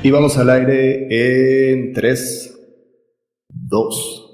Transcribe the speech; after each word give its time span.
Y 0.00 0.12
vamos 0.12 0.38
al 0.38 0.48
aire 0.50 1.72
en 1.72 1.92
3, 1.92 2.56
2, 3.48 4.28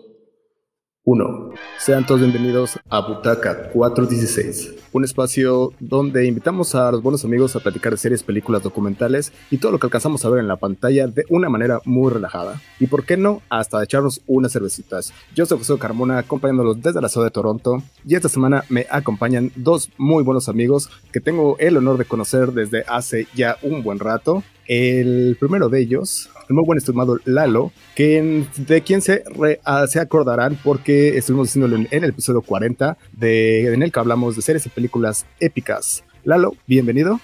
1. 1.05 1.51
Sean 1.79 2.05
todos 2.05 2.21
bienvenidos 2.21 2.79
a 2.91 3.01
Butaca 3.01 3.71
416, 3.71 4.75
un 4.93 5.05
espacio 5.05 5.73
donde 5.81 6.27
invitamos 6.27 6.75
a 6.75 6.93
los 6.93 7.03
buenos 7.03 7.25
amigos 7.25 7.57
a 7.57 7.61
platicar 7.61 7.93
de 7.93 7.99
series, 7.99 8.23
películas, 8.23 8.63
documentales 8.63 9.33
y 9.51 9.57
todo 9.57 9.73
lo 9.73 9.79
que 9.79 9.87
alcanzamos 9.87 10.23
a 10.25 10.29
ver 10.29 10.41
en 10.41 10.49
la 10.49 10.57
pantalla 10.57 11.07
de 11.07 11.25
una 11.31 11.49
manera 11.49 11.81
muy 11.87 12.13
relajada. 12.13 12.61
Y 12.79 12.87
por 12.87 13.07
qué 13.07 13.17
no, 13.17 13.41
hasta 13.49 13.83
echarnos 13.83 14.21
unas 14.27 14.53
cervecitas. 14.53 15.15
Yo 15.35 15.47
soy 15.47 15.57
José 15.57 15.79
Carmona, 15.79 16.19
acompañándolos 16.19 16.83
desde 16.83 17.01
la 17.01 17.09
ciudad 17.09 17.29
de 17.29 17.33
Toronto, 17.33 17.83
y 18.07 18.17
esta 18.17 18.29
semana 18.29 18.65
me 18.69 18.87
acompañan 18.91 19.51
dos 19.57 19.89
muy 19.97 20.25
buenos 20.25 20.51
amigos 20.51 20.91
que 21.11 21.21
tengo 21.21 21.57
el 21.59 21.79
honor 21.79 21.97
de 21.97 22.05
conocer 22.05 22.53
desde 22.53 22.85
hace 22.87 23.27
ya 23.35 23.57
un 23.63 23.83
buen 23.83 23.99
rato. 23.99 24.43
El 24.67 25.37
primero 25.39 25.69
de 25.69 25.81
ellos, 25.81 26.31
el 26.49 26.55
muy 26.55 26.65
buen 26.65 26.79
estimado 26.79 27.19
Lalo, 27.25 27.73
que 27.95 28.45
de 28.57 28.83
quien 28.83 29.03
se, 29.03 29.25
ah, 29.65 29.87
se 29.87 30.01
acordarán 30.01 30.59
porque 30.63 31.17
estuvimos 31.17 31.49
diciéndolo 31.49 31.77
en, 31.77 31.89
el 31.91 32.05
episodio 32.05 32.43
40, 32.43 32.97
de, 33.13 33.73
en 33.73 33.83
el 33.83 33.93
que 33.93 34.01
hablamos 34.01 34.37
de 34.37 34.43
series 34.43 34.67
y 34.67 34.69
películas 34.69 35.27
épicas. 35.41 36.05
Lalo, 36.25 36.55
bienvenido. 36.67 37.21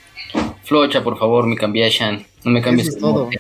Flocha, 0.65 1.03
por 1.03 1.19
favor, 1.19 1.47
mi 1.47 1.57
cambiation. 1.57 2.25
No 2.45 2.51
me 2.51 2.63
cambies 2.63 2.97
todo. 2.99 3.31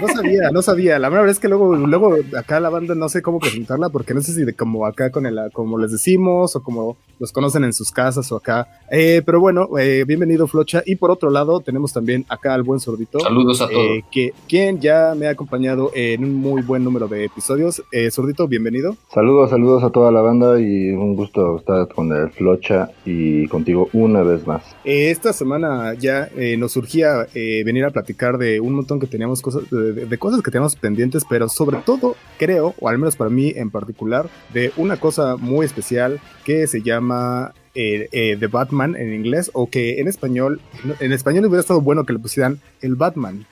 No 0.00 0.08
sabía, 0.08 0.50
no 0.50 0.62
sabía. 0.62 0.98
La 0.98 1.08
verdad 1.08 1.28
es 1.28 1.38
que 1.38 1.48
luego, 1.48 1.74
luego 1.74 2.16
acá 2.36 2.60
la 2.60 2.70
banda 2.70 2.94
no 2.94 3.08
sé 3.08 3.22
cómo 3.22 3.38
presentarla 3.38 3.88
porque 3.88 4.14
no 4.14 4.20
sé 4.20 4.32
si 4.32 4.44
de 4.44 4.54
como 4.54 4.86
acá 4.86 5.10
con 5.10 5.26
el, 5.26 5.38
como 5.52 5.78
les 5.78 5.92
decimos 5.92 6.56
o 6.56 6.62
como 6.62 6.96
los 7.18 7.32
conocen 7.32 7.64
en 7.64 7.72
sus 7.72 7.90
casas 7.90 8.30
o 8.32 8.36
acá. 8.36 8.68
Eh, 8.90 9.22
pero 9.24 9.40
bueno, 9.40 9.68
eh, 9.78 10.04
bienvenido 10.06 10.46
Flocha. 10.46 10.82
Y 10.84 10.96
por 10.96 11.10
otro 11.10 11.30
lado 11.30 11.60
tenemos 11.60 11.92
también 11.92 12.24
acá 12.28 12.54
al 12.54 12.62
buen 12.62 12.80
Sordito. 12.80 13.20
Saludos 13.20 13.60
a 13.60 13.68
todos. 13.68 13.82
Eh, 13.82 14.04
que, 14.10 14.32
quien 14.48 14.80
ya 14.80 15.14
me 15.16 15.26
ha 15.26 15.30
acompañado 15.30 15.90
en 15.94 16.24
un 16.24 16.34
muy 16.34 16.62
buen 16.62 16.84
número 16.84 17.08
de 17.08 17.24
episodios. 17.24 17.82
Sordito, 18.10 18.48
bienvenido. 18.48 18.96
Saludos, 19.12 19.50
saludos 19.50 19.82
a 19.84 19.90
toda 19.90 20.10
la 20.10 20.20
banda 20.20 20.60
y 20.60 20.90
un 20.90 21.16
gusto 21.16 21.58
estar 21.58 21.88
con 21.88 22.12
el 22.12 22.30
Flocha 22.30 22.90
y 23.04 23.46
contigo 23.48 23.88
una 23.92 24.22
vez 24.22 24.46
más. 24.46 24.64
esta 24.84 25.32
semana 25.32 25.94
ya 25.94 26.28
nos 26.58 26.72
surgía 26.72 27.26
venir 27.34 27.84
a 27.84 27.90
platicar 27.90 28.38
de 28.38 28.60
un 28.60 28.74
montón 28.74 29.00
que 29.00 29.06
teníamos 29.06 29.40
cosas 29.40 29.53
de, 29.70 30.18
cosas 30.18 30.42
que 30.42 30.50
tenemos 30.50 30.76
pendientes, 30.76 31.24
pero 31.28 31.48
sobre 31.48 31.78
todo 31.78 32.16
creo, 32.38 32.74
o 32.80 32.88
al 32.88 32.98
menos 32.98 33.16
para 33.16 33.30
mí 33.30 33.52
en 33.54 33.70
particular, 33.70 34.28
de 34.52 34.72
una 34.76 34.98
cosa 34.98 35.36
muy 35.36 35.66
especial 35.66 36.20
que 36.44 36.66
se 36.66 36.82
llama 36.82 37.52
eh, 37.74 38.08
eh, 38.12 38.36
The 38.38 38.46
Batman 38.46 38.94
en 38.96 39.12
inglés, 39.12 39.50
o 39.54 39.68
que 39.68 40.00
en 40.00 40.08
español, 40.08 40.60
en 41.00 41.12
español 41.12 41.46
hubiera 41.46 41.60
estado 41.60 41.80
bueno 41.80 42.04
que 42.04 42.12
le 42.12 42.18
pusieran 42.18 42.60
el 42.80 42.94
Batman. 42.94 43.46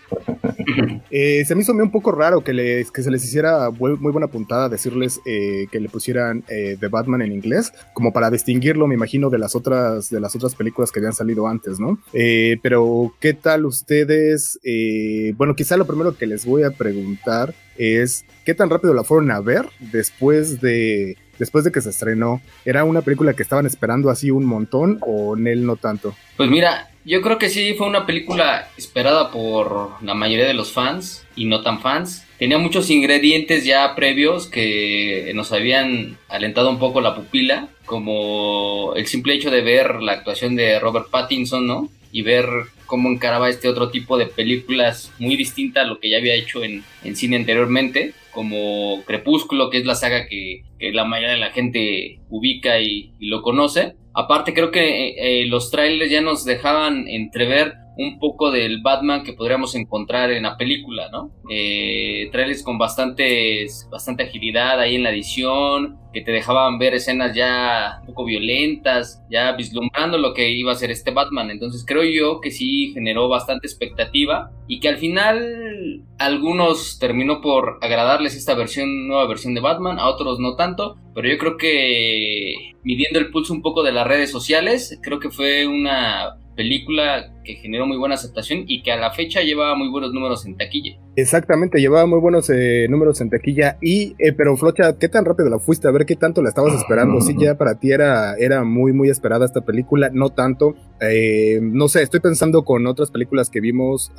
Eh, 1.10 1.44
se 1.44 1.54
me 1.54 1.60
hizo 1.60 1.72
un 1.72 1.90
poco 1.90 2.10
raro 2.12 2.42
que, 2.42 2.52
les, 2.52 2.90
que 2.90 3.02
se 3.02 3.10
les 3.10 3.22
hiciera 3.24 3.70
muy, 3.70 3.96
buena 3.96 4.28
puntada 4.28 4.68
decirles 4.68 5.20
que 5.24 5.80
le 5.80 5.88
pusieran 5.88 6.42
The 6.42 6.88
Batman 6.88 7.22
en 7.22 7.32
inglés, 7.32 7.72
como 7.92 8.12
para 8.12 8.30
distinguirlo, 8.30 8.86
me 8.86 8.94
imagino, 8.94 9.28
de 9.28 9.38
las 9.38 9.54
otras, 9.54 10.08
de 10.10 10.20
las 10.20 10.34
otras 10.34 10.54
películas 10.54 10.90
que 10.90 11.00
habían 11.00 11.12
salido 11.12 11.46
antes, 11.46 11.78
¿no? 11.78 11.98
pero, 12.62 13.12
¿qué 13.20 13.34
tal 13.34 13.66
ustedes? 13.66 14.58
bueno, 15.36 15.54
quizá 15.54 15.76
lo 15.76 15.86
primero 15.86 16.16
que 16.16 16.26
les 16.26 16.46
voy 16.46 16.62
a 16.62 16.70
preguntar 16.70 17.54
es, 17.76 18.24
¿qué 18.44 18.54
tan 18.54 18.70
rápido 18.70 18.94
la 18.94 19.04
fueron 19.04 19.30
a 19.30 19.40
ver 19.40 19.66
después 19.80 20.60
de 20.60 21.16
después 21.38 21.64
de 21.64 21.72
que 21.72 21.80
se 21.80 21.90
estrenó, 21.90 22.40
¿era 22.64 22.84
una 22.84 23.02
película 23.02 23.34
que 23.34 23.42
estaban 23.42 23.66
esperando 23.66 24.10
así 24.10 24.30
un 24.30 24.44
montón 24.44 24.98
o 25.00 25.36
en 25.36 25.48
él 25.48 25.66
no 25.66 25.74
tanto? 25.74 26.14
Pues 26.36 26.48
mira, 26.48 26.91
yo 27.04 27.20
creo 27.22 27.38
que 27.38 27.48
sí 27.48 27.74
fue 27.74 27.86
una 27.86 28.06
película 28.06 28.68
esperada 28.76 29.30
por 29.30 30.02
la 30.02 30.14
mayoría 30.14 30.46
de 30.46 30.54
los 30.54 30.72
fans 30.72 31.26
y 31.34 31.46
no 31.46 31.62
tan 31.62 31.80
fans. 31.80 32.26
Tenía 32.38 32.58
muchos 32.58 32.90
ingredientes 32.90 33.64
ya 33.64 33.94
previos 33.94 34.46
que 34.46 35.32
nos 35.34 35.52
habían 35.52 36.18
alentado 36.28 36.70
un 36.70 36.78
poco 36.78 37.00
la 37.00 37.14
pupila, 37.14 37.68
como 37.86 38.94
el 38.96 39.06
simple 39.06 39.34
hecho 39.34 39.50
de 39.50 39.62
ver 39.62 40.02
la 40.02 40.12
actuación 40.12 40.56
de 40.56 40.78
Robert 40.78 41.10
Pattinson, 41.10 41.66
¿no? 41.66 41.88
Y 42.12 42.22
ver 42.22 42.46
cómo 42.92 43.08
encaraba 43.08 43.48
este 43.48 43.68
otro 43.68 43.90
tipo 43.90 44.18
de 44.18 44.26
películas 44.26 45.12
muy 45.18 45.36
distinta 45.36 45.80
a 45.80 45.86
lo 45.86 45.98
que 45.98 46.10
ya 46.10 46.18
había 46.18 46.34
hecho 46.34 46.62
en, 46.62 46.84
cine 47.16 47.36
anteriormente, 47.36 48.12
como 48.32 49.02
Crepúsculo, 49.06 49.70
que 49.70 49.78
es 49.78 49.86
la 49.86 49.94
saga 49.94 50.26
que, 50.26 50.62
la 50.92 51.04
mayoría 51.04 51.32
de 51.32 51.40
la 51.40 51.52
gente 51.52 52.18
ubica 52.28 52.80
y, 52.80 53.12
lo 53.18 53.40
conoce. 53.40 53.94
Aparte, 54.14 54.52
creo 54.52 54.70
que 54.70 55.08
eh, 55.08 55.42
eh, 55.42 55.46
los 55.46 55.70
trailers 55.70 56.10
ya 56.10 56.20
nos 56.20 56.44
dejaban 56.44 57.08
entrever 57.08 57.81
un 57.96 58.18
poco 58.18 58.50
del 58.50 58.80
Batman 58.82 59.22
que 59.22 59.32
podríamos 59.32 59.74
encontrar 59.74 60.30
en 60.30 60.44
la 60.44 60.56
película, 60.56 61.08
¿no? 61.10 61.30
Eh, 61.50 62.28
trailers 62.32 62.62
con 62.62 62.78
bastantes, 62.78 63.88
bastante 63.90 64.24
agilidad 64.24 64.80
ahí 64.80 64.96
en 64.96 65.02
la 65.02 65.10
edición, 65.10 65.98
que 66.12 66.20
te 66.20 66.32
dejaban 66.32 66.78
ver 66.78 66.94
escenas 66.94 67.34
ya 67.34 67.98
un 68.00 68.06
poco 68.06 68.24
violentas, 68.24 69.22
ya 69.30 69.52
vislumbrando 69.52 70.18
lo 70.18 70.34
que 70.34 70.50
iba 70.50 70.72
a 70.72 70.76
ser 70.76 70.90
este 70.90 71.10
Batman. 71.10 71.50
Entonces 71.50 71.84
creo 71.86 72.04
yo 72.04 72.40
que 72.40 72.50
sí 72.50 72.92
generó 72.92 73.28
bastante 73.28 73.66
expectativa 73.66 74.50
y 74.68 74.80
que 74.80 74.88
al 74.88 74.98
final 74.98 76.04
algunos 76.18 76.98
terminó 76.98 77.40
por 77.40 77.78
agradarles 77.82 78.36
esta 78.36 78.54
nueva 78.54 79.26
versión 79.26 79.54
de 79.54 79.60
Batman, 79.60 79.98
a 79.98 80.08
otros 80.08 80.38
no 80.38 80.56
tanto, 80.56 80.96
pero 81.14 81.28
yo 81.28 81.38
creo 81.38 81.56
que 81.56 82.54
midiendo 82.82 83.18
el 83.18 83.30
pulso 83.30 83.52
un 83.52 83.62
poco 83.62 83.82
de 83.82 83.92
las 83.92 84.06
redes 84.06 84.30
sociales, 84.30 84.98
creo 85.02 85.18
que 85.18 85.30
fue 85.30 85.66
una 85.66 86.36
película 86.56 87.32
que 87.44 87.54
generó 87.54 87.86
muy 87.86 87.96
buena 87.96 88.14
aceptación 88.14 88.64
y 88.66 88.82
que 88.82 88.92
a 88.92 88.96
la 88.96 89.12
fecha 89.12 89.40
lleva 89.42 89.74
muy 89.76 89.88
buenos 89.88 90.12
números 90.12 90.46
en 90.46 90.56
taquilla. 90.56 90.98
Exactamente, 91.14 91.78
llevaba 91.78 92.06
muy 92.06 92.20
buenos 92.20 92.48
eh, 92.48 92.86
números 92.88 93.20
en 93.20 93.28
taquilla 93.28 93.76
y, 93.82 94.14
eh, 94.18 94.32
pero 94.32 94.56
Flocha, 94.56 94.96
¿qué 94.98 95.08
tan 95.08 95.26
rápido 95.26 95.50
la 95.50 95.58
fuiste? 95.58 95.86
A 95.86 95.90
ver 95.90 96.06
qué 96.06 96.16
tanto 96.16 96.40
la 96.40 96.48
estabas 96.48 96.74
esperando. 96.74 97.20
Sí, 97.20 97.34
ya 97.38 97.56
para 97.58 97.78
ti 97.78 97.92
era, 97.92 98.34
era 98.36 98.64
muy, 98.64 98.92
muy 98.92 99.10
esperada 99.10 99.44
esta 99.44 99.60
película, 99.60 100.10
no 100.12 100.30
tanto. 100.30 100.74
Eh, 101.00 101.60
no 101.60 101.88
sé, 101.88 102.02
estoy 102.02 102.20
pensando 102.20 102.64
con 102.64 102.86
otras 102.86 103.10
películas 103.10 103.50
que 103.50 103.60
vimos. 103.60 104.10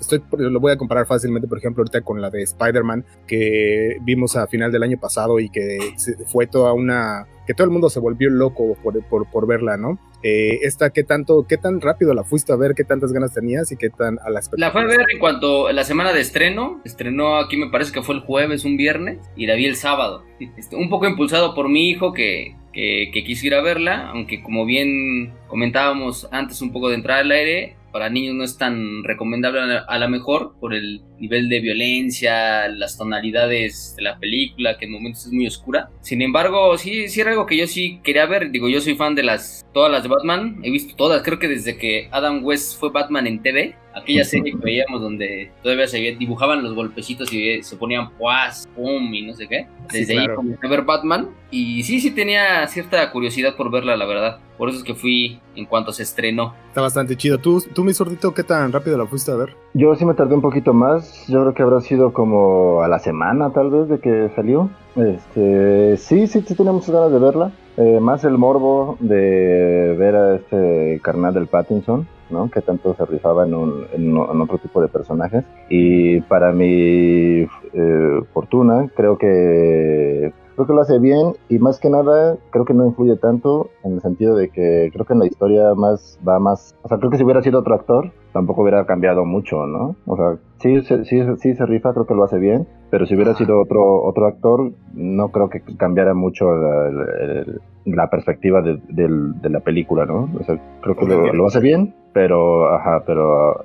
estoy, 0.00 0.22
lo 0.36 0.60
voy 0.60 0.72
a 0.72 0.76
comparar 0.76 1.06
fácilmente, 1.06 1.48
por 1.48 1.58
ejemplo, 1.58 1.80
ahorita 1.82 2.02
con 2.02 2.20
la 2.20 2.28
de 2.28 2.42
Spider-Man 2.42 3.06
que 3.26 3.96
vimos 4.02 4.36
a 4.36 4.46
final 4.48 4.70
del 4.70 4.82
año 4.82 4.98
pasado 5.00 5.40
y 5.40 5.48
que 5.48 5.78
fue 6.26 6.46
toda 6.46 6.72
una 6.74 7.26
que 7.46 7.54
todo 7.54 7.64
el 7.64 7.70
mundo 7.70 7.88
se 7.88 7.98
volvió 7.98 8.28
loco 8.28 8.76
por, 8.82 9.02
por, 9.08 9.46
verla, 9.46 9.78
¿no? 9.78 9.98
Esta, 10.22 10.90
¿qué 10.90 11.02
tanto, 11.02 11.46
qué 11.48 11.56
tan 11.56 11.80
rápido 11.80 12.12
la 12.12 12.22
fuiste 12.22 12.47
a 12.50 12.56
ver? 12.56 12.74
¿Qué 12.74 12.84
tantas 12.84 13.12
ganas 13.12 13.34
tenías 13.34 13.70
y 13.72 13.76
qué 13.76 13.90
tan 13.90 14.18
a 14.24 14.30
la 14.30 14.40
La 14.52 14.70
fue 14.70 14.82
a 14.82 14.86
ver 14.86 15.06
en 15.12 15.18
cuanto 15.18 15.70
la 15.72 15.84
semana 15.84 16.12
de 16.12 16.20
estreno, 16.20 16.80
estrenó 16.84 17.36
aquí 17.36 17.56
me 17.56 17.70
parece 17.70 17.92
que 17.92 18.02
fue 18.02 18.14
el 18.14 18.20
jueves, 18.20 18.64
un 18.64 18.76
viernes, 18.76 19.18
y 19.36 19.46
la 19.46 19.54
vi 19.54 19.66
el 19.66 19.76
sábado. 19.76 20.24
Este, 20.56 20.76
un 20.76 20.88
poco 20.88 21.06
impulsado 21.06 21.54
por 21.54 21.68
mi 21.68 21.88
hijo 21.88 22.12
que, 22.12 22.54
que, 22.72 23.10
que 23.12 23.24
quisiera 23.24 23.60
verla, 23.60 24.08
aunque 24.10 24.42
como 24.42 24.64
bien 24.64 25.32
comentábamos 25.46 26.28
antes 26.30 26.62
un 26.62 26.72
poco 26.72 26.88
de 26.88 26.96
entrar 26.96 27.20
al 27.20 27.30
aire, 27.30 27.76
para 27.92 28.10
niños 28.10 28.34
no 28.34 28.44
es 28.44 28.58
tan 28.58 29.04
recomendable 29.04 29.60
a 29.86 29.98
la 29.98 30.08
mejor 30.08 30.54
por 30.60 30.74
el 30.74 31.02
nivel 31.20 31.48
de 31.48 31.60
violencia, 31.60 32.68
las 32.68 32.96
tonalidades 32.96 33.94
de 33.96 34.02
la 34.02 34.18
película, 34.18 34.78
que 34.78 34.86
en 34.86 34.92
momentos 34.92 35.26
es 35.26 35.32
muy 35.32 35.46
oscura. 35.46 35.90
Sin 36.00 36.22
embargo, 36.22 36.76
sí, 36.78 37.08
sí 37.08 37.20
era 37.20 37.30
algo 37.30 37.46
que 37.46 37.56
yo 37.56 37.66
sí 37.66 38.00
quería 38.02 38.26
ver. 38.26 38.50
Digo, 38.50 38.68
yo 38.68 38.80
soy 38.80 38.94
fan 38.94 39.14
de 39.14 39.22
las 39.22 39.66
todas 39.72 39.92
las 39.92 40.02
de 40.02 40.08
Batman, 40.08 40.58
he 40.62 40.70
visto 40.70 40.96
todas, 40.96 41.22
creo 41.22 41.38
que 41.38 41.48
desde 41.48 41.76
que 41.76 42.08
Adam 42.10 42.44
West 42.44 42.78
fue 42.80 42.90
Batman 42.90 43.26
en 43.26 43.42
TV, 43.42 43.76
aquella 43.94 44.24
serie 44.24 44.52
que 44.52 44.58
veíamos 44.58 45.00
donde 45.00 45.50
todavía 45.62 45.86
se 45.86 45.98
dibujaban 45.98 46.62
los 46.62 46.74
golpecitos 46.74 47.32
y 47.32 47.62
se 47.62 47.76
ponían 47.76 48.10
puas, 48.16 48.66
pum 48.74 49.12
y 49.12 49.22
no 49.22 49.34
sé 49.34 49.46
qué. 49.46 49.66
Desde 49.92 50.18
ahí 50.18 50.26
comencé 50.34 50.66
a 50.66 50.70
ver 50.70 50.82
Batman 50.82 51.30
y 51.50 51.82
sí, 51.82 52.00
sí 52.00 52.10
tenía 52.10 52.66
cierta 52.66 53.10
curiosidad 53.10 53.56
por 53.56 53.70
verla, 53.70 53.96
la 53.96 54.06
verdad. 54.06 54.38
Por 54.56 54.68
eso 54.68 54.78
es 54.78 54.84
que 54.84 54.94
fui 54.94 55.40
en 55.54 55.66
cuanto 55.66 55.92
se 55.92 56.02
estrenó. 56.02 56.54
Está 56.68 56.80
bastante 56.80 57.16
chido. 57.16 57.38
¿Tú, 57.38 57.62
tú 57.72 57.84
mi 57.84 57.94
sordito, 57.94 58.34
qué 58.34 58.42
tan 58.42 58.72
rápido 58.72 58.98
la 58.98 59.06
fuiste 59.06 59.30
a 59.30 59.36
ver? 59.36 59.54
Yo 59.74 59.94
sí 59.94 60.04
me 60.04 60.14
tardé 60.14 60.34
un 60.34 60.42
poquito 60.42 60.74
más. 60.74 61.07
Yo 61.28 61.40
creo 61.42 61.54
que 61.54 61.62
habrá 61.62 61.80
sido 61.80 62.12
como 62.12 62.82
a 62.82 62.88
la 62.88 62.98
semana, 62.98 63.50
tal 63.50 63.70
vez, 63.70 63.88
de 63.88 63.98
que 63.98 64.30
salió. 64.34 64.70
Este, 64.96 65.96
sí, 65.98 66.26
sí, 66.26 66.42
sí 66.42 66.54
tenemos 66.54 66.88
ganas 66.88 67.12
de 67.12 67.18
verla. 67.18 67.52
Eh, 67.76 68.00
más 68.00 68.24
el 68.24 68.38
morbo 68.38 68.96
de 68.98 69.94
ver 69.96 70.16
a 70.16 70.34
este 70.36 71.00
carnal 71.02 71.34
del 71.34 71.46
Pattinson, 71.46 72.08
¿no? 72.30 72.50
Que 72.50 72.60
tanto 72.60 72.94
se 72.94 73.04
rifaba 73.04 73.46
en, 73.46 73.54
un, 73.54 73.86
en, 73.92 74.16
otro 74.16 74.58
tipo 74.58 74.80
de 74.80 74.88
personajes. 74.88 75.44
Y 75.68 76.20
para 76.22 76.50
mi 76.52 77.42
eh, 77.42 78.20
fortuna, 78.32 78.88
creo 78.96 79.16
que 79.18 80.32
creo 80.58 80.66
que 80.66 80.72
lo 80.72 80.80
hace 80.80 80.98
bien 80.98 81.34
y 81.48 81.60
más 81.60 81.78
que 81.78 81.88
nada 81.88 82.36
creo 82.50 82.64
que 82.64 82.74
no 82.74 82.84
influye 82.84 83.14
tanto 83.16 83.70
en 83.84 83.92
el 83.92 84.00
sentido 84.00 84.34
de 84.34 84.48
que 84.48 84.90
creo 84.92 85.06
que 85.06 85.12
en 85.12 85.20
la 85.20 85.26
historia 85.26 85.72
más 85.76 86.18
va 86.26 86.40
más, 86.40 86.76
o 86.82 86.88
sea, 86.88 86.98
creo 86.98 87.10
que 87.10 87.16
si 87.16 87.22
hubiera 87.22 87.42
sido 87.42 87.60
otro 87.60 87.76
actor 87.76 88.10
tampoco 88.32 88.62
hubiera 88.62 88.84
cambiado 88.84 89.24
mucho, 89.24 89.66
¿no? 89.66 89.94
O 90.06 90.16
sea, 90.16 90.36
sí, 90.58 90.80
sí, 90.82 91.22
sí 91.36 91.54
se 91.54 91.64
rifa, 91.64 91.92
creo 91.92 92.06
que 92.06 92.14
lo 92.14 92.24
hace 92.24 92.38
bien, 92.38 92.66
pero 92.90 93.06
si 93.06 93.14
hubiera 93.14 93.34
sido 93.34 93.60
otro 93.62 94.02
otro 94.02 94.26
actor 94.26 94.72
no 94.94 95.28
creo 95.28 95.48
que 95.48 95.60
cambiara 95.76 96.12
mucho 96.12 96.52
la, 96.52 98.10
perspectiva 98.10 98.60
de, 98.60 99.48
la 99.48 99.60
película, 99.60 100.06
¿no? 100.06 100.28
O 100.40 100.42
sea, 100.42 100.60
creo 100.82 100.96
que 100.96 101.06
lo, 101.06 101.32
lo, 101.34 101.46
hace 101.46 101.60
bien, 101.60 101.94
pero, 102.12 102.68
ajá, 102.74 103.04
pero 103.06 103.64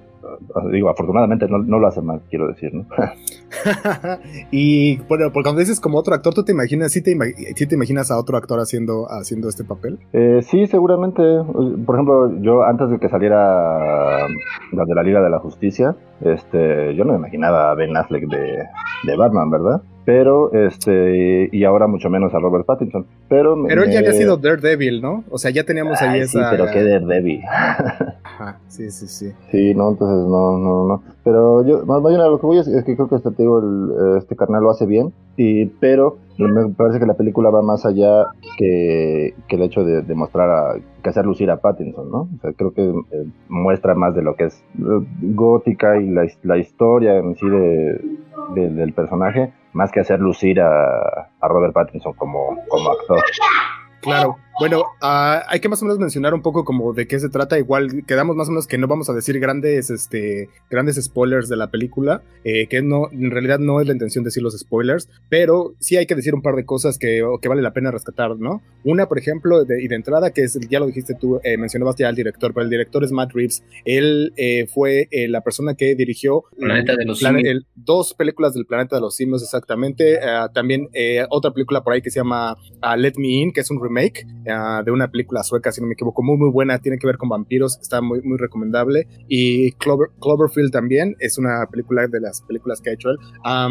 digo, 0.72 0.90
afortunadamente 0.90 1.48
no, 1.48 1.58
no 1.60 1.80
lo 1.80 1.88
hace 1.88 2.02
mal, 2.02 2.22
quiero 2.30 2.48
decir, 2.48 2.74
¿no? 2.74 2.86
y 4.52 4.98
bueno, 5.08 5.32
porque 5.32 5.44
cuando 5.44 5.60
dices 5.60 5.80
como 5.80 5.98
otro 5.98 6.14
actor, 6.14 6.34
¿tú 6.34 6.44
te 6.44 6.52
imaginas, 6.52 6.92
sí 6.92 7.02
te, 7.02 7.16
te 7.16 7.76
imaginas 7.76 8.12
a 8.12 8.18
otro 8.18 8.38
actor 8.38 8.60
haciendo, 8.60 9.08
haciendo 9.10 9.50
este 9.50 9.64
papel? 9.64 10.00
Eh, 10.14 10.42
sí, 10.44 10.68
seguramente. 10.68 11.22
Por 11.86 11.96
ejemplo, 11.96 12.42
yo 12.42 12.64
antes 12.64 12.90
de 12.90 13.00
que 13.00 13.10
saliera 13.10 14.28
la 14.72 14.86
de 14.86 14.96
la 14.96 15.04
Liga 15.04 15.22
de 15.22 15.30
la 15.30 15.40
Justicia, 15.40 15.96
este, 16.22 16.96
yo 16.96 17.06
no 17.06 17.14
me 17.14 17.20
imaginaba 17.20 17.72
a 17.72 17.76
Ben 17.76 17.96
Affleck 17.96 18.28
de, 18.28 18.64
de 19.04 19.18
Batman, 19.18 19.50
¿verdad? 19.50 19.82
Pero 20.06 20.52
este 20.54 21.50
y 21.52 21.64
ahora 21.64 21.88
mucho 21.88 22.10
menos 22.10 22.34
a 22.34 22.40
Robert 22.40 22.66
Pattinson. 22.66 23.06
Pero 23.30 23.56
pero 23.68 23.84
él 23.84 23.92
ya 23.92 24.00
había 24.00 24.14
sido 24.14 24.38
Daredevil 24.38 25.02
no 25.02 25.24
o 25.30 25.38
sea 25.38 25.52
ya 25.52 25.64
teníamos 25.64 26.02
ahí 26.02 26.22
esa 26.22 26.40
sí 26.40 26.48
pero 26.52 26.66
qué 26.72 26.84
Daredevil. 26.84 27.42
Ajá, 28.24 28.60
sí 28.68 28.92
sí 28.92 29.08
sí. 29.08 29.32
Sí 29.52 29.74
no 29.76 29.90
entonces 29.90 30.28
no 30.28 30.58
no 30.58 30.88
no. 30.88 31.04
Pero 31.24 31.66
yo 31.66 31.86
más 31.86 32.04
bien 32.04 32.22
a 32.22 32.28
lo 32.28 32.40
que 32.40 32.46
voy 32.46 32.58
es, 32.58 32.68
que 32.68 32.96
creo 32.96 33.08
que 33.08 33.16
este 33.16 33.30
el, 33.30 34.18
este 34.18 34.36
carnal 34.36 34.64
lo 34.64 34.72
hace 34.72 34.86
bien 34.86 35.14
y 35.38 35.66
pero 35.66 36.18
me 36.38 36.70
parece 36.70 37.00
que 37.00 37.06
la 37.06 37.14
película 37.14 37.50
va 37.50 37.62
más 37.62 37.86
allá 37.86 38.26
que, 38.58 39.36
que 39.48 39.56
el 39.56 39.62
hecho 39.62 39.84
de, 39.84 40.02
demostrar 40.02 40.50
a, 40.50 40.76
que 41.04 41.10
hacer 41.10 41.26
lucir 41.26 41.52
a 41.52 41.58
Pattinson, 41.58 42.10
¿no? 42.12 42.22
O 42.22 42.42
sea, 42.42 42.54
creo 42.54 42.74
que 42.74 42.84
eh, 42.84 43.26
muestra 43.50 43.94
más 43.94 44.16
de 44.16 44.24
lo 44.24 44.36
que 44.36 44.46
es 44.46 44.64
eh, 44.80 45.06
gótica 45.22 46.00
y 46.00 46.10
la, 46.10 46.26
la 46.44 46.58
historia 46.58 47.18
en 47.18 47.36
sí 47.36 47.48
de, 47.48 48.02
del 48.50 48.94
personaje, 48.94 49.52
más 49.74 49.92
que 49.92 50.00
hacer 50.00 50.20
lucir 50.20 50.62
a, 50.62 51.30
a 51.40 51.48
Robert 51.48 51.74
Pattinson 51.74 52.14
como, 52.14 52.58
como 52.68 52.92
actor. 52.92 53.24
Claro. 54.02 54.38
Bueno, 54.60 54.82
uh, 55.02 55.42
hay 55.48 55.60
que 55.60 55.70
más 55.70 55.82
o 55.82 55.86
menos 55.86 56.00
mencionar 56.00 56.34
un 56.34 56.42
poco 56.42 56.64
como 56.64 56.94
de 56.94 57.08
qué 57.08 57.20
se 57.20 57.30
trata. 57.30 57.58
Igual 57.58 58.06
quedamos 58.06 58.36
más 58.36 58.48
o 58.48 58.52
menos 58.52 58.68
que 58.68 58.78
no 58.78 58.88
vamos 58.88 59.10
a 59.10 59.14
decir 59.14 59.40
grandes, 59.40 59.90
este, 59.90 60.50
grandes 60.70 61.02
spoilers 61.04 61.50
de 61.50 61.58
la 61.58 61.72
película, 61.72 62.22
eh, 62.44 62.68
que 62.68 62.82
no, 62.82 63.10
en 63.12 63.32
realidad 63.32 63.60
no 63.60 63.82
es 63.82 63.88
la 63.88 63.94
intención 63.94 64.24
decir 64.24 64.44
los 64.44 64.58
spoilers, 64.58 65.10
pero 65.30 65.74
sí 65.80 65.98
hay 65.98 66.06
que 66.06 66.16
decir 66.16 66.34
un 66.36 66.42
par 66.42 66.56
de 66.56 66.66
cosas 66.66 66.98
que, 66.98 67.24
que 67.42 67.50
vale 67.50 67.62
la 67.62 67.74
pena 67.74 67.92
rescatar, 67.92 68.38
¿no? 68.38 68.62
Una, 68.84 69.08
por 69.08 69.18
ejemplo, 69.18 69.64
de, 69.66 69.82
y 69.82 69.88
de 69.88 69.96
entrada, 69.96 70.32
que 70.32 70.44
es, 70.44 70.60
ya 70.70 70.80
lo 70.80 70.88
dijiste 70.88 71.16
tú, 71.16 71.40
eh, 71.44 71.58
mencionabas 71.58 71.96
ya 71.96 72.10
al 72.10 72.16
director, 72.16 72.54
pero 72.54 72.64
el 72.64 72.70
director 72.70 73.04
es 73.04 73.12
Matt 73.12 73.32
Reeves. 73.34 73.64
Él 73.86 74.34
eh, 74.38 74.68
fue 74.68 75.08
eh, 75.12 75.28
la 75.28 75.42
persona 75.42 75.76
que 75.76 75.96
dirigió 75.96 76.44
Planeta 76.58 76.96
de 76.96 77.06
los 77.06 77.24
el, 77.24 77.66
dos 77.76 78.14
películas 78.14 78.54
del 78.54 78.66
Planeta 78.66 78.98
de 78.98 79.02
los 79.02 79.16
Simios, 79.16 79.42
exactamente. 79.42 80.18
Uh, 80.18 80.52
también 80.54 80.90
otra 81.30 81.52
película 81.52 81.84
por 81.84 81.94
ahí 81.94 82.02
que 82.02 82.12
se 82.12 82.20
llama 82.20 82.54
uh, 82.54 82.98
Let 82.98 83.14
Me 83.18 83.30
In, 83.30 83.54
que 83.54 83.62
es 83.62 83.72
un 83.72 83.82
remake 83.82 84.26
de 84.44 84.92
una 84.92 85.10
película 85.10 85.44
sueca, 85.44 85.72
si 85.72 85.82
no 85.82 85.88
me 85.88 85.94
equivoco, 85.94 86.22
muy 86.24 86.38
muy 86.38 86.50
buena, 86.50 86.80
tiene 86.80 86.98
que 86.98 87.08
ver 87.08 87.18
con 87.18 87.30
vampiros, 87.30 87.80
está 87.82 88.02
muy, 88.02 88.22
muy 88.22 88.38
recomendable. 88.38 89.08
Y 89.28 89.72
Clover, 89.74 90.10
Cloverfield 90.22 90.72
también 90.72 91.16
es 91.20 91.38
una 91.38 91.66
película 91.70 92.08
de 92.08 92.20
las 92.20 92.42
películas 92.42 92.82
que 92.82 92.90
ha 92.90 92.94
hecho 92.94 93.10
él. 93.10 93.18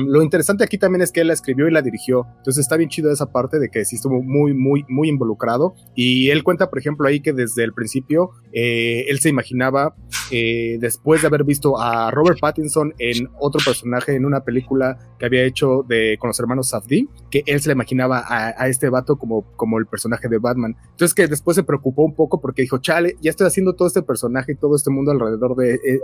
lo 0.06 0.22
interesante 0.22 0.64
aquí 0.64 0.78
también 0.78 1.02
es 1.02 1.12
que 1.12 1.20
él 1.20 1.28
la 1.28 1.34
escribió 1.34 1.68
y 1.68 1.70
la 1.70 1.82
dirigió, 1.82 2.26
entonces 2.38 2.62
está 2.62 2.76
bien 2.76 2.88
chido 2.88 3.10
esa 3.10 3.30
parte 3.32 3.58
de 3.58 3.68
que 3.68 3.84
sí 3.84 3.96
estuvo 3.96 4.22
muy, 4.22 4.54
muy, 4.54 4.84
muy 4.88 5.08
involucrado. 5.08 5.74
Y 5.94 6.30
él 6.30 6.42
cuenta, 6.42 6.70
por 6.70 6.78
ejemplo, 6.78 7.06
ahí 7.08 7.20
que 7.20 7.32
desde 7.32 7.64
el 7.64 7.72
principio 7.72 8.30
eh, 8.52 9.04
él 9.08 9.20
se 9.20 9.28
imaginaba, 9.28 9.94
eh, 10.30 10.78
después 10.80 11.20
de 11.20 11.28
haber 11.28 11.44
visto 11.44 11.80
a 11.80 12.10
Robert 12.10 12.38
Pattinson 12.40 12.94
en 12.98 13.28
otro 13.38 13.60
personaje 13.64 14.14
en 14.14 14.24
una 14.24 14.44
película 14.44 14.98
que 15.18 15.26
había 15.26 15.44
hecho 15.44 15.84
de, 15.88 16.16
con 16.18 16.28
los 16.28 16.40
hermanos 16.40 16.68
Safdie, 16.68 17.08
que 17.30 17.42
él 17.46 17.60
se 17.60 17.68
le 17.68 17.74
imaginaba 17.74 18.20
a, 18.26 18.54
a 18.56 18.68
este 18.68 18.88
vato 18.88 19.16
como, 19.16 19.44
como 19.56 19.78
el 19.78 19.86
personaje 19.86 20.28
de 20.28 20.38
Batman 20.38 20.61
entonces 20.66 21.14
que 21.14 21.26
después 21.26 21.54
se 21.54 21.62
preocupó 21.62 22.02
un 22.02 22.14
poco 22.14 22.40
porque 22.40 22.62
dijo, 22.62 22.78
chale, 22.78 23.16
ya 23.20 23.30
estoy 23.30 23.46
haciendo 23.46 23.74
todo 23.74 23.88
este 23.88 24.02
personaje 24.02 24.52
y 24.52 24.54
todo 24.56 24.76
este 24.76 24.90
mundo 24.90 25.10
alrededor 25.10 25.56
de, 25.56 25.74
eh, 25.74 26.00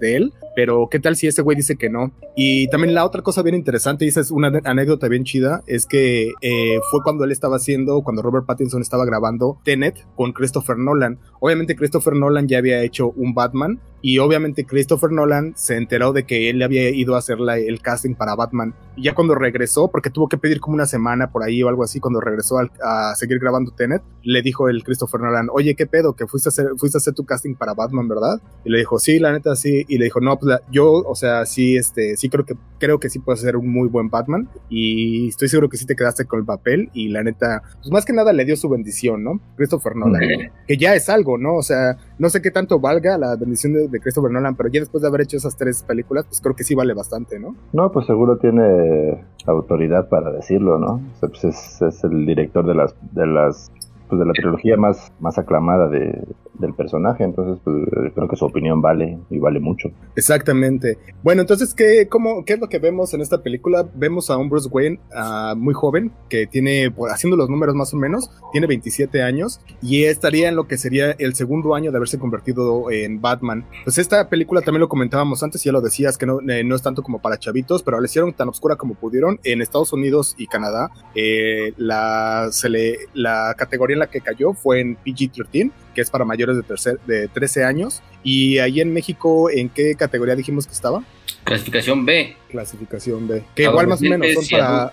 de, 0.00 0.16
él, 0.16 0.32
pero 0.56 0.88
¿qué 0.90 1.00
tal 1.00 1.16
si 1.16 1.26
ese 1.26 1.42
güey 1.42 1.56
dice 1.56 1.76
que 1.76 1.90
no? 1.90 2.12
Y 2.36 2.68
también 2.68 2.94
la 2.94 3.04
otra 3.04 3.22
cosa 3.22 3.42
bien 3.42 3.54
interesante, 3.54 4.04
y 4.04 4.08
esa 4.08 4.20
es 4.20 4.30
una 4.30 4.48
anécdota 4.64 5.08
bien 5.08 5.24
chida, 5.24 5.62
es 5.66 5.86
que 5.86 6.32
eh, 6.40 6.78
fue 6.90 7.02
cuando 7.02 7.24
él 7.24 7.32
estaba 7.32 7.56
haciendo, 7.56 8.02
cuando 8.02 8.22
Robert 8.22 8.46
Pattinson 8.46 8.82
estaba 8.82 9.04
grabando 9.04 9.60
Tenet 9.64 10.06
con 10.16 10.32
Christopher 10.32 10.78
Nolan. 10.78 11.18
Obviamente 11.40 11.76
Christopher 11.76 12.14
Nolan 12.14 12.48
ya 12.48 12.58
había 12.58 12.82
hecho 12.82 13.10
un 13.10 13.34
Batman 13.34 13.80
y 14.00 14.18
obviamente 14.18 14.64
Christopher 14.64 15.10
Nolan 15.10 15.54
se 15.56 15.76
enteró 15.76 16.12
de 16.12 16.24
que 16.24 16.50
él 16.50 16.58
le 16.58 16.64
había 16.64 16.88
ido 16.90 17.14
a 17.16 17.18
hacer 17.18 17.38
el 17.40 17.80
casting 17.80 18.14
para 18.14 18.36
Batman. 18.36 18.74
Y 18.96 19.04
ya 19.04 19.14
cuando 19.14 19.34
regresó, 19.34 19.88
porque 19.88 20.10
tuvo 20.10 20.28
que 20.28 20.38
pedir 20.38 20.60
como 20.60 20.74
una 20.74 20.86
semana 20.86 21.30
por 21.30 21.42
ahí 21.42 21.62
o 21.62 21.68
algo 21.68 21.82
así, 21.82 21.98
cuando 21.98 22.20
regresó 22.20 22.58
a, 22.58 23.14
seguir 23.16 23.38
grabando 23.38 23.72
Tenet, 23.72 23.97
le 24.22 24.42
dijo 24.42 24.68
el 24.68 24.84
Christopher 24.84 25.20
Nolan, 25.20 25.48
oye, 25.52 25.74
¿qué 25.74 25.86
pedo? 25.86 26.14
Que 26.14 26.26
fuiste 26.26 26.48
a 26.48 26.50
hacer, 26.50 26.66
fuiste 26.76 26.98
a 26.98 27.00
hacer 27.00 27.14
tu 27.14 27.24
casting 27.24 27.54
para 27.54 27.74
Batman, 27.74 28.08
¿verdad? 28.08 28.40
Y 28.64 28.70
le 28.70 28.78
dijo, 28.78 28.98
sí, 28.98 29.18
la 29.18 29.32
neta 29.32 29.56
sí. 29.56 29.84
Y 29.88 29.98
le 29.98 30.04
dijo, 30.04 30.20
no, 30.20 30.38
pues 30.38 30.58
yo, 30.70 30.92
o 30.92 31.14
sea, 31.14 31.46
sí, 31.46 31.76
este, 31.76 32.16
sí 32.16 32.28
creo 32.28 32.44
que, 32.44 32.54
creo 32.78 33.00
que 33.00 33.08
sí 33.08 33.20
puedes 33.20 33.40
ser 33.40 33.56
un 33.56 33.72
muy 33.72 33.88
buen 33.88 34.10
Batman. 34.10 34.48
Y 34.68 35.28
estoy 35.28 35.48
seguro 35.48 35.68
que 35.68 35.76
sí 35.76 35.86
te 35.86 35.96
quedaste 35.96 36.26
con 36.26 36.40
el 36.40 36.46
papel. 36.46 36.90
Y 36.92 37.08
la 37.08 37.22
neta, 37.22 37.62
pues 37.78 37.90
más 37.90 38.04
que 38.04 38.12
nada 38.12 38.32
le 38.32 38.44
dio 38.44 38.56
su 38.56 38.68
bendición, 38.68 39.24
¿no? 39.24 39.40
Christopher 39.56 39.96
Nolan. 39.96 40.20
Que 40.66 40.76
ya 40.76 40.94
es 40.94 41.08
algo, 41.08 41.38
¿no? 41.38 41.54
O 41.54 41.62
sea, 41.62 41.96
no 42.18 42.28
sé 42.28 42.42
qué 42.42 42.50
tanto 42.50 42.80
valga 42.80 43.16
la 43.16 43.34
bendición 43.36 43.72
de 43.72 43.88
de 43.90 44.00
Christopher 44.00 44.30
Nolan, 44.30 44.56
pero 44.56 44.68
ya 44.68 44.80
después 44.80 45.02
de 45.02 45.08
haber 45.08 45.22
hecho 45.22 45.36
esas 45.36 45.56
tres 45.56 45.82
películas, 45.82 46.24
pues 46.26 46.40
creo 46.40 46.54
que 46.54 46.64
sí 46.64 46.74
vale 46.74 46.94
bastante, 46.94 47.38
¿no? 47.38 47.54
No, 47.72 47.90
pues 47.92 48.06
seguro 48.06 48.38
tiene 48.38 49.24
autoridad 49.46 50.08
para 50.08 50.30
decirlo, 50.32 50.78
¿no? 50.78 50.94
O 50.94 51.20
sea, 51.20 51.28
pues 51.28 51.44
es, 51.44 51.82
es, 51.82 52.04
el 52.04 52.26
director 52.26 52.66
de 52.66 52.74
las, 52.74 52.94
de 53.12 53.26
las 53.26 53.70
pues 54.08 54.18
de 54.18 54.26
la 54.26 54.32
trilogía 54.32 54.76
más, 54.76 55.12
más 55.20 55.38
aclamada 55.38 55.88
de, 55.88 56.24
del 56.58 56.74
personaje, 56.74 57.24
entonces 57.24 57.60
pues, 57.64 57.76
creo 58.14 58.28
que 58.28 58.36
su 58.36 58.44
opinión 58.44 58.80
vale 58.80 59.18
y 59.30 59.38
vale 59.38 59.60
mucho. 59.60 59.90
Exactamente. 60.16 60.98
Bueno, 61.22 61.42
entonces, 61.42 61.74
¿qué, 61.74 62.08
cómo, 62.08 62.44
qué 62.44 62.54
es 62.54 62.60
lo 62.60 62.68
que 62.68 62.78
vemos 62.78 63.14
en 63.14 63.20
esta 63.20 63.42
película? 63.42 63.88
Vemos 63.94 64.30
a 64.30 64.36
un 64.36 64.48
Bruce 64.48 64.68
Wayne 64.70 65.00
uh, 65.14 65.56
muy 65.56 65.74
joven, 65.74 66.12
que 66.28 66.46
tiene, 66.46 66.90
pues, 66.90 67.12
haciendo 67.12 67.36
los 67.36 67.48
números 67.48 67.74
más 67.74 67.92
o 67.94 67.96
menos, 67.96 68.30
tiene 68.52 68.66
27 68.66 69.22
años 69.22 69.60
y 69.82 70.04
estaría 70.04 70.48
en 70.48 70.56
lo 70.56 70.66
que 70.66 70.78
sería 70.78 71.12
el 71.12 71.34
segundo 71.34 71.74
año 71.74 71.90
de 71.90 71.96
haberse 71.96 72.18
convertido 72.18 72.90
en 72.90 73.20
Batman. 73.20 73.66
Pues 73.84 73.98
esta 73.98 74.28
película 74.28 74.60
también 74.60 74.80
lo 74.80 74.88
comentábamos 74.88 75.42
antes, 75.42 75.62
ya 75.62 75.72
lo 75.72 75.80
decías, 75.80 76.18
que 76.18 76.26
no, 76.26 76.40
eh, 76.48 76.64
no 76.64 76.74
es 76.74 76.82
tanto 76.82 77.02
como 77.02 77.20
para 77.20 77.38
chavitos, 77.38 77.82
pero 77.82 78.00
la 78.00 78.06
hicieron 78.06 78.32
tan 78.32 78.48
oscura 78.48 78.76
como 78.76 78.94
pudieron. 78.94 79.38
En 79.44 79.62
Estados 79.62 79.92
Unidos 79.92 80.34
y 80.38 80.46
Canadá, 80.46 80.90
eh, 81.14 81.72
la, 81.76 82.48
se 82.50 82.68
le, 82.68 82.96
la 83.14 83.54
categoría 83.56 83.96
la 83.96 84.10
que 84.10 84.20
cayó 84.20 84.52
fue 84.52 84.80
en 84.80 84.96
PG-13, 84.98 85.70
que 85.98 86.02
es 86.02 86.10
para 86.10 86.24
mayores 86.24 86.54
de, 86.54 86.62
tercer, 86.62 87.00
de 87.08 87.26
13 87.26 87.64
años. 87.64 88.04
Y 88.22 88.58
ahí 88.58 88.80
en 88.80 88.92
México, 88.92 89.50
¿en 89.50 89.68
qué 89.68 89.96
categoría 89.96 90.36
dijimos 90.36 90.64
que 90.64 90.72
estaba? 90.72 91.02
Clasificación 91.42 92.06
B. 92.06 92.36
Clasificación 92.48 93.26
B. 93.26 93.42
Que 93.56 93.64
igual 93.64 93.88
más 93.88 94.00
o 94.00 94.04
menos 94.04 94.32
son 94.32 94.46
para 94.48 94.92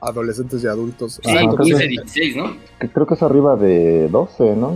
adolescentes 0.00 0.64
y 0.64 0.66
adultos. 0.66 1.20
Sí, 1.22 1.36
15, 1.36 1.86
16, 1.86 2.36
¿no? 2.36 2.56
Creo 2.78 3.06
que 3.06 3.12
es 3.12 3.22
arriba 3.22 3.56
de 3.56 4.08
12, 4.08 4.56
¿no? 4.56 4.74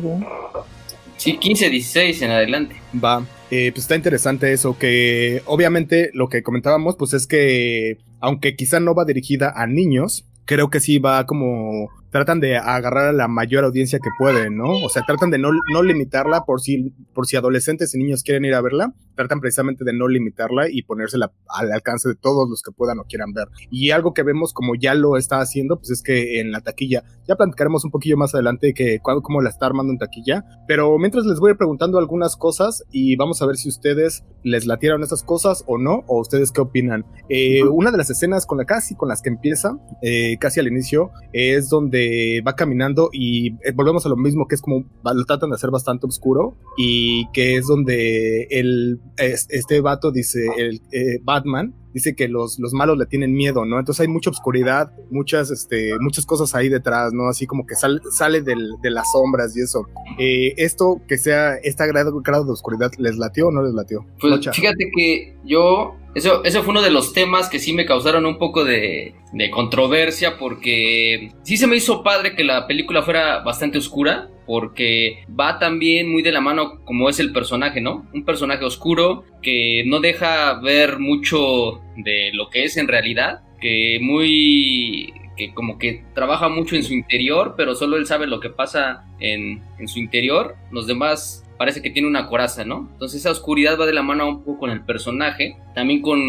Sí, 1.16 1.38
15, 1.38 1.70
16 1.70 2.20
en 2.20 2.30
adelante. 2.32 2.76
Va. 3.02 3.24
Eh, 3.50 3.70
pues 3.72 3.84
está 3.84 3.96
interesante 3.96 4.52
eso, 4.52 4.76
que 4.76 5.40
obviamente 5.46 6.10
lo 6.12 6.28
que 6.28 6.42
comentábamos, 6.42 6.96
pues 6.96 7.14
es 7.14 7.26
que 7.26 7.96
aunque 8.20 8.56
quizá 8.56 8.78
no 8.78 8.94
va 8.94 9.06
dirigida 9.06 9.54
a 9.56 9.66
niños, 9.66 10.26
creo 10.44 10.68
que 10.68 10.80
sí 10.80 10.98
va 10.98 11.24
como 11.24 11.88
tratan 12.12 12.40
de 12.40 12.58
agarrar 12.58 13.08
a 13.08 13.12
la 13.12 13.26
mayor 13.26 13.64
audiencia 13.64 13.98
que 13.98 14.10
pueden, 14.18 14.58
¿no? 14.58 14.68
O 14.84 14.88
sea, 14.90 15.02
tratan 15.02 15.30
de 15.30 15.38
no, 15.38 15.50
no 15.72 15.82
limitarla 15.82 16.44
por 16.44 16.60
si, 16.60 16.92
por 17.14 17.26
si 17.26 17.36
adolescentes 17.36 17.94
y 17.94 17.98
niños 17.98 18.22
quieren 18.22 18.44
ir 18.44 18.54
a 18.54 18.60
verla, 18.60 18.92
tratan 19.14 19.40
precisamente 19.40 19.84
de 19.84 19.92
no 19.92 20.08
limitarla 20.08 20.68
y 20.70 20.82
ponérsela 20.82 21.32
al 21.48 21.72
alcance 21.72 22.08
de 22.08 22.14
todos 22.14 22.48
los 22.48 22.62
que 22.62 22.72
puedan 22.72 22.98
o 22.98 23.04
quieran 23.04 23.32
ver. 23.32 23.48
Y 23.70 23.90
algo 23.90 24.14
que 24.14 24.22
vemos 24.22 24.52
como 24.52 24.74
ya 24.74 24.94
lo 24.94 25.16
está 25.16 25.40
haciendo, 25.40 25.76
pues 25.76 25.90
es 25.90 26.02
que 26.02 26.40
en 26.40 26.52
la 26.52 26.60
taquilla, 26.60 27.04
ya 27.26 27.36
platicaremos 27.36 27.84
un 27.84 27.90
poquillo 27.90 28.16
más 28.16 28.34
adelante 28.34 28.74
que 28.74 28.98
cómo 29.02 29.40
la 29.40 29.50
está 29.50 29.66
armando 29.66 29.92
en 29.92 29.98
taquilla, 29.98 30.44
pero 30.66 30.98
mientras 30.98 31.24
les 31.26 31.38
voy 31.38 31.54
preguntando 31.54 31.98
algunas 31.98 32.36
cosas 32.36 32.84
y 32.90 33.16
vamos 33.16 33.42
a 33.42 33.46
ver 33.46 33.56
si 33.56 33.68
ustedes 33.68 34.24
les 34.42 34.66
latieron 34.66 35.02
esas 35.02 35.22
cosas 35.22 35.64
o 35.66 35.78
no, 35.78 36.04
o 36.06 36.20
ustedes 36.20 36.52
qué 36.52 36.60
opinan. 36.60 37.04
Eh, 37.28 37.62
una 37.64 37.90
de 37.90 37.98
las 37.98 38.10
escenas 38.10 38.46
con 38.46 38.58
la 38.58 38.64
casi 38.64 38.94
con 38.94 39.08
las 39.08 39.22
que 39.22 39.28
empieza, 39.28 39.78
eh, 40.02 40.36
casi 40.38 40.60
al 40.60 40.68
inicio, 40.68 41.10
es 41.32 41.68
donde 41.68 42.42
va 42.46 42.54
caminando 42.54 43.10
y 43.12 43.54
eh, 43.64 43.72
volvemos 43.74 44.06
a 44.06 44.08
lo 44.08 44.16
mismo, 44.16 44.46
que 44.46 44.54
es 44.54 44.62
como 44.62 44.84
lo 45.04 45.24
tratan 45.24 45.50
de 45.50 45.56
hacer 45.56 45.70
bastante 45.70 46.06
oscuro 46.06 46.56
y 46.76 47.30
que 47.32 47.56
es 47.56 47.66
donde 47.66 48.46
el, 48.50 49.00
este 49.16 49.80
vato 49.80 50.10
dice, 50.10 50.46
el 50.56 50.80
eh, 50.90 51.18
Batman, 51.22 51.74
dice 51.92 52.14
que 52.14 52.28
los, 52.28 52.58
los 52.58 52.72
malos 52.72 52.98
le 52.98 53.06
tienen 53.06 53.32
miedo, 53.34 53.64
¿no? 53.64 53.78
Entonces 53.78 54.00
hay 54.00 54.08
mucha 54.08 54.30
oscuridad, 54.30 54.92
muchas, 55.10 55.50
este, 55.50 55.92
muchas 56.00 56.26
cosas 56.26 56.54
ahí 56.54 56.68
detrás, 56.68 57.12
¿no? 57.12 57.28
Así 57.28 57.46
como 57.46 57.66
que 57.66 57.74
sale, 57.74 58.00
sale 58.10 58.42
de 58.42 58.90
las 58.90 59.10
sombras 59.12 59.56
y 59.56 59.62
eso. 59.62 59.86
Eh, 60.18 60.54
esto 60.56 61.00
que 61.08 61.18
sea, 61.18 61.56
este 61.56 61.86
grado, 61.86 62.20
grado 62.20 62.44
de 62.44 62.52
oscuridad, 62.52 62.90
¿les 62.98 63.16
latió 63.16 63.48
o 63.48 63.50
no 63.50 63.62
les 63.62 63.74
latió? 63.74 64.04
Pues 64.20 64.48
fíjate 64.52 64.90
que 64.96 65.36
yo 65.44 65.96
Eso, 66.14 66.44
eso 66.44 66.62
fue 66.62 66.72
uno 66.72 66.82
de 66.82 66.90
los 66.90 67.12
temas 67.14 67.48
que 67.48 67.58
sí 67.58 67.72
me 67.72 67.86
causaron 67.86 68.26
un 68.26 68.38
poco 68.38 68.64
de, 68.64 69.14
de 69.32 69.50
controversia 69.50 70.36
porque 70.38 71.32
sí 71.42 71.56
se 71.56 71.66
me 71.66 71.76
hizo 71.76 72.02
padre 72.02 72.34
que 72.36 72.44
la 72.44 72.66
película 72.66 73.02
fuera 73.02 73.40
bastante 73.42 73.78
oscura 73.78 74.28
porque 74.46 75.24
va 75.28 75.58
también 75.58 76.10
muy 76.10 76.22
de 76.22 76.32
la 76.32 76.40
mano 76.40 76.84
como 76.84 77.08
es 77.08 77.18
el 77.20 77.32
personaje, 77.32 77.80
¿no? 77.80 78.06
Un 78.12 78.24
personaje 78.24 78.64
oscuro 78.64 79.24
que 79.40 79.84
no 79.86 80.00
deja 80.00 80.60
ver 80.60 80.98
mucho 80.98 81.80
de 81.96 82.30
lo 82.32 82.48
que 82.50 82.64
es 82.64 82.76
en 82.76 82.88
realidad, 82.88 83.42
que 83.60 83.98
muy 84.00 85.14
que 85.36 85.54
como 85.54 85.78
que 85.78 86.04
trabaja 86.14 86.48
mucho 86.48 86.76
en 86.76 86.82
su 86.82 86.92
interior, 86.92 87.54
pero 87.56 87.74
solo 87.74 87.96
él 87.96 88.06
sabe 88.06 88.26
lo 88.26 88.40
que 88.40 88.50
pasa 88.50 89.04
en, 89.18 89.62
en 89.78 89.88
su 89.88 89.98
interior. 89.98 90.56
Los 90.70 90.86
demás 90.86 91.42
parece 91.62 91.80
que 91.80 91.90
tiene 91.90 92.08
una 92.08 92.26
coraza, 92.26 92.64
¿no? 92.64 92.88
Entonces 92.92 93.20
esa 93.20 93.30
oscuridad 93.30 93.78
va 93.78 93.86
de 93.86 93.92
la 93.92 94.02
mano 94.02 94.28
un 94.28 94.42
poco 94.42 94.58
con 94.58 94.70
el 94.70 94.84
personaje, 94.84 95.56
también 95.74 96.02
con, 96.02 96.20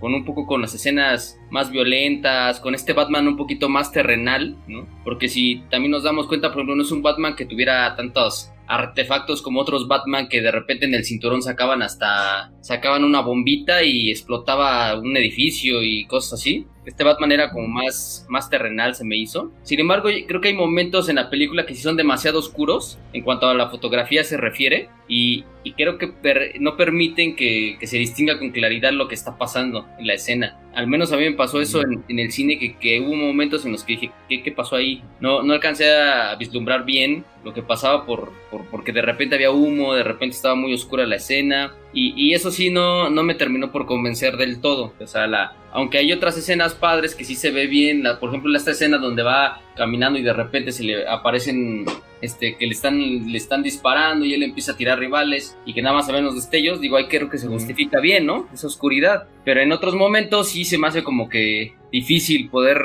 con 0.00 0.12
un 0.12 0.24
poco 0.24 0.46
con 0.46 0.60
las 0.60 0.74
escenas 0.74 1.38
más 1.50 1.70
violentas, 1.70 2.60
con 2.60 2.74
este 2.74 2.92
Batman 2.92 3.28
un 3.28 3.36
poquito 3.36 3.68
más 3.68 3.92
terrenal, 3.92 4.56
¿no? 4.66 4.86
Porque 5.04 5.28
si 5.28 5.62
también 5.70 5.92
nos 5.92 6.02
damos 6.02 6.26
cuenta, 6.26 6.48
por 6.48 6.58
ejemplo, 6.58 6.74
no 6.74 6.82
es 6.82 6.90
un 6.90 7.02
Batman 7.02 7.36
que 7.36 7.46
tuviera 7.46 7.94
tantos 7.96 8.51
artefactos 8.66 9.42
como 9.42 9.60
otros 9.60 9.88
Batman 9.88 10.28
que 10.28 10.40
de 10.40 10.50
repente 10.50 10.86
en 10.86 10.94
el 10.94 11.04
cinturón 11.04 11.42
sacaban 11.42 11.82
hasta 11.82 12.52
sacaban 12.60 13.04
una 13.04 13.20
bombita 13.20 13.82
y 13.82 14.10
explotaba 14.10 14.98
un 14.98 15.16
edificio 15.16 15.82
y 15.82 16.06
cosas 16.06 16.34
así. 16.34 16.66
Este 16.84 17.04
Batman 17.04 17.30
era 17.30 17.50
como 17.50 17.68
más, 17.68 18.26
más 18.28 18.50
terrenal, 18.50 18.94
se 18.94 19.04
me 19.04 19.16
hizo. 19.16 19.52
Sin 19.62 19.78
embargo, 19.78 20.08
creo 20.26 20.40
que 20.40 20.48
hay 20.48 20.54
momentos 20.54 21.08
en 21.08 21.16
la 21.16 21.30
película 21.30 21.64
que 21.64 21.74
sí 21.74 21.82
son 21.82 21.96
demasiado 21.96 22.40
oscuros 22.40 22.98
en 23.12 23.22
cuanto 23.22 23.46
a 23.46 23.54
la 23.54 23.70
fotografía 23.70 24.24
se 24.24 24.36
refiere. 24.36 24.88
Y, 25.06 25.44
creo 25.76 25.96
que 25.98 26.12
no 26.58 26.76
permiten 26.76 27.36
que, 27.36 27.78
se 27.82 27.98
distinga 27.98 28.38
con 28.38 28.50
claridad 28.50 28.92
lo 28.92 29.06
que 29.06 29.14
está 29.14 29.38
pasando 29.38 29.86
en 29.98 30.06
la 30.08 30.14
escena. 30.14 30.58
Al 30.74 30.86
menos 30.86 31.12
a 31.12 31.16
mí 31.16 31.24
me 31.24 31.36
pasó 31.36 31.60
eso 31.60 31.82
en, 31.82 32.18
el 32.18 32.32
cine, 32.32 32.58
que, 32.58 33.00
hubo 33.00 33.14
momentos 33.14 33.64
en 33.64 33.72
los 33.72 33.84
que 33.84 33.94
dije, 33.94 34.10
¿qué, 34.28 34.42
qué 34.42 34.52
pasó 34.52 34.76
ahí? 34.76 35.02
No, 35.20 35.42
no 35.42 35.52
alcancé 35.52 35.92
a 35.92 36.34
vislumbrar 36.36 36.84
bien 36.84 37.24
lo 37.44 37.52
que 37.52 37.62
pasaba 37.62 38.06
por, 38.06 38.32
porque 38.70 38.92
de 38.92 39.02
repente 39.02 39.34
había 39.34 39.50
humo, 39.50 39.94
de 39.94 40.04
repente 40.04 40.36
estaba 40.36 40.54
muy 40.54 40.72
oscura 40.72 41.06
la 41.06 41.16
escena. 41.16 41.74
Y, 41.92 42.32
eso 42.32 42.50
sí 42.50 42.70
no, 42.70 43.10
no 43.10 43.22
me 43.22 43.34
terminó 43.34 43.70
por 43.70 43.84
convencer 43.84 44.36
del 44.36 44.60
todo. 44.60 44.94
O 44.98 45.06
sea, 45.06 45.26
la, 45.26 45.54
aunque 45.72 45.98
hay 45.98 46.12
otras 46.12 46.38
escenas 46.38 46.74
padres 46.74 47.14
que 47.14 47.24
sí 47.24 47.34
se 47.34 47.50
ve 47.50 47.66
bien, 47.66 48.02
la, 48.02 48.18
por 48.18 48.30
ejemplo, 48.30 48.56
esta 48.56 48.70
escena 48.70 48.98
donde 48.98 49.22
va 49.22 49.60
caminando 49.76 50.18
y 50.18 50.22
de 50.22 50.32
repente 50.32 50.72
se 50.72 50.84
le 50.84 51.08
aparecen 51.08 51.84
este, 52.20 52.56
que 52.56 52.66
le 52.66 52.72
están, 52.72 52.98
le 52.98 53.36
están 53.36 53.62
disparando 53.62 54.24
y 54.24 54.34
él 54.34 54.42
empieza 54.42 54.72
a 54.72 54.76
tirar 54.76 54.98
rivales 54.98 55.56
y 55.66 55.74
que 55.74 55.82
nada 55.82 55.96
más 55.96 56.06
se 56.06 56.12
ven 56.12 56.24
los 56.24 56.34
destellos, 56.34 56.80
digo, 56.80 56.96
ahí 56.96 57.08
creo 57.08 57.28
que 57.28 57.38
se 57.38 57.48
justifica 57.48 58.00
bien, 58.00 58.26
¿no? 58.26 58.46
Esa 58.52 58.68
oscuridad. 58.68 59.26
Pero 59.44 59.60
en 59.60 59.72
otros 59.72 59.94
momentos 59.94 60.48
sí 60.48 60.64
se 60.64 60.78
me 60.78 60.86
hace 60.86 61.02
como 61.02 61.28
que 61.28 61.74
difícil 61.90 62.48
poder 62.48 62.80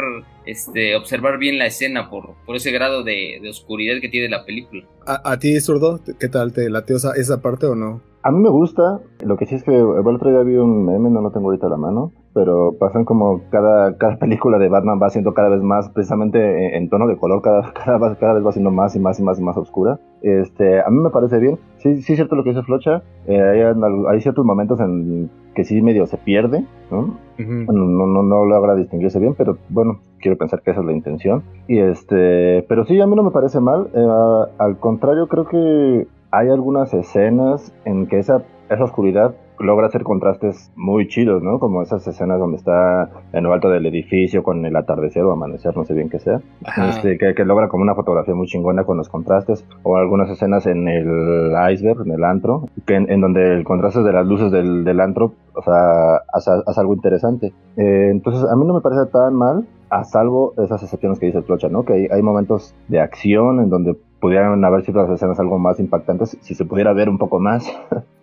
este, 0.46 0.96
observar 0.96 1.38
bien 1.38 1.60
la 1.60 1.68
escena 1.68 2.10
por, 2.10 2.36
por 2.46 2.56
ese 2.56 2.72
grado 2.72 3.04
de, 3.04 3.40
oscuridad 3.50 4.02
que 4.02 4.10
tiene 4.10 4.30
la 4.30 4.44
película. 4.44 4.84
¿A, 5.06 5.38
ti, 5.38 5.60
zurdo? 5.62 6.00
¿Qué 6.20 6.30
tal? 6.30 6.52
¿Te 6.52 6.70
late 6.70 6.96
esa, 6.96 7.14
esa 7.14 7.42
parte 7.42 7.68
o 7.68 7.76
no? 7.76 8.02
A 8.24 8.32
mí 8.32 8.40
me 8.40 8.50
gusta, 8.50 9.00
lo 9.24 9.38
que 9.38 9.46
sí 9.46 9.56
es 9.56 9.64
que 9.64 9.72
el 9.74 10.08
otro 10.08 10.32
día 10.32 10.42
vi 10.42 10.58
un 10.58 10.86
meme, 10.86 11.10
no 11.10 11.22
lo 11.22 11.32
tengo 11.32 11.48
ahorita 11.48 11.68
a 11.68 11.70
la 11.70 11.78
mano, 11.78 12.12
pero 12.38 12.76
pasan 12.78 13.04
como 13.04 13.42
cada, 13.50 13.98
cada 13.98 14.18
película 14.18 14.60
de 14.60 14.70
Batman 14.70 15.00
va 15.02 15.10
siendo 15.10 15.34
cada 15.34 15.50
vez 15.50 15.64
más, 15.64 15.90
precisamente 15.90 16.78
en, 16.78 16.88
tono 16.88 17.08
de 17.08 17.18
color, 17.18 17.42
cada, 17.42 17.74
cada, 17.86 18.16
cada, 18.16 18.34
vez 18.34 18.46
va 18.46 18.52
siendo 18.52 18.70
más 18.70 18.96
y 18.96 19.00
más 19.00 19.20
y 19.20 19.24
más 19.24 19.40
y 19.40 19.42
más 19.42 19.58
oscura. 19.58 19.98
Este, 20.22 20.80
a 20.80 20.88
mí 20.92 21.00
me 21.00 21.10
parece 21.10 21.40
bien. 21.40 21.58
Sí, 21.80 22.04
sí 22.04 22.14
es 22.14 22.18
cierto 22.18 22.36
lo 22.36 22.44
que 22.44 22.52
dice 22.52 22.62
Flocha. 22.62 23.02
Eh, 23.26 23.74
hay, 24.08 24.22
ciertos 24.22 24.46
momentos 24.46 24.80
en 24.80 25.32
que 25.56 25.64
sí 25.64 25.82
medio 25.82 26.06
se 26.06 26.18
pierde, 26.18 26.64
¿no? 26.92 27.18
no, 27.40 28.06
no, 28.06 28.22
no, 28.22 28.46
logra 28.46 28.76
distinguirse 28.76 29.18
bien, 29.18 29.34
pero 29.36 29.58
bueno, 29.70 29.98
quiero 30.20 30.38
pensar 30.38 30.62
que 30.62 30.70
esa 30.70 30.82
es 30.82 30.86
la 30.86 30.94
intención. 30.94 31.42
Y 31.68 31.80
este, 31.80 32.68
pero 32.70 32.86
sí, 32.86 33.02
a 33.02 33.08
mí 33.08 33.16
no 33.16 33.24
me 33.24 33.32
parece 33.32 33.60
mal. 33.60 33.90
Eh, 33.96 34.46
al 34.60 34.78
contrario, 34.78 35.28
creo 35.28 35.48
que 35.48 36.06
hay 36.30 36.50
algunas 36.50 36.94
escenas 36.94 37.74
en 37.84 38.06
que 38.06 38.20
esa, 38.20 38.44
esa 38.70 38.84
oscuridad 38.84 39.34
logra 39.60 39.88
hacer 39.88 40.04
contrastes 40.04 40.72
muy 40.76 41.08
chidos, 41.08 41.42
¿no? 41.44 41.60
Como 41.60 41.82
esas 41.82 42.08
escenas 42.08 42.40
donde 42.40 42.58
está 42.58 43.10
en 43.34 43.44
lo 43.44 43.54
alto 43.54 43.70
del 43.70 43.86
edificio 43.86 44.44
con 44.44 44.66
el 44.66 44.76
atardecer 44.76 45.24
o 45.24 45.32
amanecer, 45.32 45.76
no 45.76 45.86
sé 45.86 45.94
bien 45.94 46.10
qué 46.10 46.20
sea. 46.20 46.42
Este, 46.90 47.18
que, 47.18 47.46
logra 47.46 47.68
como 47.68 47.84
una 47.84 47.96
fotografía 47.96 48.36
muy 48.36 48.48
chingona 48.48 48.84
con 48.84 48.98
los 48.98 49.10
contrastes. 49.10 49.66
O 49.84 49.98
algunas 49.98 50.30
escenas 50.30 50.66
en 50.66 50.88
el 50.88 51.54
iceberg, 51.72 52.02
en 52.06 52.12
el 52.12 52.24
antro, 52.24 52.70
que 52.86 52.96
en, 52.96 53.22
donde 53.22 53.54
el 53.54 53.64
contraste 53.64 54.02
de 54.02 54.14
las 54.14 54.26
luces 54.26 54.52
del, 54.52 54.84
del 54.84 55.00
antro, 55.00 55.34
o 55.54 55.62
sea, 55.62 56.22
hace, 56.34 56.80
algo 56.80 56.94
interesante. 56.94 57.54
Eh, 57.78 58.10
entonces, 58.12 58.50
a 58.50 58.56
mí 58.56 58.66
no 58.66 58.74
me 58.74 58.82
parece 58.82 59.06
tan 59.12 59.34
mal, 59.34 59.68
a 59.90 60.04
salvo 60.04 60.54
esas 60.58 60.84
excepciones 60.84 61.20
que 61.20 61.28
dice 61.28 61.42
Plocha, 61.42 61.70
¿no? 61.70 61.84
Que 61.84 61.94
hay, 61.94 62.08
hay 62.12 62.22
momentos 62.22 62.76
de 62.88 63.00
acción 63.00 63.60
en 63.60 63.70
donde 63.70 63.96
pudieran 64.20 64.64
haber 64.66 64.84
sido 64.84 65.02
las 65.02 65.12
escenas 65.12 65.40
algo 65.40 65.60
más 65.60 65.80
impactantes 65.80 66.38
si 66.42 66.56
se 66.56 66.66
pudiera 66.66 66.94
ver 66.94 67.10
un 67.10 67.18
poco 67.18 67.40
más. 67.40 67.66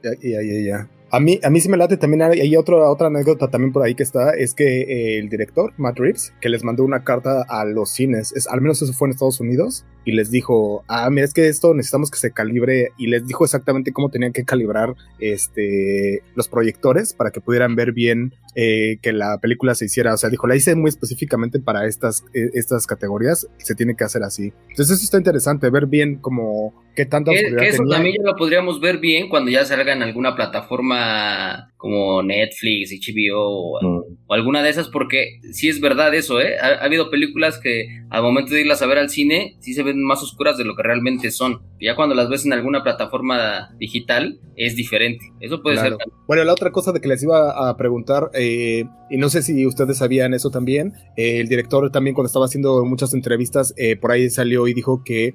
Ya, 0.03 0.11
ya, 0.21 0.43
ya, 0.43 0.61
ya. 0.61 0.89
A 1.15 1.21
mí, 1.21 1.39
a 1.45 1.49
mí 1.49 1.61
sí 1.61 1.69
me 1.69 1.77
late 1.77 1.97
también, 1.97 2.23
hay 2.23 2.57
otra, 2.57 2.91
anécdota 3.07 3.49
también 3.49 3.73
por 3.73 3.85
ahí 3.85 3.95
que 3.95 4.03
está, 4.03 4.31
es 4.31 4.53
que 4.53 4.81
eh, 4.81 5.19
el 5.21 5.29
director, 5.29 5.73
Matt 5.77 5.97
Reeves, 5.97 6.35
que 6.41 6.49
les 6.49 6.65
mandó 6.65 6.83
una 6.83 7.05
carta 7.05 7.45
a 7.49 7.65
los 7.65 7.91
cines, 7.91 8.33
es, 8.33 8.49
al 8.49 8.61
menos 8.61 8.83
eso 8.83 8.93
fue 8.93 9.07
en 9.07 9.13
Estados 9.13 9.39
Unidos, 9.39 9.87
y 10.05 10.11
les 10.11 10.33
dijo, 10.33 10.83
ah, 10.89 11.09
mira, 11.11 11.25
es 11.25 11.33
que 11.33 11.47
esto 11.47 11.73
necesitamos 11.73 12.11
que 12.11 12.19
se 12.19 12.33
calibre, 12.33 12.89
y 12.99 13.07
les 13.07 13.25
dijo 13.29 13.45
exactamente 13.45 13.93
cómo 13.93 14.11
tenían 14.11 14.33
que 14.33 14.45
calibrar 14.45 14.97
este, 15.21 16.25
los 16.35 16.49
proyectores 16.49 17.15
para 17.15 17.31
que 17.31 17.41
pudieran 17.41 17.77
ver 17.77 17.93
bien 17.93 18.35
eh, 18.57 18.97
que 19.01 19.13
la 19.13 19.39
película 19.39 19.77
se 19.77 19.85
hiciera, 19.85 20.15
o 20.15 20.17
sea, 20.17 20.31
dijo, 20.31 20.49
la 20.49 20.57
hice 20.57 20.75
muy 20.75 20.89
específicamente 20.89 21.61
para 21.61 21.87
estas, 21.87 22.25
eh, 22.35 22.51
estas 22.55 22.89
categorías, 22.89 23.47
se 23.59 23.77
tiene 23.77 23.95
que 23.95 24.03
hacer 24.03 24.25
así. 24.25 24.53
Entonces 24.69 24.97
eso 24.97 25.05
está 25.05 25.19
interesante, 25.19 25.71
ver 25.71 25.87
bien 25.87 26.17
como 26.17 26.75
qué 26.95 27.07
tanta 27.07 27.33
que, 27.33 27.55
que 27.57 27.69
eso 27.69 27.85
también 27.89 28.17
ya 28.19 28.31
lo 28.31 28.37
podríamos 28.37 28.81
ver 28.81 28.99
bien 28.99 29.29
cuando 29.29 29.51
ya 29.51 29.65
salga 29.65 29.93
en 29.93 30.03
alguna 30.03 30.35
plataforma 30.35 31.74
como 31.85 32.23
Netflix, 32.23 32.93
HBO 32.93 33.79
mm. 33.79 34.03
o, 34.27 34.33
alguna 34.33 34.63
de 34.63 34.71
esas, 34.71 34.89
porque 34.89 35.39
sí 35.53 35.69
es 35.69 35.83
verdad 35.83 36.15
eso, 36.15 36.41
¿eh? 36.41 36.57
Ha, 36.59 36.83
habido 36.83 37.11
películas 37.11 37.61
que 37.63 37.89
al 38.09 38.23
momento 38.23 38.55
de 38.55 38.63
irlas 38.63 38.81
a 38.81 38.87
ver 38.87 38.97
al 38.97 39.11
cine 39.11 39.59
sí 39.61 39.75
se 39.75 39.83
ven 39.83 40.03
más 40.03 40.23
oscuras 40.23 40.57
de 40.57 40.65
lo 40.65 40.77
que 40.77 40.83
realmente 40.83 41.31
son. 41.31 41.61
Ya 41.79 41.95
cuando 41.95 42.15
las 42.15 42.31
ves 42.31 42.47
en 42.47 42.55
alguna 42.55 42.83
plataforma 42.83 43.69
digital 43.79 44.41
es 44.57 44.77
diferente. 44.77 45.27
Eso 45.41 45.61
puede 45.61 45.77
ser. 45.77 45.99
Bueno, 46.27 46.43
la 46.45 46.53
otra 46.55 46.73
cosa 46.73 46.91
de 46.91 47.03
que 47.03 47.09
les 47.09 47.23
iba 47.23 47.69
a 47.69 47.77
preguntar, 47.77 48.31
eh, 48.33 48.85
y 49.11 49.19
no 49.19 49.29
sé 49.29 49.43
si 49.43 49.67
ustedes 49.67 49.99
sabían 49.99 50.33
eso 50.33 50.49
también, 50.49 50.95
eh, 51.19 51.41
el 51.41 51.49
director 51.49 51.93
también 51.93 52.15
cuando 52.15 52.29
estaba 52.29 52.47
haciendo 52.47 52.83
muchas 52.87 53.13
entrevistas, 53.13 53.75
eh, 53.77 53.97
por 53.97 54.11
ahí 54.11 54.31
salió 54.31 54.67
y 54.69 54.73
dijo 54.73 55.03
que 55.05 55.35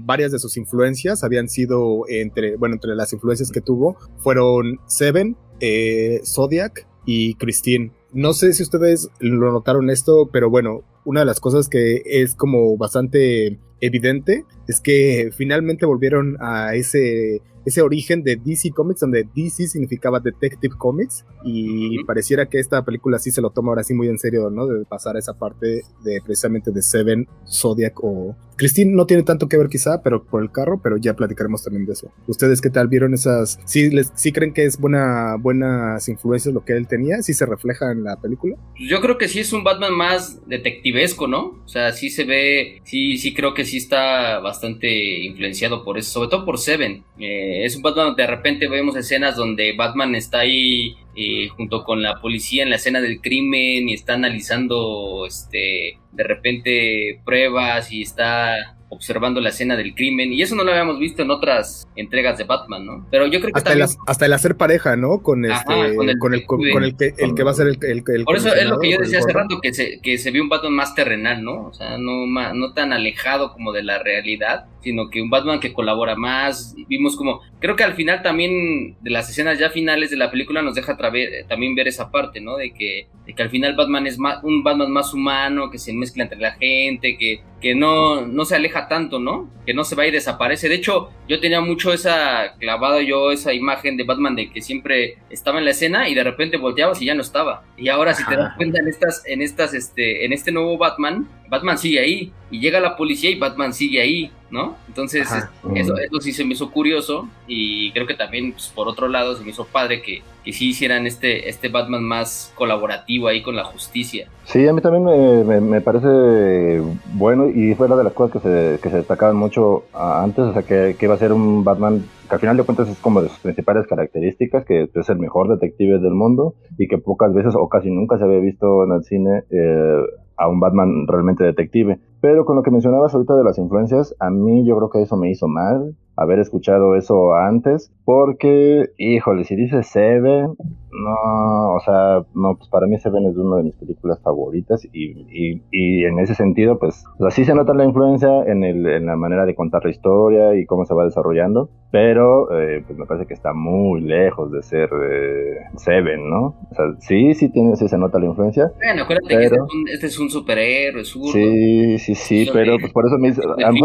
varias 0.00 0.32
de 0.32 0.38
sus 0.38 0.56
influencias 0.56 1.24
habían 1.24 1.50
sido 1.50 2.04
entre, 2.08 2.56
bueno, 2.56 2.76
entre 2.76 2.96
las 2.96 3.12
influencias 3.12 3.50
que 3.50 3.60
tuvo, 3.60 3.98
fueron 4.16 4.80
Seven, 4.86 5.36
eh, 5.60 6.20
Zodiac 6.24 6.86
y 7.04 7.34
Christine. 7.34 7.92
No 8.12 8.32
sé 8.32 8.52
si 8.52 8.62
ustedes 8.62 9.10
lo 9.20 9.52
notaron 9.52 9.90
esto, 9.90 10.28
pero 10.32 10.50
bueno, 10.50 10.82
una 11.04 11.20
de 11.20 11.26
las 11.26 11.40
cosas 11.40 11.68
que 11.68 12.02
es 12.04 12.34
como 12.34 12.76
bastante 12.76 13.58
evidente 13.80 14.44
es 14.66 14.80
que 14.80 15.30
finalmente 15.36 15.86
volvieron 15.86 16.36
a 16.40 16.74
ese 16.74 17.42
ese 17.68 17.82
origen 17.82 18.22
de 18.22 18.36
DC 18.36 18.70
Comics, 18.70 19.00
donde 19.00 19.28
DC 19.34 19.68
significaba 19.68 20.20
Detective 20.20 20.74
Comics, 20.76 21.24
y 21.44 22.02
pareciera 22.04 22.46
que 22.46 22.58
esta 22.58 22.84
película 22.84 23.18
sí 23.18 23.30
se 23.30 23.40
lo 23.42 23.50
toma 23.50 23.70
ahora 23.70 23.84
sí 23.84 23.94
muy 23.94 24.08
en 24.08 24.18
serio, 24.18 24.50
¿no? 24.50 24.66
De 24.66 24.84
pasar 24.84 25.16
a 25.16 25.18
esa 25.18 25.38
parte 25.38 25.82
de 26.02 26.20
precisamente 26.24 26.72
de 26.72 26.82
Seven, 26.82 27.28
Zodiac 27.46 28.02
o... 28.02 28.34
Christine 28.58 28.92
no 28.92 29.06
tiene 29.06 29.22
tanto 29.22 29.48
que 29.48 29.56
ver 29.56 29.68
quizá, 29.68 30.02
pero 30.02 30.24
por 30.24 30.42
el 30.42 30.50
carro, 30.50 30.80
pero 30.82 30.96
ya 30.96 31.14
platicaremos 31.14 31.62
también 31.62 31.86
de 31.86 31.92
eso. 31.92 32.12
¿Ustedes 32.26 32.60
qué 32.60 32.70
tal 32.70 32.88
vieron 32.88 33.14
esas? 33.14 33.58
¿Sí, 33.64 34.32
creen 34.32 34.52
que 34.52 34.64
es 34.64 34.78
buena, 34.78 35.36
buenas 35.38 36.08
influencias 36.08 36.52
lo 36.52 36.64
que 36.64 36.74
él 36.74 36.88
tenía? 36.88 37.22
¿Sí 37.22 37.32
se 37.32 37.46
refleja 37.46 37.92
en 37.92 38.02
la 38.02 38.16
película? 38.16 38.56
Yo 38.76 39.00
creo 39.00 39.16
que 39.16 39.28
sí 39.28 39.38
es 39.40 39.52
un 39.52 39.64
Batman 39.64 39.94
más 39.94 40.46
detectivesco, 40.46 41.28
¿no? 41.28 41.60
O 41.64 41.68
sea, 41.68 41.92
sí 41.92 42.10
se 42.10 42.24
ve, 42.24 42.82
sí, 42.84 43.16
sí 43.16 43.32
creo 43.32 43.54
que 43.54 43.64
sí 43.64 43.76
está 43.76 44.40
bastante 44.40 45.24
influenciado 45.24 45.84
por 45.84 45.96
eso, 45.96 46.10
sobre 46.10 46.28
todo 46.28 46.44
por 46.44 46.58
Seven. 46.58 47.04
Eh, 47.18 47.64
es 47.64 47.76
un 47.76 47.82
Batman, 47.82 48.16
de 48.16 48.26
repente 48.26 48.68
vemos 48.68 48.96
escenas 48.96 49.36
donde 49.36 49.74
Batman 49.76 50.16
está 50.16 50.40
ahí 50.40 50.96
eh, 51.20 51.48
junto 51.48 51.82
con 51.82 52.00
la 52.00 52.20
policía 52.20 52.62
en 52.62 52.70
la 52.70 52.76
escena 52.76 53.00
del 53.00 53.20
crimen 53.20 53.88
y 53.88 53.94
está 53.94 54.14
analizando 54.14 55.26
este 55.26 55.98
de 56.12 56.22
repente 56.22 57.20
pruebas 57.24 57.90
y 57.90 58.02
está 58.02 58.76
observando 58.88 59.40
la 59.40 59.48
escena 59.48 59.76
del 59.76 59.96
crimen 59.96 60.32
y 60.32 60.42
eso 60.42 60.54
no 60.54 60.62
lo 60.62 60.70
habíamos 60.70 61.00
visto 61.00 61.22
en 61.22 61.32
otras 61.32 61.88
entregas 61.96 62.38
de 62.38 62.44
Batman, 62.44 62.86
¿no? 62.86 63.06
Pero 63.10 63.26
yo 63.26 63.40
creo 63.40 63.52
que 63.52 63.58
hasta, 63.58 63.72
el, 63.72 63.82
hasta 63.82 64.26
el 64.26 64.32
hacer 64.32 64.56
pareja, 64.56 64.94
¿no? 64.94 65.20
Con 65.20 65.44
este 65.44 65.64
con, 65.64 65.84
el, 65.84 65.96
con, 65.96 66.08
el, 66.34 66.46
con, 66.46 66.84
el, 66.84 66.96
que, 66.96 67.12
el 67.18 67.34
que 67.34 67.42
va 67.42 67.50
a 67.50 67.54
ser 67.54 67.66
el, 67.66 67.78
el, 67.82 68.24
Por 68.24 68.36
eso 68.36 68.54
es 68.54 68.66
lo 68.66 68.78
que 68.78 68.92
yo 68.92 68.98
decía 68.98 69.18
hace 69.18 69.32
rato 69.32 69.58
que 69.60 69.74
se 69.74 70.00
que 70.00 70.18
se 70.18 70.30
vio 70.30 70.44
un 70.44 70.48
Batman 70.48 70.74
más 70.74 70.94
terrenal, 70.94 71.42
¿no? 71.42 71.66
O 71.66 71.74
sea, 71.74 71.98
no 71.98 72.26
no 72.26 72.72
tan 72.74 72.92
alejado 72.92 73.52
como 73.52 73.72
de 73.72 73.82
la 73.82 73.98
realidad, 73.98 74.66
sino 74.82 75.10
que 75.10 75.20
un 75.20 75.30
Batman 75.30 75.60
que 75.60 75.72
colabora 75.72 76.16
más. 76.16 76.74
Vimos 76.88 77.16
como 77.16 77.40
creo 77.60 77.76
que 77.76 77.84
al 77.84 77.94
final 77.94 78.22
también 78.22 78.96
de 79.00 79.10
las 79.10 79.28
escenas 79.30 79.58
ya 79.58 79.70
finales 79.70 80.10
de 80.10 80.16
la 80.16 80.30
película 80.30 80.62
nos 80.62 80.74
deja 80.74 80.96
también 80.96 81.74
ver 81.74 81.88
esa 81.88 82.10
parte, 82.10 82.40
¿no? 82.40 82.56
De 82.56 82.72
que 82.72 83.08
de 83.26 83.34
que 83.34 83.42
al 83.42 83.50
final 83.50 83.76
Batman 83.76 84.06
es 84.06 84.18
más, 84.18 84.42
un 84.42 84.62
Batman 84.62 84.90
más 84.90 85.12
humano, 85.12 85.70
que 85.70 85.78
se 85.78 85.92
mezcla 85.92 86.22
entre 86.22 86.38
la 86.38 86.52
gente, 86.52 87.18
que 87.18 87.42
que 87.60 87.74
no, 87.74 88.24
no 88.26 88.44
se 88.44 88.54
aleja 88.54 88.88
tanto, 88.88 89.18
¿no? 89.18 89.50
Que 89.66 89.74
no 89.74 89.84
se 89.84 89.96
va 89.96 90.06
y 90.06 90.10
desaparece. 90.10 90.68
De 90.68 90.76
hecho, 90.76 91.10
yo 91.28 91.40
tenía 91.40 91.60
mucho 91.60 91.92
esa 91.92 92.54
clavada 92.58 93.02
yo, 93.02 93.32
esa 93.32 93.52
imagen 93.52 93.96
de 93.96 94.04
Batman 94.04 94.36
de 94.36 94.50
que 94.50 94.62
siempre 94.62 95.18
estaba 95.30 95.58
en 95.58 95.64
la 95.64 95.72
escena 95.72 96.08
y 96.08 96.14
de 96.14 96.24
repente 96.24 96.56
volteabas 96.56 97.02
y 97.02 97.06
ya 97.06 97.14
no 97.14 97.22
estaba. 97.22 97.64
Y 97.76 97.88
ahora 97.88 98.14
si 98.14 98.24
te 98.24 98.36
das 98.36 98.54
cuenta 98.56 98.78
en 98.80 98.88
estas, 98.88 99.22
en 99.26 99.42
estas, 99.42 99.74
este, 99.74 100.24
en 100.24 100.32
este 100.32 100.52
nuevo 100.52 100.78
Batman, 100.78 101.28
Batman 101.48 101.78
sigue 101.78 101.98
ahí. 101.98 102.32
Y 102.50 102.60
llega 102.60 102.80
la 102.80 102.96
policía 102.96 103.30
y 103.30 103.38
Batman 103.38 103.72
sigue 103.72 104.00
ahí, 104.00 104.30
¿no? 104.50 104.76
Entonces, 104.88 105.28
eso, 105.74 105.98
eso 105.98 106.20
sí 106.20 106.32
se 106.32 106.44
me 106.44 106.54
hizo 106.54 106.70
curioso. 106.70 107.28
Y 107.46 107.92
creo 107.92 108.06
que 108.06 108.14
también, 108.14 108.52
pues, 108.52 108.72
por 108.74 108.88
otro 108.88 109.08
lado, 109.08 109.36
se 109.36 109.44
me 109.44 109.50
hizo 109.50 109.66
padre 109.66 110.00
que, 110.00 110.22
que 110.44 110.52
sí 110.52 110.70
hicieran 110.70 111.06
este, 111.06 111.48
este 111.48 111.68
Batman 111.68 112.02
más 112.02 112.52
colaborativo 112.54 113.28
ahí 113.28 113.42
con 113.42 113.54
la 113.54 113.64
justicia. 113.64 114.28
Sí, 114.44 114.66
a 114.66 114.72
mí 114.72 114.80
también 114.80 115.04
me, 115.04 115.60
me, 115.60 115.80
parece 115.82 116.80
bueno 117.12 117.50
y 117.50 117.74
fue 117.74 117.86
una 117.86 117.96
de 117.96 118.04
las 118.04 118.14
cosas 118.14 118.40
que 118.40 118.48
se, 118.48 118.80
que 118.82 118.88
se 118.88 118.96
destacaban 118.96 119.36
mucho 119.36 119.84
antes, 119.92 120.44
o 120.44 120.52
sea, 120.54 120.62
que, 120.62 120.96
que 120.98 121.04
iba 121.04 121.14
a 121.14 121.18
ser 121.18 121.34
un 121.34 121.64
Batman 121.64 122.02
que 122.28 122.34
al 122.34 122.40
final 122.40 122.56
de 122.56 122.62
cuentas 122.62 122.88
es 122.88 122.98
como 122.98 123.22
de 123.22 123.28
sus 123.28 123.38
principales 123.38 123.86
características, 123.86 124.64
que 124.64 124.88
es 124.94 125.08
el 125.08 125.18
mejor 125.18 125.48
detective 125.48 125.98
del 125.98 126.14
mundo 126.14 126.54
y 126.76 126.86
que 126.88 126.98
pocas 126.98 127.32
veces 127.32 127.54
o 127.56 127.68
casi 127.68 127.90
nunca 127.90 128.18
se 128.18 128.24
había 128.24 128.38
visto 128.38 128.84
en 128.84 128.92
el 128.92 129.04
cine 129.04 129.44
eh, 129.50 130.02
a 130.38 130.48
un 130.48 130.60
Batman 130.60 131.06
realmente 131.06 131.44
detective. 131.44 131.98
Pero 132.20 132.44
con 132.44 132.56
lo 132.56 132.62
que 132.62 132.70
mencionabas 132.70 133.14
ahorita 133.14 133.36
de 133.36 133.44
las 133.44 133.58
influencias, 133.58 134.14
a 134.18 134.30
mí 134.30 134.64
yo 134.66 134.76
creo 134.76 134.90
que 134.90 135.02
eso 135.02 135.16
me 135.16 135.30
hizo 135.30 135.48
mal 135.48 135.94
haber 136.18 136.40
escuchado 136.40 136.96
eso 136.96 137.34
antes, 137.34 137.92
porque, 138.04 138.90
híjole, 138.98 139.44
si 139.44 139.54
dice 139.54 139.82
Seven, 139.82 140.56
no, 140.90 141.74
o 141.74 141.80
sea, 141.84 142.22
no, 142.34 142.56
pues 142.56 142.68
para 142.70 142.86
mí 142.86 142.98
Seven 142.98 143.26
es 143.26 143.36
una 143.36 143.58
de 143.58 143.64
mis 143.64 143.76
películas 143.76 144.20
favoritas 144.22 144.84
y, 144.92 145.12
y, 145.30 145.62
y 145.70 146.04
en 146.04 146.18
ese 146.18 146.34
sentido, 146.34 146.78
pues, 146.78 147.04
así 147.20 147.44
se 147.44 147.54
nota 147.54 147.72
la 147.74 147.84
influencia 147.84 148.42
en, 148.46 148.64
el, 148.64 148.84
en 148.86 149.06
la 149.06 149.16
manera 149.16 149.44
de 149.46 149.54
contar 149.54 149.84
la 149.84 149.90
historia 149.90 150.56
y 150.56 150.66
cómo 150.66 150.86
se 150.86 150.94
va 150.94 151.04
desarrollando, 151.04 151.70
pero 151.92 152.50
eh, 152.58 152.82
pues 152.84 152.98
me 152.98 153.06
parece 153.06 153.26
que 153.26 153.34
está 153.34 153.52
muy 153.52 154.00
lejos 154.00 154.50
de 154.50 154.62
ser 154.62 154.88
eh, 154.90 155.58
Seven, 155.76 156.28
¿no? 156.28 156.56
O 156.70 156.74
sea, 156.74 156.86
sí, 156.98 157.34
sí, 157.34 157.48
tiene, 157.50 157.76
sí 157.76 157.86
se 157.86 157.98
nota 157.98 158.18
la 158.18 158.26
influencia. 158.26 158.72
Bueno, 158.82 159.04
acuérdate 159.04 159.36
que 159.36 159.44
este 159.44 159.56
es, 159.56 159.62
un, 159.62 159.88
este 159.88 160.06
es 160.06 160.18
un 160.18 160.30
superhéroe, 160.30 161.04
zurdo. 161.04 161.32
Sí, 161.32 161.98
sí, 161.98 162.14
sí, 162.14 162.48
pero 162.52 162.76
pues 162.80 162.92
por 162.92 163.06
eso 163.06 163.18
me, 163.18 163.28
a 163.64 163.70
me, 163.70 163.80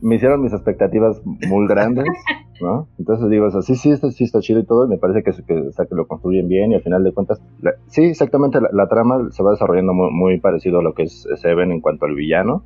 me 0.00 0.14
hicieron 0.14 0.40
mis 0.40 0.54
expectativas 0.54 1.20
muy 1.24 1.65
grandes, 1.66 2.06
¿no? 2.60 2.88
Entonces 2.98 3.28
digo, 3.30 3.46
o 3.46 3.62
sí, 3.62 3.74
sí, 3.74 3.90
está, 3.90 4.10
sí 4.10 4.24
está 4.24 4.40
chido 4.40 4.60
y 4.60 4.64
todo, 4.64 4.86
y 4.86 4.88
me 4.88 4.98
parece 4.98 5.22
que, 5.22 5.32
que, 5.44 5.68
o 5.68 5.72
sea, 5.72 5.86
que 5.86 5.94
lo 5.94 6.06
construyen 6.06 6.48
bien 6.48 6.72
y 6.72 6.74
al 6.74 6.82
final 6.82 7.04
de 7.04 7.12
cuentas, 7.12 7.40
sí, 7.86 8.04
exactamente, 8.04 8.58
la, 8.72 8.86
trama 8.88 9.30
se 9.30 9.42
va 9.42 9.50
desarrollando 9.50 9.92
muy, 9.92 10.38
parecido 10.40 10.78
a 10.78 10.82
lo 10.82 10.94
que 10.94 11.04
es 11.04 11.26
Seven 11.36 11.72
en 11.72 11.80
cuanto 11.80 12.06
al 12.06 12.14
villano, 12.14 12.64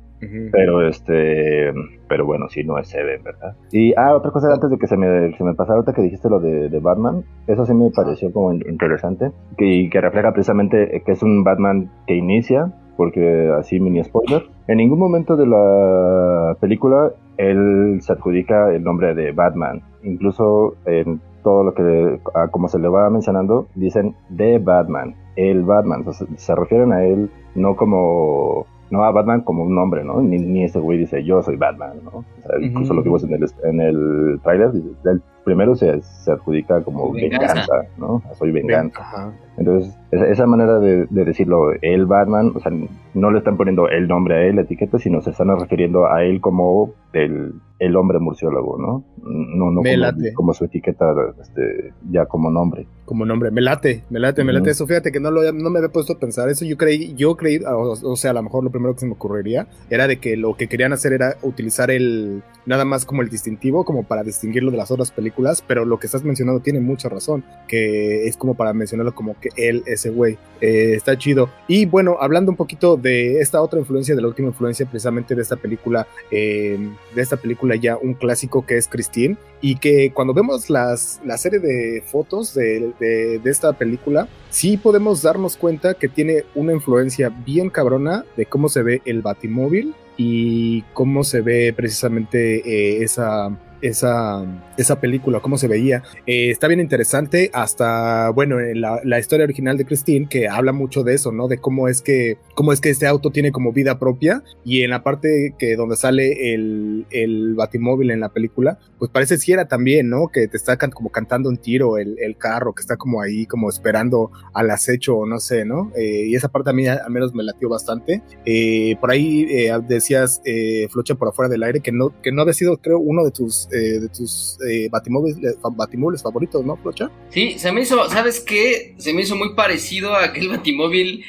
pero 0.51 0.87
este, 0.87 1.73
pero 2.07 2.25
bueno, 2.25 2.47
sí, 2.49 2.63
no 2.63 2.77
es 2.77 2.87
Seven, 2.87 3.23
¿verdad? 3.23 3.55
Y, 3.71 3.93
ah, 3.95 4.15
otra 4.15 4.31
cosa 4.31 4.53
antes 4.53 4.69
de 4.69 4.77
que 4.77 4.87
se 4.87 4.97
me, 4.97 5.35
se 5.35 5.43
me 5.43 5.55
pasara, 5.55 5.77
ahorita 5.77 5.93
que 5.93 6.01
dijiste 6.01 6.29
lo 6.29 6.39
de, 6.39 6.69
de 6.69 6.79
Batman, 6.79 7.23
eso 7.47 7.65
sí 7.65 7.73
me 7.73 7.89
pareció 7.91 8.31
como 8.31 8.53
interesante, 8.53 9.31
que, 9.57 9.89
que 9.91 10.01
refleja 10.01 10.31
precisamente 10.31 11.01
que 11.05 11.11
es 11.11 11.23
un 11.23 11.43
Batman 11.43 11.89
que 12.07 12.15
inicia 12.15 12.71
porque 12.97 13.51
así 13.57 13.79
mini 13.79 14.03
spoiler. 14.03 14.43
En 14.67 14.77
ningún 14.77 14.99
momento 14.99 15.35
de 15.35 15.47
la 15.47 16.55
película 16.59 17.11
él 17.37 17.99
se 18.01 18.13
adjudica 18.13 18.73
el 18.73 18.83
nombre 18.83 19.15
de 19.15 19.31
Batman. 19.31 19.81
Incluso 20.03 20.75
en 20.85 21.19
todo 21.43 21.63
lo 21.63 21.73
que, 21.73 22.19
como 22.51 22.67
se 22.67 22.79
le 22.79 22.87
va 22.87 23.09
mencionando, 23.09 23.67
dicen 23.75 24.15
de 24.29 24.59
Batman, 24.59 25.15
el 25.35 25.63
Batman. 25.63 26.05
se 26.35 26.55
refieren 26.55 26.91
a 26.91 27.03
él 27.03 27.29
no 27.55 27.75
como 27.75 28.65
no 28.91 29.05
a 29.05 29.11
Batman 29.11 29.41
como 29.41 29.63
un 29.63 29.73
nombre, 29.73 30.03
¿no? 30.03 30.21
Ni, 30.21 30.37
ni 30.37 30.65
ese 30.65 30.79
güey 30.79 30.97
dice 30.97 31.23
yo 31.23 31.41
soy 31.41 31.55
Batman, 31.55 31.93
¿no? 32.03 32.25
incluso 32.59 32.93
lo 32.93 33.01
que 33.01 33.09
vimos 33.09 33.23
en 33.23 33.33
el, 33.33 33.49
en 33.63 33.81
el 33.81 34.39
trailer, 34.43 34.71
el 35.05 35.21
primero 35.43 35.75
se, 35.75 36.01
se 36.01 36.31
adjudica 36.31 36.83
como 36.83 37.11
venganza. 37.11 37.83
¿no? 37.97 38.21
Soy 38.37 38.51
venganza. 38.51 39.33
Entonces, 39.57 39.93
esa, 40.11 40.45
manera 40.45 40.79
de, 40.79 41.05
de, 41.09 41.25
decirlo, 41.25 41.71
el 41.81 42.05
Batman, 42.05 42.51
o 42.55 42.59
sea, 42.59 42.71
no 43.13 43.31
le 43.31 43.39
están 43.39 43.57
poniendo 43.57 43.89
el 43.89 44.07
nombre 44.07 44.35
a 44.35 44.45
él, 44.45 44.55
la 44.55 44.61
etiqueta, 44.63 44.97
sino 44.97 45.21
se 45.21 45.31
están 45.31 45.47
refiriendo 45.59 46.07
a 46.07 46.23
él 46.23 46.41
como 46.41 46.93
el, 47.13 47.53
el 47.79 47.95
hombre 47.95 48.19
murciélago, 48.19 48.77
¿no? 48.77 49.03
No, 49.23 49.71
no 49.71 49.81
como, 49.81 50.33
como, 50.35 50.53
su 50.53 50.65
etiqueta 50.65 51.13
este, 51.41 51.93
ya 52.09 52.25
como 52.25 52.49
nombre. 52.49 52.87
Como 53.05 53.25
nombre, 53.25 53.51
me 53.51 53.61
late, 53.61 54.03
me 54.09 54.19
late, 54.19 54.43
me 54.43 54.53
late 54.53 54.69
eso. 54.69 54.87
Fíjate 54.87 55.11
que 55.11 55.19
no, 55.19 55.31
lo, 55.31 55.51
no 55.51 55.69
me 55.69 55.79
había 55.79 55.91
puesto 55.91 56.13
a 56.13 56.19
pensar 56.19 56.47
eso. 56.49 56.63
Yo 56.63 56.77
creí, 56.77 57.13
yo 57.15 57.35
creí, 57.35 57.59
o, 57.65 58.15
sea, 58.15 58.31
a 58.31 58.33
lo 58.35 58.43
mejor 58.43 58.63
lo 58.63 58.69
primero 58.69 58.93
que 58.93 59.01
se 59.01 59.05
me 59.07 59.13
ocurriría 59.13 59.67
era 59.89 60.07
de 60.07 60.19
que 60.19 60.37
lo 60.37 60.55
que 60.55 60.67
querían 60.67 60.93
hacer 60.93 61.13
era 61.13 61.35
utilizar 61.41 61.91
el, 61.91 62.43
nada 62.65 62.85
más 62.85 63.05
como 63.05 63.21
el 63.21 63.29
distintivo, 63.29 63.83
como 63.83 64.03
para 64.03 64.23
distinguirlo 64.23 64.71
de 64.71 64.77
las 64.77 64.91
otras 64.91 65.11
películas, 65.11 65.30
pero 65.65 65.85
lo 65.85 65.99
que 65.99 66.07
estás 66.07 66.23
mencionando 66.23 66.61
tiene 66.61 66.79
mucha 66.79 67.09
razón, 67.09 67.43
que 67.67 68.27
es 68.27 68.37
como 68.37 68.55
para 68.55 68.73
mencionarlo 68.73 69.13
como 69.15 69.39
que 69.39 69.49
él, 69.55 69.83
ese 69.85 70.09
güey, 70.09 70.37
eh, 70.61 70.93
está 70.95 71.17
chido. 71.17 71.49
Y 71.67 71.85
bueno, 71.85 72.17
hablando 72.19 72.51
un 72.51 72.57
poquito 72.57 72.97
de 72.97 73.39
esta 73.39 73.61
otra 73.61 73.79
influencia, 73.79 74.15
de 74.15 74.21
la 74.21 74.27
última 74.27 74.49
influencia 74.49 74.85
precisamente 74.85 75.35
de 75.35 75.41
esta 75.41 75.55
película, 75.55 76.07
eh, 76.29 76.77
de 77.15 77.21
esta 77.21 77.37
película 77.37 77.75
ya 77.75 77.97
un 77.97 78.13
clásico 78.13 78.65
que 78.65 78.77
es 78.77 78.87
Christine, 78.87 79.37
y 79.61 79.75
que 79.75 80.11
cuando 80.11 80.33
vemos 80.33 80.69
las, 80.69 81.21
la 81.23 81.37
serie 81.37 81.59
de 81.59 82.03
fotos 82.05 82.53
de, 82.53 82.93
de, 82.99 83.39
de 83.39 83.49
esta 83.49 83.73
película, 83.73 84.27
sí 84.49 84.77
podemos 84.77 85.21
darnos 85.21 85.55
cuenta 85.55 85.93
que 85.93 86.07
tiene 86.07 86.45
una 86.55 86.73
influencia 86.73 87.29
bien 87.29 87.69
cabrona 87.69 88.25
de 88.35 88.45
cómo 88.45 88.69
se 88.69 88.81
ve 88.81 89.01
el 89.05 89.21
batimóvil 89.21 89.93
y 90.17 90.81
cómo 90.93 91.23
se 91.23 91.41
ve 91.41 91.73
precisamente 91.75 92.57
eh, 92.57 93.03
esa 93.03 93.49
esa, 93.81 94.43
esa 94.77 94.99
película, 94.99 95.39
cómo 95.39 95.57
se 95.57 95.67
veía. 95.67 96.03
Eh, 96.25 96.49
está 96.49 96.67
bien 96.67 96.79
interesante, 96.79 97.49
hasta, 97.53 98.29
bueno, 98.29 98.59
la, 98.59 99.01
la, 99.03 99.19
historia 99.19 99.43
original 99.43 99.77
de 99.77 99.85
Christine, 99.85 100.27
que 100.29 100.47
habla 100.47 100.71
mucho 100.71 101.03
de 101.03 101.13
eso, 101.13 101.31
¿no? 101.31 101.47
De 101.47 101.57
cómo 101.57 101.87
es 101.87 102.01
que, 102.01 102.37
cómo 102.55 102.73
es 102.73 102.81
que 102.81 102.89
este 102.89 103.07
auto 103.07 103.31
tiene 103.31 103.51
como 103.51 103.71
vida 103.71 103.99
propia, 103.99 104.43
y 104.63 104.81
en 104.81 104.89
la 104.89 105.03
parte 105.03 105.53
que 105.57 105.75
donde 105.75 105.95
sale 105.95 106.53
el, 106.53 107.05
el 107.11 107.55
batimóvil 107.55 108.11
en 108.11 108.19
la 108.19 108.29
película, 108.29 108.79
pues 108.97 109.11
parece 109.11 109.37
si 109.37 109.51
era 109.51 109.67
también, 109.67 110.09
¿no? 110.09 110.27
Que 110.27 110.47
te 110.47 110.57
está 110.57 110.77
como 110.77 111.09
cantando 111.09 111.49
un 111.49 111.57
tiro 111.57 111.97
el, 111.97 112.17
el, 112.19 112.37
carro, 112.37 112.73
que 112.73 112.81
está 112.81 112.97
como 112.97 113.21
ahí, 113.21 113.45
como 113.45 113.69
esperando 113.69 114.31
al 114.53 114.69
acecho, 114.71 115.17
o 115.17 115.25
no 115.25 115.39
sé, 115.39 115.65
¿no? 115.65 115.91
Eh, 115.95 116.25
y 116.27 116.35
esa 116.35 116.49
parte 116.49 116.69
a 116.69 116.73
mí 116.73 116.87
al 116.87 117.11
menos 117.11 117.33
me 117.33 117.43
latió 117.43 117.69
bastante. 117.69 118.21
Eh, 118.45 118.95
por 118.99 119.11
ahí 119.11 119.45
eh, 119.49 119.71
decías, 119.87 120.41
eh, 120.45 120.87
Flocha 120.89 121.15
por 121.15 121.29
afuera 121.29 121.49
del 121.49 121.63
aire, 121.63 121.79
que 121.81 121.91
no, 121.91 122.13
que 122.21 122.31
no 122.31 122.41
había 122.41 122.53
sido, 122.53 122.77
creo, 122.77 122.99
uno 122.99 123.23
de 123.23 123.31
tus 123.31 123.67
eh, 123.71 123.99
de 123.99 124.09
tus 124.09 124.57
eh, 124.69 124.89
batimóviles, 124.89 126.21
favoritos, 126.21 126.65
¿no, 126.65 126.77
Flocha? 126.77 127.09
Sí, 127.29 127.57
se 127.57 127.71
me 127.71 127.81
hizo, 127.81 128.09
¿sabes 128.09 128.39
qué? 128.39 128.95
Se 128.97 129.13
me 129.13 129.21
hizo 129.21 129.35
muy 129.35 129.55
parecido 129.55 130.13
a 130.13 130.25
aquel 130.25 130.49
batimóvil, 130.49 131.23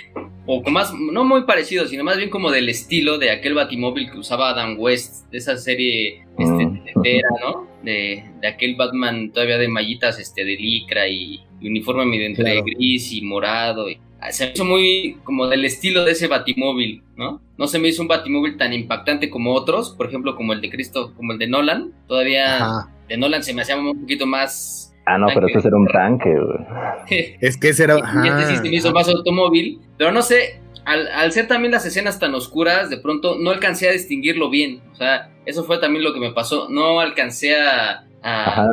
o 0.46 0.62
más, 0.70 0.92
no 0.94 1.24
muy 1.24 1.44
parecido, 1.44 1.86
sino 1.86 2.04
más 2.04 2.16
bien 2.16 2.30
como 2.30 2.50
del 2.50 2.68
estilo 2.68 3.18
de 3.18 3.30
aquel 3.30 3.54
batimóvil 3.54 4.10
que 4.10 4.18
usaba 4.18 4.50
Adam 4.50 4.76
West, 4.78 5.30
de 5.30 5.38
esa 5.38 5.56
serie 5.56 6.24
este, 6.38 7.20
ah. 7.24 7.36
¿no? 7.42 7.68
De, 7.82 8.24
de, 8.40 8.48
aquel 8.48 8.76
Batman 8.76 9.30
todavía 9.32 9.58
de 9.58 9.68
mallitas 9.68 10.18
este, 10.18 10.44
de 10.44 10.56
licra 10.56 11.08
y, 11.08 11.40
uniforme 11.60 12.06
medio 12.06 12.26
entre 12.26 12.60
gris 12.62 13.12
y 13.12 13.22
morado. 13.22 13.88
Y, 13.88 14.00
se 14.30 14.46
me 14.46 14.52
hizo 14.52 14.64
muy 14.64 15.18
como 15.24 15.46
del 15.46 15.64
estilo 15.64 16.04
de 16.04 16.12
ese 16.12 16.28
batimóvil, 16.28 17.02
¿no? 17.16 17.40
No 17.58 17.66
se 17.66 17.78
me 17.78 17.88
hizo 17.88 18.02
un 18.02 18.08
batimóvil 18.08 18.56
tan 18.56 18.72
impactante 18.72 19.30
como 19.30 19.54
otros, 19.54 19.90
por 19.90 20.06
ejemplo, 20.06 20.36
como 20.36 20.52
el 20.52 20.60
de 20.60 20.70
Cristo, 20.70 21.12
como 21.16 21.32
el 21.32 21.38
de 21.38 21.48
Nolan. 21.48 21.92
Todavía 22.06 22.86
de 23.08 23.16
Nolan 23.16 23.42
se 23.42 23.54
me 23.54 23.62
hacía 23.62 23.76
un 23.76 24.00
poquito 24.00 24.26
más. 24.26 24.94
Ah, 25.06 25.18
no, 25.18 25.26
pero 25.34 25.48
ese 25.48 25.66
era 25.66 25.76
un 25.76 25.88
tanque, 25.88 26.30
güey. 26.30 27.36
es 27.40 27.56
que 27.56 27.70
ese 27.70 27.84
era. 27.84 27.96
este 27.96 28.46
sí 28.50 28.56
se 28.56 28.62
me 28.62 28.76
hizo 28.76 28.92
más 28.92 29.08
automóvil, 29.08 29.80
pero 29.98 30.12
no 30.12 30.22
sé, 30.22 30.60
al, 30.84 31.08
al, 31.08 31.32
ser 31.32 31.48
también 31.48 31.72
las 31.72 31.84
escenas 31.84 32.18
tan 32.18 32.34
oscuras, 32.34 32.90
de 32.90 32.98
pronto 32.98 33.36
no 33.38 33.50
alcancé 33.50 33.88
a 33.88 33.92
distinguirlo 33.92 34.50
bien. 34.50 34.80
O 34.92 34.94
sea, 34.94 35.30
eso 35.44 35.64
fue 35.64 35.78
también 35.78 36.04
lo 36.04 36.12
que 36.12 36.20
me 36.20 36.32
pasó. 36.32 36.68
No 36.68 37.00
alcancé 37.00 37.56
a 37.56 38.04
a, 38.22 38.68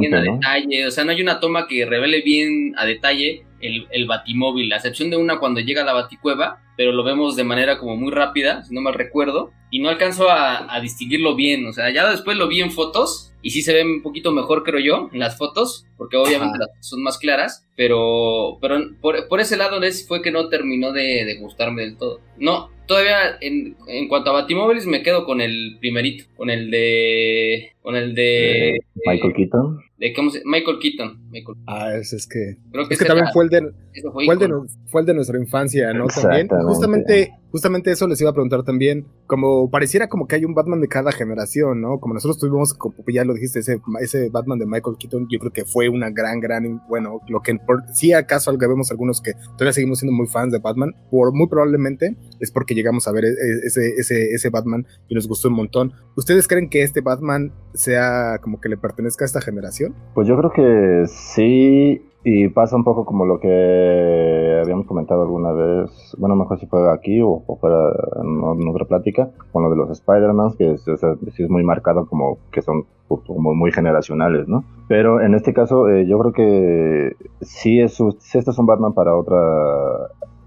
bien 0.00 0.14
a 0.14 0.22
detalle. 0.22 0.86
O 0.86 0.90
sea, 0.90 1.04
no 1.04 1.12
hay 1.12 1.22
una 1.22 1.40
toma 1.40 1.66
que 1.66 1.86
revele 1.86 2.22
bien 2.22 2.74
a 2.76 2.86
detalle 2.86 3.44
el, 3.60 3.86
el 3.90 4.06
batimóvil, 4.06 4.72
a 4.72 4.76
excepción 4.76 5.10
de 5.10 5.16
una 5.16 5.38
cuando 5.38 5.60
llega 5.60 5.82
a 5.82 5.84
la 5.84 5.92
baticueva, 5.92 6.60
pero 6.76 6.92
lo 6.92 7.04
vemos 7.04 7.36
de 7.36 7.44
manera 7.44 7.78
como 7.78 7.96
muy 7.96 8.12
rápida, 8.12 8.62
si 8.64 8.74
no 8.74 8.80
mal 8.80 8.94
recuerdo, 8.94 9.52
y 9.70 9.80
no 9.80 9.88
alcanzo 9.88 10.28
a, 10.30 10.74
a 10.74 10.80
distinguirlo 10.80 11.34
bien. 11.34 11.66
O 11.66 11.72
sea, 11.72 11.90
ya 11.90 12.08
después 12.10 12.36
lo 12.36 12.48
vi 12.48 12.60
en 12.60 12.70
fotos 12.70 13.32
y 13.42 13.50
sí 13.50 13.62
se 13.62 13.74
ve 13.74 13.84
un 13.84 14.02
poquito 14.02 14.32
mejor, 14.32 14.64
creo 14.64 14.80
yo, 14.80 15.10
en 15.12 15.20
las 15.20 15.36
fotos, 15.36 15.86
porque 15.96 16.16
obviamente 16.16 16.58
las 16.58 16.68
son 16.80 17.02
más 17.02 17.18
claras, 17.18 17.66
pero, 17.76 18.58
pero 18.60 18.78
por, 19.00 19.28
por 19.28 19.40
ese 19.40 19.56
lado 19.56 19.80
fue 20.06 20.22
que 20.22 20.30
no 20.30 20.48
terminó 20.48 20.92
de, 20.92 21.24
de 21.24 21.38
gustarme 21.38 21.82
del 21.82 21.96
todo. 21.96 22.20
No, 22.38 22.70
todavía 22.86 23.36
en, 23.40 23.76
en, 23.86 24.08
cuanto 24.08 24.30
a 24.30 24.34
Batimóviles 24.34 24.86
me 24.86 25.02
quedo 25.02 25.24
con 25.24 25.40
el 25.40 25.76
primerito, 25.80 26.24
con 26.36 26.50
el 26.50 26.70
de 26.70 27.70
con 27.82 27.96
el 27.96 28.14
de, 28.14 28.80
Michael 29.06 29.34
Keaton. 29.34 29.78
De, 29.98 30.12
¿cómo 30.12 30.30
se, 30.30 30.42
Michael 30.44 30.78
Keaton. 30.80 31.30
Michael. 31.30 31.58
Ah, 31.66 31.94
es, 31.94 32.12
es 32.12 32.26
que 32.26 32.56
Creo 32.72 32.88
que, 32.88 32.94
es 32.94 33.00
que 33.00 33.06
también 33.06 33.28
fue 33.32 33.44
el 33.44 33.50
de 33.50 33.60
fue, 34.02 34.24
fue, 34.24 34.34
el 34.34 34.40
de, 34.40 34.48
fue, 34.86 35.00
el 35.02 35.06
de, 35.06 35.14
nuestra 35.14 35.38
infancia, 35.38 35.92
¿no? 35.92 36.06
También 36.06 36.48
justamente 36.48 37.32
justamente 37.54 37.92
eso 37.92 38.08
les 38.08 38.20
iba 38.20 38.30
a 38.30 38.32
preguntar 38.32 38.64
también, 38.64 39.06
como 39.28 39.70
pareciera 39.70 40.08
como 40.08 40.26
que 40.26 40.34
hay 40.34 40.44
un 40.44 40.54
Batman 40.54 40.80
de 40.80 40.88
cada 40.88 41.12
generación, 41.12 41.80
¿no? 41.80 42.00
Como 42.00 42.14
nosotros 42.14 42.38
tuvimos, 42.38 42.74
como 42.74 42.96
ya 43.06 43.24
lo 43.24 43.32
dijiste, 43.32 43.60
ese, 43.60 43.80
ese 44.00 44.28
Batman 44.28 44.58
de 44.58 44.66
Michael 44.66 44.96
Keaton, 44.98 45.28
yo 45.30 45.38
creo 45.38 45.52
que 45.52 45.64
fue 45.64 45.83
una 45.88 46.10
gran, 46.10 46.40
gran, 46.40 46.82
bueno, 46.88 47.20
lo 47.28 47.40
que 47.40 47.54
por, 47.54 47.82
si 47.92 48.12
acaso 48.12 48.56
vemos 48.56 48.90
algunos 48.90 49.20
que 49.20 49.32
todavía 49.56 49.72
seguimos 49.72 49.98
siendo 49.98 50.16
muy 50.16 50.26
fans 50.26 50.52
de 50.52 50.58
Batman, 50.58 50.94
por 51.10 51.32
muy 51.32 51.48
probablemente 51.48 52.16
es 52.40 52.50
porque 52.50 52.74
llegamos 52.74 53.06
a 53.08 53.12
ver 53.12 53.24
e, 53.24 53.28
e, 53.28 53.66
ese, 53.66 53.94
ese, 53.96 54.30
ese 54.30 54.50
Batman 54.50 54.86
y 55.08 55.14
nos 55.14 55.28
gustó 55.28 55.48
un 55.48 55.54
montón. 55.54 55.92
¿Ustedes 56.16 56.48
creen 56.48 56.68
que 56.68 56.82
este 56.82 57.00
Batman 57.00 57.52
sea 57.74 58.38
como 58.40 58.60
que 58.60 58.68
le 58.68 58.76
pertenezca 58.76 59.24
a 59.24 59.26
esta 59.26 59.40
generación? 59.40 59.94
Pues 60.14 60.28
yo 60.28 60.36
creo 60.36 60.52
que 60.52 61.06
sí, 61.08 62.02
y 62.24 62.48
pasa 62.48 62.74
un 62.74 62.84
poco 62.84 63.04
como 63.04 63.26
lo 63.26 63.38
que 63.38 64.60
habíamos 64.62 64.86
comentado 64.86 65.22
alguna 65.22 65.52
vez, 65.52 66.16
bueno, 66.18 66.34
mejor 66.34 66.58
si 66.58 66.66
fue 66.66 66.90
aquí 66.90 67.20
o, 67.20 67.42
fuera 67.60 67.90
en, 68.22 68.66
otra 68.66 68.86
plática, 68.86 69.30
con 69.52 69.62
lo 69.62 69.70
de 69.70 69.76
los 69.76 69.90
Spider-Man, 69.90 70.54
que 70.56 70.72
es, 70.72 71.50
muy 71.50 71.62
marcado 71.62 72.06
como 72.06 72.38
que 72.50 72.62
son 72.62 72.86
como 73.08 73.54
muy 73.54 73.70
generacionales, 73.70 74.48
¿no? 74.48 74.64
Pero 74.88 75.20
en 75.20 75.34
este 75.34 75.52
caso 75.52 75.90
eh, 75.90 76.06
yo 76.06 76.18
creo 76.18 76.32
que 76.32 77.16
sí, 77.42 77.78
es, 77.80 78.02
sí 78.18 78.38
este 78.38 78.50
es 78.50 78.58
un 78.58 78.66
Batman 78.66 78.94
para 78.94 79.14
otra, 79.14 79.36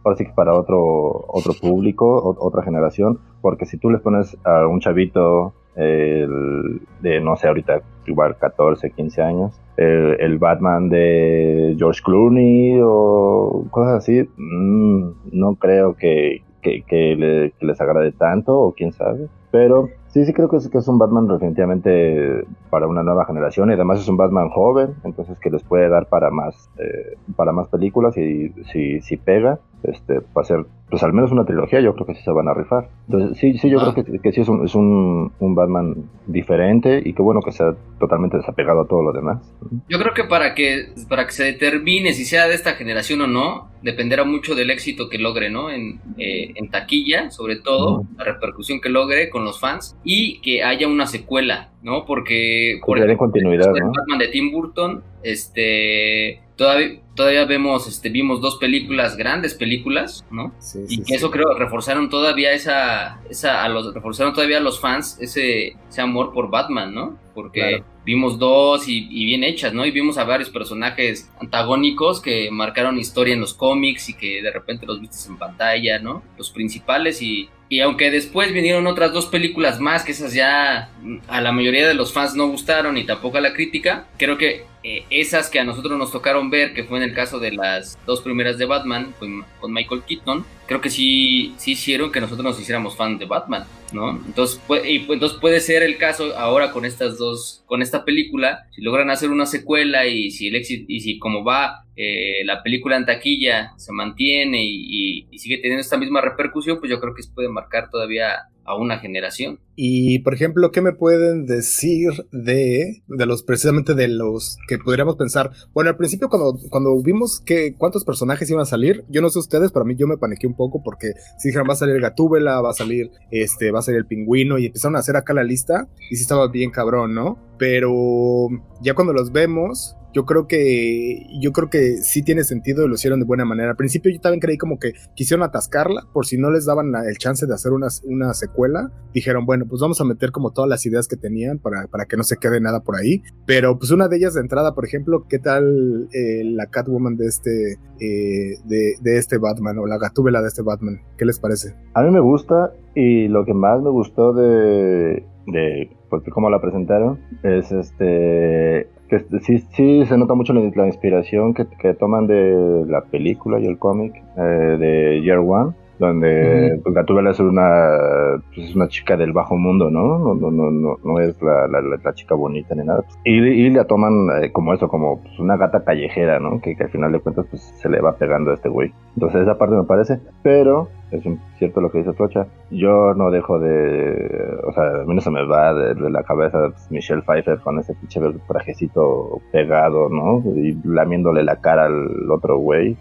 ahora 0.04 0.18
sí 0.18 0.26
que 0.26 0.34
para 0.34 0.54
otro, 0.54 1.26
otro 1.28 1.54
público, 1.62 2.36
otra 2.40 2.64
generación, 2.64 3.20
porque 3.42 3.68
si 3.68 3.78
tú 3.78 3.92
les 3.92 4.02
pones 4.02 4.36
a 4.44 4.66
un 4.66 4.80
chavito 4.80 5.54
de, 5.78 7.22
no 7.22 7.36
sé, 7.36 7.48
ahorita 7.48 7.82
igual 8.08 8.38
14, 8.38 8.92
15 8.92 9.22
años, 9.22 9.62
el, 9.78 10.38
Batman 10.40 10.90
de 10.90 11.76
George 11.78 12.02
Clooney 12.04 12.80
o 12.84 13.66
cosas 13.70 13.96
así, 13.96 14.28
mm, 14.38 15.10
no 15.32 15.56
creo 15.56 15.96
que, 15.96 16.42
que, 16.62 17.52
les 17.60 17.82
agrade 17.82 18.12
tanto, 18.12 18.60
o 18.60 18.74
quién 18.74 18.92
sabe. 18.92 19.28
Pero 19.52 19.90
sí, 20.08 20.26
sí 20.26 20.34
creo 20.34 20.50
que 20.50 20.58
es, 20.58 20.68
que 20.68 20.78
es 20.78 20.88
un 20.88 20.98
Batman 20.98 21.28
definitivamente 21.28 22.46
para 22.70 22.88
una 22.88 23.04
nueva 23.04 23.26
generación 23.26 23.70
y 23.70 23.74
además 23.74 24.00
es 24.00 24.08
un 24.08 24.18
Batman 24.18 24.50
joven, 24.50 24.96
entonces 25.04 25.40
que 25.40 25.50
les 25.50 25.64
puede 25.64 25.90
dar 25.90 26.08
para 26.08 26.30
más, 26.32 26.70
eh, 26.78 27.18
para 27.36 27.52
más 27.52 27.68
películas 27.68 28.18
y 28.18 28.50
si, 28.72 29.02
si 29.02 29.18
pega, 29.18 29.60
este, 29.84 30.20
va 30.36 30.42
a 30.42 30.44
ser 30.44 30.66
pues 30.90 31.04
al 31.04 31.12
menos 31.12 31.32
una 31.32 31.46
trilogía, 31.46 31.82
yo 31.82 31.94
creo 31.94 32.08
que 32.08 32.16
sí 32.16 32.24
se 32.24 32.32
van 32.32 32.48
a 32.48 32.54
rifar. 32.54 32.90
Entonces, 33.08 33.38
sí, 33.38 33.58
sí, 33.58 33.70
yo 33.70 33.80
creo 33.80 33.90
ah. 33.90 34.22
que, 34.24 34.32
sí 34.32 34.42
es, 34.42 34.48
un, 34.48 34.64
es 34.66 34.74
un, 34.74 35.34
un, 35.40 35.56
Batman 35.56 36.10
diferente 36.28 37.02
y 37.04 37.14
qué 37.14 37.22
bueno 37.22 37.42
que 37.42 37.52
sea 37.52 37.76
totalmente 38.00 38.38
desapegado 38.38 38.82
a 38.82 38.88
todo 38.88 39.04
lo 39.04 39.12
demás. 39.12 39.42
Yo 39.90 40.00
creo 40.00 40.14
que 40.14 40.24
para 40.24 40.56
que, 40.56 40.94
para 41.10 41.26
que 41.26 41.34
se 41.34 41.44
determine 41.44 42.14
si 42.14 42.24
sea 42.24 42.48
de 42.48 42.56
esta 42.56 42.74
generación 42.74 43.22
o 43.22 43.28
no, 43.28 43.70
dependerá 43.82 44.24
mucho 44.24 44.56
del 44.56 44.70
éxito 44.70 45.10
que 45.10 45.18
logre, 45.18 45.50
¿no? 45.50 45.70
En, 45.70 46.00
eh, 46.18 46.54
en 46.56 46.70
taquilla, 46.70 47.32
sobre 47.32 47.58
todo, 47.58 48.06
la 48.18 48.24
repercusión 48.24 48.80
que 48.80 48.90
logre 48.90 49.30
con 49.30 49.44
los 49.44 49.60
fans 49.60 49.98
y 50.04 50.40
que 50.40 50.64
haya 50.64 50.88
una 50.88 51.06
secuela, 51.06 51.72
¿no? 51.88 52.06
Porque, 52.06 52.82
por 52.86 52.98
ejemplo, 52.98 53.18
continuidad, 53.18 53.72
¿no? 53.74 53.94
Batman 53.96 54.20
de 54.20 54.28
Tim 54.28 54.52
Burton, 54.52 55.02
este 55.24 56.42
todavía, 56.58 57.00
todavía 57.16 57.46
vemos, 57.46 57.88
este, 57.88 58.10
vimos 58.10 58.42
dos 58.42 58.58
películas, 58.58 59.16
grandes 59.16 59.54
películas, 59.54 60.26
¿no? 60.30 60.54
y 60.90 61.02
que 61.04 61.16
eso 61.16 61.32
creo 61.32 61.54
reforzaron 61.58 62.10
todavía 62.10 62.52
esa, 62.52 63.22
esa, 63.30 63.64
a 63.64 63.70
los, 63.70 63.94
reforzaron 63.94 64.34
todavía 64.34 64.58
a 64.58 64.62
los 64.62 64.82
fans 64.82 65.18
ese, 65.22 65.78
ese 65.90 66.02
amor 66.02 66.34
por 66.34 66.50
Batman, 66.50 66.94
¿no? 66.94 67.18
Porque 67.34 67.84
vimos 68.04 68.38
dos 68.38 68.90
y, 68.90 69.08
bien 69.26 69.46
hechas, 69.46 69.74
¿no? 69.74 69.86
Y 69.86 69.92
vimos 69.92 70.18
a 70.18 70.26
varios 70.26 70.50
personajes 70.50 71.32
antagónicos 71.40 72.20
que 72.20 72.50
marcaron 72.52 72.98
historia 72.98 73.34
en 73.34 73.40
los 73.40 73.54
cómics 73.54 74.10
y 74.10 74.14
que 74.16 74.42
de 74.42 74.52
repente 74.52 74.86
los 74.86 75.00
viste 75.00 75.18
en 75.30 75.38
pantalla, 75.38 76.00
¿no? 76.00 76.22
Los 76.38 76.50
principales 76.52 77.22
y, 77.22 77.48
y 77.70 77.82
aunque 77.82 78.12
después 78.12 78.54
vinieron 78.54 78.88
otras 78.88 79.12
dos 79.12 79.26
películas 79.26 79.80
más, 79.80 80.04
que 80.04 80.14
esas 80.14 80.34
ya 80.34 80.90
a 81.28 81.42
la 81.42 81.52
mayoría 81.52 81.88
de 81.88 81.94
los 81.94 82.14
fans 82.14 82.36
no 82.36 82.48
gustaron 82.48 82.98
y 82.98 83.06
tampoco 83.06 83.38
a 83.38 83.42
la 83.42 83.54
crítica, 83.54 84.08
creo 84.18 84.38
que 84.38 84.66
eh, 84.84 85.04
esas 85.10 85.50
que 85.50 85.60
a 85.60 85.66
nosotros 85.66 85.98
nos 85.98 86.14
tocaron 86.14 86.50
ver, 86.50 86.74
que 86.74 86.86
fue 86.86 86.98
en 86.98 87.04
el 87.04 87.14
caso 87.14 87.40
de 87.40 87.52
las 87.52 87.98
dos 88.06 88.22
primeras 88.22 88.58
de 88.58 88.66
Batman 88.66 89.14
con, 89.20 89.74
Michael 89.74 90.04
Keaton, 90.08 90.46
creo 90.66 90.80
que 90.80 90.90
sí, 90.90 91.54
sí 91.58 91.72
hicieron 91.72 92.10
que 92.10 92.22
nosotros 92.22 92.46
nos 92.46 92.60
hiciéramos 92.62 92.96
fans 92.96 93.20
de 93.20 93.26
Batman, 93.26 93.66
¿no? 93.92 94.12
Entonces, 94.12 94.62
y, 94.86 95.12
entonces 95.12 95.38
puede 95.40 95.60
ser 95.60 95.84
el 95.84 95.98
caso 95.98 96.38
ahora 96.38 96.72
con 96.72 96.86
estas 96.86 97.18
dos, 97.18 97.64
con 97.66 97.82
esta 97.82 98.06
película, 98.06 98.66
si 98.72 98.82
logran 98.82 99.10
hacer 99.10 99.30
una 99.30 99.46
secuela 99.46 100.08
y 100.08 100.32
si 100.32 100.48
el 100.48 100.56
éxito, 100.56 100.86
y 100.88 101.02
si 101.02 101.20
como 101.20 101.44
va 101.44 101.84
eh, 102.00 102.46
la 102.46 102.62
película 102.62 102.96
en 102.96 103.06
taquilla 103.06 103.74
se 103.76 103.92
mantiene 103.92 104.64
y, 104.64 105.28
sigue 105.38 105.58
teniendo 105.58 105.82
esta 105.82 105.98
misma 105.98 106.22
repercusión, 106.22 106.80
pues 106.80 106.92
yo 106.92 107.00
creo 107.00 107.14
que 107.14 107.24
puede 107.34 107.50
marcar 107.58 107.90
todavía 107.90 108.50
a 108.68 108.76
una 108.76 109.00
generación. 109.00 109.60
Y 109.76 110.20
por 110.20 110.34
ejemplo, 110.34 110.72
¿qué 110.72 110.82
me 110.82 110.92
pueden 110.92 111.46
decir 111.46 112.10
de, 112.32 113.02
de 113.08 113.26
los 113.26 113.44
precisamente 113.44 113.96
de 113.96 114.10
los 114.10 114.58
que 114.68 114.78
podríamos 114.78 115.16
pensar? 115.16 115.52
Bueno, 115.74 115.90
al 115.90 115.96
principio 115.96 116.28
cuando, 116.30 116.60
cuando 116.70 117.02
vimos 117.02 117.42
que 117.46 117.76
cuántos 117.78 118.04
personajes 118.04 118.50
iban 118.50 118.64
a 118.64 118.66
salir, 118.66 119.06
yo 119.08 119.22
no 119.22 119.30
sé 119.30 119.40
ustedes, 119.40 119.72
pero 119.72 119.84
a 119.84 119.88
mí 119.88 119.96
yo 119.96 120.06
me 120.06 120.18
paniqué 120.18 120.48
un 120.48 120.56
poco 120.56 120.84
porque 120.84 121.14
si 121.38 121.48
dijeron 121.50 121.68
va 121.70 121.74
a 121.74 121.78
salir 121.78 122.02
Gatúbela, 122.02 122.62
va 122.62 122.72
a 122.72 122.74
salir 122.74 123.10
este, 123.32 123.72
va 123.72 123.80
a 123.80 123.84
salir 123.84 124.00
el 124.00 124.08
pingüino 124.08 124.58
y 124.58 124.66
empezaron 124.66 124.98
a 124.98 125.00
hacer 125.00 125.16
acá 125.16 125.34
la 125.34 125.44
lista 125.44 125.88
y 126.12 126.18
sí 126.18 126.24
estaba 126.24 126.50
bien 126.50 126.70
cabrón, 126.70 127.16
¿no? 127.16 127.40
Pero 127.58 128.50
ya 128.82 128.94
cuando 128.96 129.14
los 129.14 129.32
vemos, 129.32 129.96
yo 130.18 130.26
creo 130.26 130.48
que 130.48 131.28
yo 131.40 131.52
creo 131.52 131.70
que 131.70 131.98
sí 131.98 132.24
tiene 132.24 132.44
sentido 132.44 132.84
y 132.84 132.88
lo 132.88 132.96
hicieron 132.96 133.20
de 133.20 133.26
buena 133.28 133.46
manera. 133.46 133.70
Al 133.70 133.76
principio 133.76 134.12
yo 134.12 134.20
también 134.20 134.40
creí 134.40 134.58
como 134.58 134.80
que 134.80 134.94
quisieron 135.16 135.46
atascarla 135.46 136.08
por 136.12 136.26
si 136.26 136.40
no 136.40 136.50
les 136.50 136.66
daban 136.66 136.92
el 137.08 137.18
chance 137.20 137.46
de 137.46 137.54
hacer 137.54 137.72
una, 137.72 137.86
una 138.04 138.34
secuela. 138.34 138.92
Dijeron, 139.14 139.46
bueno, 139.46 139.66
pues 139.70 139.80
vamos 139.80 140.02
a 140.02 140.06
meter 140.06 140.32
como 140.32 140.54
todas 140.54 140.68
las 140.68 140.84
ideas 140.88 141.08
que 141.08 141.18
tenían 141.18 141.60
para, 141.60 141.86
para 141.86 142.06
que 142.06 142.18
no 142.18 142.24
se 142.24 142.38
quede 142.38 142.60
nada 142.60 142.80
por 142.80 142.96
ahí. 142.96 143.22
Pero 143.46 143.78
pues 143.78 143.92
una 143.92 144.08
de 144.08 144.18
ellas 144.18 144.34
de 144.34 144.42
entrada, 144.42 144.74
por 144.74 144.86
ejemplo, 144.86 145.28
¿qué 145.30 145.38
tal 145.38 146.10
eh, 146.12 146.42
la 146.46 146.66
Catwoman 146.66 147.16
de 147.16 147.28
este 147.28 147.74
eh, 148.00 148.58
de, 148.66 148.96
de, 149.00 149.18
este 149.20 149.38
Batman 149.38 149.78
o 149.78 149.86
la 149.86 150.00
Gatúbela 150.00 150.42
de 150.42 150.48
este 150.48 150.64
Batman? 150.64 151.00
¿Qué 151.20 151.26
les 151.26 151.40
parece? 151.40 151.76
A 151.94 152.02
mí 152.02 152.10
me 152.10 152.22
gusta 152.22 152.74
y 152.96 153.28
lo 153.28 153.46
que 153.46 153.54
más 153.54 153.84
me 153.84 153.92
gustó 153.92 154.34
de 154.34 155.24
de 155.48 155.90
pues, 156.10 156.24
cómo 156.34 156.50
la 156.50 156.60
presentaron 156.60 157.20
es 157.44 157.72
este 157.72 158.90
que 159.08 159.20
sí, 159.42 159.60
sí 159.74 160.06
se 160.06 160.18
nota 160.18 160.34
mucho 160.34 160.54
la, 160.54 160.88
inspiración 160.88 161.54
que, 161.54 161.66
que, 161.80 161.94
toman 161.94 162.28
de 162.28 162.86
la 162.88 163.02
película 163.02 163.60
y 163.60 163.66
el 163.66 163.78
cómic 163.78 164.16
eh, 164.38 164.42
de 164.42 165.22
Year 165.22 165.40
One 165.40 165.74
donde 166.00 166.80
pues, 166.84 166.94
Gatúbela 166.94 167.32
es 167.32 167.40
una 167.40 168.42
pues, 168.54 168.70
es 168.70 168.76
una 168.76 168.88
chica 168.88 169.18
del 169.18 169.34
bajo 169.34 169.56
mundo, 169.56 169.90
¿no? 169.90 170.20
No, 170.20 170.36
no, 170.36 170.52
no, 170.52 170.72
no, 170.72 170.98
no 171.04 171.20
es 171.20 171.42
la, 171.42 171.68
la, 171.68 171.82
la, 171.82 172.14
chica 172.14 172.36
bonita 172.36 172.76
ni 172.76 172.86
nada. 172.86 173.04
Y, 173.24 173.38
y 173.40 173.70
la 173.70 173.86
toman 173.86 174.28
eh, 174.44 174.52
como 174.52 174.74
eso, 174.74 174.88
como 174.88 175.22
pues, 175.22 175.40
una 175.40 175.58
gata 175.58 175.84
callejera, 175.84 176.40
¿no? 176.40 176.62
Que, 176.62 176.76
que, 176.76 176.84
al 176.84 176.90
final 176.90 177.12
de 177.12 177.20
cuentas 177.20 177.46
pues 177.50 177.62
se 177.62 177.90
le 177.90 178.02
va 178.02 178.16
pegando 178.16 178.52
a 178.52 178.56
este 178.56 178.70
güey. 178.70 178.92
Entonces 179.16 179.42
esa 179.42 179.58
parte 179.58 179.76
me 179.76 179.84
parece, 179.84 180.20
pero 180.44 180.90
es 181.12 181.24
cierto 181.58 181.82
lo 181.82 181.92
que 181.92 182.00
dice 182.00 182.14
Flocha. 182.14 182.48
Yo 182.70 183.14
no 183.14 183.32
dejo 183.32 183.60
de. 183.60 184.60
O 184.66 184.74
sea, 184.74 185.02
a 185.02 185.06
mí 185.06 185.16
no 185.16 185.22
se 185.22 185.32
me 185.32 185.46
va 185.46 185.74
de, 185.74 186.10
la 186.10 186.24
cabeza 186.24 186.70
Michelle 186.90 187.22
Pfeiffer 187.22 187.60
con 187.60 187.80
ese 187.80 187.94
pinche 187.96 188.20
trajecito 188.48 189.42
pegado, 189.52 190.10
¿no? 190.10 190.44
Y 190.56 190.78
lamiéndole 190.84 191.44
la 191.44 191.58
cara 191.58 191.86
al 191.86 192.30
otro 192.30 192.58
güey. 192.58 192.98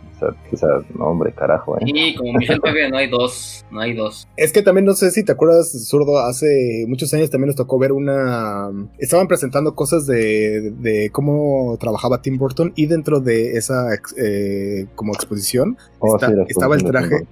O 0.52 0.56
sea, 0.56 0.68
no, 0.96 1.06
hombre, 1.06 1.32
carajo, 1.32 1.76
¿eh? 1.76 1.84
Sí, 1.84 2.14
como 2.16 2.32
Michelle 2.34 2.60
Pfeiffer 2.60 2.90
no 2.90 2.98
hay 2.98 3.08
dos. 3.08 3.66
No 3.70 3.80
hay 3.80 3.94
dos. 3.94 4.28
Es 4.36 4.52
que 4.52 4.62
también 4.62 4.84
no 4.84 4.94
sé 4.94 5.10
si 5.10 5.24
te 5.24 5.32
acuerdas, 5.32 5.72
Zurdo, 5.88 6.18
hace 6.18 6.84
muchos 6.88 7.12
años 7.12 7.30
también 7.30 7.48
nos 7.48 7.56
tocó 7.56 7.78
ver 7.78 7.92
una. 7.92 8.70
Estaban 8.98 9.26
presentando 9.26 9.74
cosas 9.74 10.06
de, 10.06 10.70
de 10.70 11.10
cómo 11.10 11.76
trabajaba 11.80 12.22
Tim 12.22 12.38
Burton 12.38 12.72
y 12.76 12.86
dentro 12.86 13.20
de 13.20 13.56
esa 13.56 13.88
eh, 14.16 14.86
como 14.94 15.12
exposición 15.12 15.76
oh, 15.98 16.18
estaba 16.48 16.76
el 16.76 16.84
traje 16.84 17.26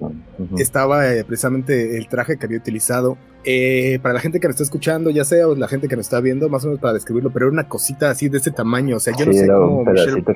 estaba 0.58 1.12
eh, 1.12 1.24
precisamente 1.24 1.96
el 1.96 2.08
traje 2.08 2.36
que 2.36 2.46
había 2.46 2.58
utilizado 2.58 3.16
eh, 3.44 3.98
para 4.02 4.14
la 4.14 4.20
gente 4.20 4.40
que 4.40 4.46
nos 4.46 4.54
está 4.54 4.64
escuchando, 4.64 5.10
ya 5.10 5.24
sea 5.24 5.48
o 5.48 5.54
la 5.54 5.68
gente 5.68 5.88
que 5.88 5.96
nos 5.96 6.06
está 6.06 6.20
viendo, 6.20 6.48
más 6.48 6.64
o 6.64 6.68
menos 6.68 6.80
para 6.80 6.94
describirlo, 6.94 7.30
pero 7.30 7.46
era 7.46 7.52
una 7.52 7.68
cosita 7.68 8.10
así 8.10 8.28
de 8.28 8.38
ese 8.38 8.50
tamaño. 8.50 8.96
O 8.96 9.00
sea, 9.00 9.14
yo 9.16 9.26
no 9.26 9.32
sé 9.32 9.46
cómo. 9.46 9.84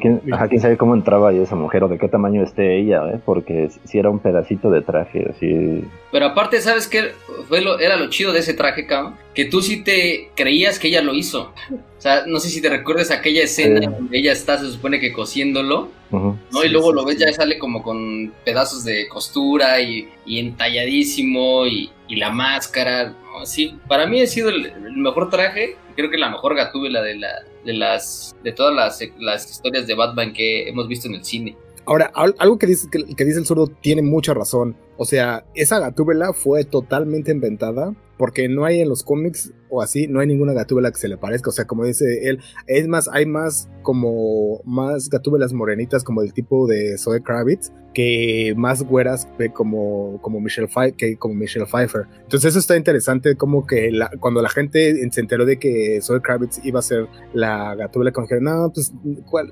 ¿Quién, 0.01 0.21
¿Quién 0.21 0.61
sabe 0.61 0.77
cómo 0.77 0.94
entraba 0.94 1.31
ahí 1.31 1.38
esa 1.38 1.57
mujer 1.57 1.85
o 1.85 1.88
de 1.88 1.99
qué 1.99 2.09
tamaño 2.09 2.42
esté 2.42 2.79
ella? 2.79 3.03
¿eh? 3.11 3.21
Porque 3.25 3.71
si 3.85 3.99
era 3.99 4.11
un 4.11 4.18
pedacito 4.18 4.71
de 4.71 4.83
traje, 4.83 5.31
así. 5.31 5.85
Pero 6.12 6.27
aparte, 6.27 6.61
¿sabes 6.61 6.87
qué? 6.87 7.12
Fue 7.49 7.61
lo, 7.61 7.79
era 7.79 7.97
lo 7.97 8.09
chido 8.11 8.33
de 8.33 8.40
ese 8.40 8.55
traje, 8.55 8.87
cabrón. 8.87 9.14
Que 9.35 9.44
tú 9.44 9.62
sí 9.62 9.83
te 9.83 10.31
creías 10.35 10.79
que 10.79 10.88
ella 10.88 11.03
lo 11.03 11.14
hizo. 11.14 11.53
O 11.99 12.01
sea, 12.01 12.25
no 12.27 12.38
sé 12.38 12.49
si 12.49 12.62
te 12.62 12.68
recuerdas 12.68 13.11
aquella 13.11 13.42
escena 13.42 13.90
donde 13.90 14.18
ella 14.18 14.31
está, 14.31 14.57
se 14.57 14.71
supone 14.71 15.01
que 15.01 15.12
cosiéndolo, 15.12 15.88
¿no? 16.12 16.38
y 16.64 16.68
luego 16.68 16.92
lo 16.92 17.05
ves, 17.05 17.18
ya 17.18 17.33
sale 17.33 17.59
como 17.59 17.83
con 17.83 18.33
pedazos 18.44 18.85
de 18.85 19.09
costura 19.09 19.81
y, 19.81 20.09
entalladísimo 20.27 21.66
y, 21.66 21.90
la 22.16 22.31
máscara. 22.31 23.14
Sí, 23.44 23.79
para 23.88 24.07
mí 24.07 24.21
ha 24.21 24.27
sido 24.27 24.49
el, 24.49 24.73
mejor 24.97 25.31
traje, 25.31 25.77
creo 25.97 26.11
que 26.11 26.18
la 26.18 26.31
mejor 26.31 26.57
gatúbela 26.57 27.03
de, 27.03 27.16
la, 27.16 27.29
de, 27.64 27.73
las, 27.75 28.37
de 28.42 28.53
todas 28.53 28.75
las, 28.75 29.01
las 29.18 29.51
historias 29.51 29.87
de 29.87 29.94
Batman 29.94 30.33
que 30.33 30.68
hemos 30.68 30.88
visto 30.88 31.09
en 31.09 31.14
el 31.14 31.25
cine. 31.25 31.57
Ahora, 31.87 32.12
algo 32.14 32.59
que 32.59 32.66
dice, 32.66 32.88
que, 32.90 33.14
que 33.14 33.25
dice 33.25 33.38
el 33.38 33.47
zurdo 33.47 33.66
tiene 33.66 34.03
mucha 34.03 34.35
razón. 34.35 34.77
O 34.99 35.05
sea, 35.05 35.47
esa 35.55 35.79
gatúbela 35.79 36.33
fue 36.33 36.64
totalmente 36.64 37.31
inventada 37.31 37.94
porque 38.18 38.49
no 38.49 38.64
hay 38.64 38.81
en 38.81 38.88
los 38.88 39.03
cómics 39.03 39.53
o 39.71 39.83
así, 39.83 40.07
no 40.09 40.21
hay 40.21 40.27
ninguna 40.27 40.53
gatúbela 40.53 40.91
que 40.91 40.99
se 40.99 41.09
le 41.09 41.17
parezca. 41.17 41.51
O 41.51 41.53
sea, 41.53 41.67
como 41.67 41.85
dice 41.85 42.29
él, 42.29 42.41
es 42.67 42.89
más, 42.89 43.09
hay 43.09 43.27
más 43.27 43.69
como 43.83 44.61
más 44.65 45.09
gatúbelas 45.09 45.53
morenitas 45.53 46.05
como 46.05 46.23
del 46.23 46.33
tipo 46.33 46.67
de 46.67 46.99
Zoe 46.99 47.23
Kravitz 47.23 47.73
que 47.95 48.55
más 48.57 48.85
güeras 48.85 49.29
como, 49.55 50.21
como, 50.21 50.41
Michelle, 50.41 50.69
que 50.97 51.17
como 51.17 51.35
Michelle 51.35 51.67
Pfeiffer. 51.67 52.07
Entonces 52.23 52.51
eso 52.51 52.59
está 52.61 52.77
interesante 52.77 53.35
como 53.35 53.67
que 53.67 53.91
cuando 54.21 54.41
la 54.41 54.49
gente 54.51 54.95
se 55.11 55.21
enteró 55.21 55.45
de 55.45 55.59
que 55.59 55.99
Zoe 56.01 56.21
Kravitz 56.21 56.65
iba 56.65 56.79
a 56.79 56.83
ser 56.83 57.09
la 57.33 57.75
gatúbela, 57.75 58.13
como 58.13 58.27
dijeron, 58.27 58.45
no, 58.45 58.73
pues, 58.73 58.93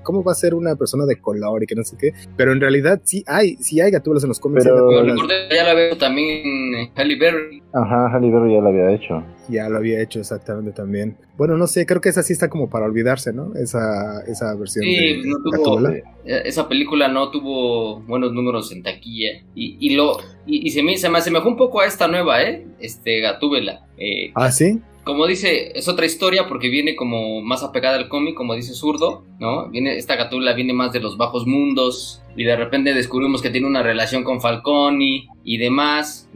¿cómo 0.05 0.23
va 0.23 0.33
a 0.33 0.37
ser 0.37 0.55
una 0.55 0.77
persona 0.77 1.07
de 1.07 1.21
color 1.21 1.65
y 1.65 1.67
que 1.67 1.75
no 1.75 1.83
sé 1.83 1.97
qué? 1.99 2.13
Pero 2.37 2.53
en 2.53 2.61
realidad 2.61 3.01
sí 3.03 3.25
hay, 3.27 3.57
sí 3.57 3.81
hay 3.81 3.91
gatúbelas 3.91 4.23
en 4.23 4.29
los 4.29 4.39
cómics. 4.39 4.65
Pero, 4.65 5.05
ya 5.51 5.65
la 5.65 5.75
veo 5.75 5.97
también 5.97 6.91
Halle 6.95 7.17
Berry. 7.17 7.63
Ajá, 7.73 8.15
Halle 8.15 8.31
Berry 8.31 8.55
ya 8.55 8.61
la 8.61 8.69
había 8.69 8.93
hecho. 8.93 9.25
Ya 9.49 9.69
lo 9.69 9.79
había 9.79 10.03
hecho 10.03 10.21
exactamente 10.21 10.73
también. 10.73 11.17
Bueno, 11.37 11.57
no 11.57 11.67
sé, 11.67 11.87
creo 11.87 12.01
que 12.01 12.09
esa 12.09 12.23
sí 12.23 12.33
está 12.33 12.49
como 12.49 12.69
para 12.69 12.87
olvidarse, 12.87 13.33
¿no? 13.33 13.55
Esa, 13.55 14.23
esa 14.27 14.55
versión. 14.55 14.85
Sí, 14.85 15.23
no 15.25 15.37
tuvo, 15.43 15.89
eh, 15.89 16.03
esa 16.25 16.69
película 16.69 17.09
no 17.09 17.31
tuvo 17.31 18.01
buenos 18.01 18.33
números 18.33 18.73
en 18.73 18.83
taquilla. 18.83 19.43
Y, 19.55 19.77
y 19.81 19.95
lo 19.95 20.19
y, 20.47 20.71
se, 20.71 20.83
me, 20.83 20.97
se 20.97 21.09
me 21.09 21.19
asemejó 21.19 21.49
un 21.49 21.57
poco 21.57 21.81
a 21.81 21.87
esta 21.87 22.09
nueva, 22.09 22.43
¿eh? 22.43 22.67
Este, 22.81 23.21
Gatúbela. 23.21 23.87
Eh, 23.99 24.33
ah, 24.35 24.51
sí 24.51 24.81
como 25.07 25.29
dice, 25.29 25.71
es 25.79 25.87
otra 25.87 26.05
historia 26.05 26.49
porque 26.49 26.69
viene 26.69 26.97
como 26.97 27.41
más 27.41 27.63
apegada 27.63 27.97
al 27.97 28.09
cómic, 28.09 28.35
como 28.35 28.57
dice 28.57 28.75
Zurdo, 28.75 29.25
¿no? 29.39 29.71
Viene, 29.71 29.97
esta 29.97 30.17
gatula 30.17 30.53
viene 30.53 30.73
más 30.73 30.91
de 30.93 30.99
los 30.99 31.17
bajos 31.17 31.47
mundos 31.47 32.23
y 32.37 32.43
de 32.43 32.57
repente 32.57 32.93
descubrimos 32.93 33.41
que 33.41 33.51
tiene 33.51 33.69
una 33.69 33.85
relación 33.85 34.25
con 34.25 34.41
Falconi 34.41 35.29
y 35.45 35.59
demás, 35.59 36.29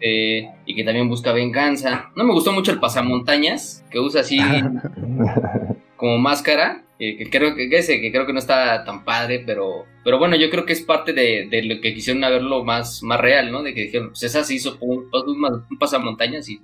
y 0.00 0.74
que 0.74 0.84
también 0.84 1.08
busca 1.08 1.32
venganza. 1.32 2.10
No 2.16 2.24
me 2.24 2.32
gustó 2.32 2.52
mucho 2.52 2.72
el 2.72 2.80
pasamontañas, 2.80 3.84
que 3.90 3.98
usa 3.98 4.22
así 4.22 4.38
como 5.96 6.18
máscara, 6.18 6.84
que 6.98 7.28
creo 7.30 7.54
que, 7.54 7.68
ese, 7.76 8.00
que 8.00 8.10
creo 8.10 8.26
que 8.26 8.32
no 8.32 8.38
está 8.38 8.84
tan 8.84 9.04
padre, 9.04 9.42
pero, 9.44 9.84
pero 10.02 10.18
bueno, 10.18 10.36
yo 10.36 10.48
creo 10.50 10.64
que 10.64 10.72
es 10.72 10.82
parte 10.82 11.12
de, 11.12 11.62
lo 11.64 11.80
que 11.80 11.94
quisieron 11.94 12.22
verlo 12.22 12.64
más, 12.64 13.02
más 13.02 13.20
real, 13.20 13.52
¿no? 13.52 13.62
De 13.62 13.74
que 13.74 13.82
dijeron, 13.82 14.08
pues 14.08 14.22
esa 14.22 14.44
se 14.44 14.54
hizo 14.54 14.78
un, 14.80 15.08
un, 15.12 15.78
pasamontañas 15.78 16.48
y, 16.48 16.60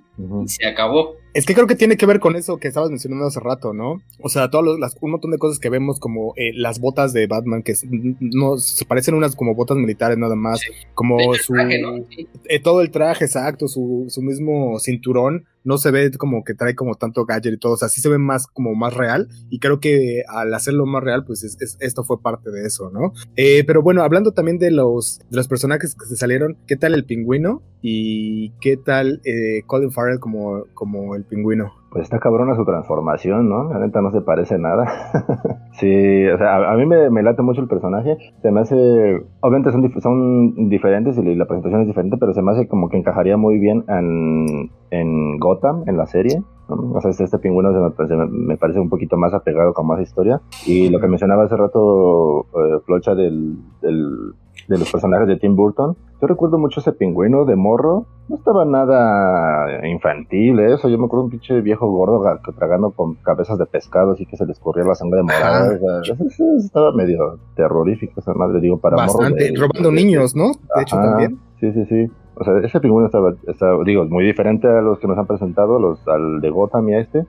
se 0.47 0.65
acabó. 0.65 1.15
Es 1.33 1.45
que 1.45 1.53
creo 1.53 1.67
que 1.67 1.75
tiene 1.75 1.97
que 1.97 2.07
ver 2.07 2.19
con 2.19 2.35
eso 2.35 2.57
que 2.57 2.67
estabas 2.67 2.89
mencionando 2.89 3.27
hace 3.27 3.39
rato, 3.39 3.73
¿no? 3.73 4.01
O 4.19 4.29
sea, 4.29 4.49
todos 4.49 4.79
las, 4.79 4.97
un 5.01 5.11
montón 5.11 5.29
de 5.29 5.37
cosas 5.37 5.59
que 5.59 5.69
vemos 5.69 5.99
como 5.99 6.33
eh, 6.35 6.51
las 6.55 6.79
botas 6.79 7.13
de 7.13 7.27
Batman, 7.27 7.61
que 7.61 7.75
no 8.19 8.57
se 8.57 8.85
parecen 8.85 9.13
unas 9.13 9.35
como 9.35 9.53
botas 9.53 9.77
militares 9.77 10.17
nada 10.17 10.35
más, 10.35 10.59
como 10.95 11.17
su... 11.35 11.55
Eh, 11.55 12.59
todo 12.59 12.81
el 12.81 12.89
traje, 12.89 13.25
exacto, 13.25 13.67
su, 13.67 14.05
su 14.09 14.23
mismo 14.23 14.79
cinturón 14.79 15.45
no 15.67 15.77
se 15.77 15.91
ve 15.91 16.09
como 16.11 16.45
que 16.45 16.53
trae 16.53 16.75
como 16.75 16.95
tanto 16.95 17.25
gadget 17.25 17.55
y 17.55 17.57
todo, 17.57 17.73
o 17.73 17.77
sea, 17.77 17.89
sí 17.89 17.99
se 17.99 18.07
ve 18.07 18.17
más 18.17 18.47
como 18.47 18.73
más 18.73 18.93
real 18.93 19.27
y 19.49 19.59
creo 19.59 19.81
que 19.81 20.23
al 20.25 20.53
hacerlo 20.53 20.85
más 20.85 21.03
real, 21.03 21.25
pues 21.25 21.43
esto 21.81 22.03
fue 22.05 22.21
parte 22.21 22.51
de 22.51 22.65
eso, 22.65 22.89
¿no? 22.89 23.11
Eh, 23.35 23.63
pero 23.67 23.81
bueno, 23.83 24.01
hablando 24.01 24.31
también 24.31 24.57
de 24.57 24.71
los, 24.71 25.19
de 25.29 25.37
los 25.37 25.47
personajes 25.47 25.95
que 25.95 26.05
se 26.05 26.15
salieron, 26.15 26.57
¿qué 26.67 26.75
tal 26.75 26.93
el 26.95 27.05
pingüino? 27.05 27.61
¿Y 27.81 28.51
qué 28.61 28.77
tal 28.77 29.21
eh, 29.25 29.61
Colin 29.67 29.91
Farrell 29.91 30.19
como, 30.19 30.63
como 30.73 31.15
el 31.15 31.23
pingüino? 31.23 31.71
Pues 31.91 32.03
está 32.03 32.19
cabrona 32.19 32.55
su 32.55 32.65
transformación, 32.65 33.47
¿no? 33.47 33.71
La 33.71 33.79
neta 33.79 34.01
no 34.01 34.11
se 34.11 34.21
parece 34.21 34.57
nada. 34.57 34.85
sí, 35.79 36.27
o 36.27 36.37
sea, 36.37 36.71
a, 36.71 36.75
mí 36.75 36.85
me, 36.85 37.23
late 37.23 37.41
mucho 37.43 37.61
el 37.61 37.67
personaje. 37.67 38.17
Se 38.41 38.51
me 38.51 38.61
hace. 38.61 39.21
Obviamente 39.39 39.71
son, 39.71 40.01
son 40.01 40.69
diferentes 40.69 41.17
y 41.17 41.35
la 41.35 41.45
presentación 41.45 41.81
es 41.81 41.87
diferente, 41.87 42.17
pero 42.19 42.33
se 42.33 42.41
me 42.41 42.51
hace 42.51 42.67
como 42.67 42.89
que 42.89 42.97
encajaría 42.97 43.37
muy 43.37 43.57
bien 43.57 43.85
en, 43.87 44.71
en 44.91 45.39
Gotham, 45.39 45.83
en 45.87 45.97
la 45.97 46.07
serie. 46.07 46.41
O 46.67 47.01
sea, 47.01 47.11
este, 47.11 47.23
este 47.23 47.39
pingüino 47.39 47.71
se 47.71 48.15
me, 48.15 48.57
parece 48.57 48.79
un 48.79 48.89
poquito 48.89 49.17
más 49.17 49.33
apegado 49.33 49.73
con 49.73 49.87
más 49.87 50.01
historia. 50.01 50.41
Y 50.65 50.89
lo 50.89 50.99
que 50.99 51.07
mencionaba 51.07 51.43
hace 51.43 51.55
rato, 51.55 52.45
eh, 52.53 52.79
Flocha, 52.85 53.15
del, 53.15 53.57
del 53.81 54.33
de 54.67 54.77
los 54.77 54.91
personajes 54.91 55.27
de 55.27 55.37
Tim 55.37 55.55
Burton. 55.55 55.95
Yo 56.21 56.27
recuerdo 56.27 56.57
mucho 56.57 56.79
ese 56.79 56.91
pingüino 56.91 57.45
de 57.45 57.55
morro. 57.55 58.05
No 58.27 58.35
estaba 58.35 58.65
nada 58.65 59.87
infantil 59.87 60.59
eso. 60.59 60.89
Yo 60.89 60.97
me 60.97 61.05
acuerdo 61.05 61.25
un 61.25 61.31
pinche 61.31 61.61
viejo 61.61 61.89
gordo 61.89 62.21
tragando 62.57 62.91
con 62.91 63.15
cabezas 63.15 63.57
de 63.57 63.65
pescado 63.65 64.11
así 64.11 64.25
que 64.25 64.35
se 64.35 64.45
le 64.45 64.51
escurría 64.51 64.83
la 64.83 64.95
sangre 64.95 65.21
morada. 65.23 65.77
estaba 66.57 66.91
medio 66.91 67.39
terrorífico 67.55 68.19
esa 68.19 68.33
madre, 68.33 68.59
digo, 68.59 68.77
para 68.77 68.97
Bastante, 68.97 69.53
robando 69.57 69.91
niños, 69.91 70.35
¿no? 70.35 70.51
De 70.75 70.81
hecho, 70.81 70.95
también. 70.97 71.39
Sí, 71.59 71.71
sí, 71.71 71.85
sí. 71.85 72.11
O 72.39 72.43
sea, 72.43 72.57
ese 72.63 72.79
pingüino 72.79 73.07
estaba, 73.07 73.33
estaba, 73.47 73.83
digo, 73.83 74.05
muy 74.05 74.23
diferente 74.23 74.67
a 74.67 74.81
los 74.81 74.99
que 74.99 75.07
nos 75.07 75.17
han 75.17 75.25
presentado, 75.25 75.79
los 75.79 76.07
al 76.07 76.39
de 76.39 76.49
Gotham 76.49 76.89
y 76.89 76.93
a 76.93 76.99
este, 76.99 77.25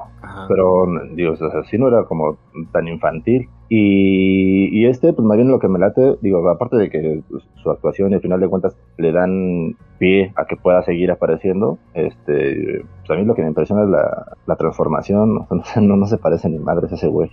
pero, 0.48 0.86
digo, 1.14 1.32
o 1.32 1.36
sea, 1.36 1.48
sí 1.70 1.78
no 1.78 1.88
era 1.88 2.04
como 2.04 2.36
tan 2.72 2.88
infantil. 2.88 3.48
Y, 3.70 4.68
y, 4.78 4.86
este, 4.86 5.12
pues 5.12 5.26
más 5.26 5.36
bien 5.36 5.50
lo 5.50 5.58
que 5.58 5.68
me 5.68 5.78
late, 5.78 6.16
digo, 6.22 6.46
aparte 6.48 6.76
de 6.76 6.88
que 6.88 7.20
su 7.62 7.70
actuación 7.70 8.12
y 8.12 8.14
al 8.14 8.22
final 8.22 8.40
de 8.40 8.48
cuentas 8.48 8.76
le 8.96 9.12
dan 9.12 9.76
pie 9.98 10.32
a 10.36 10.46
que 10.46 10.56
pueda 10.56 10.82
seguir 10.82 11.10
apareciendo, 11.10 11.78
este, 11.92 12.82
pues 13.06 13.10
a 13.10 13.14
mí 13.14 13.26
lo 13.26 13.34
que 13.34 13.42
me 13.42 13.48
impresiona 13.48 13.82
es 13.82 13.90
la, 13.90 14.36
la 14.46 14.56
transformación, 14.56 15.34
no, 15.34 15.96
no, 15.96 16.06
se 16.06 16.18
parece 16.18 16.48
ni 16.48 16.58
madres 16.58 16.92
ese 16.92 17.08
güey. 17.08 17.30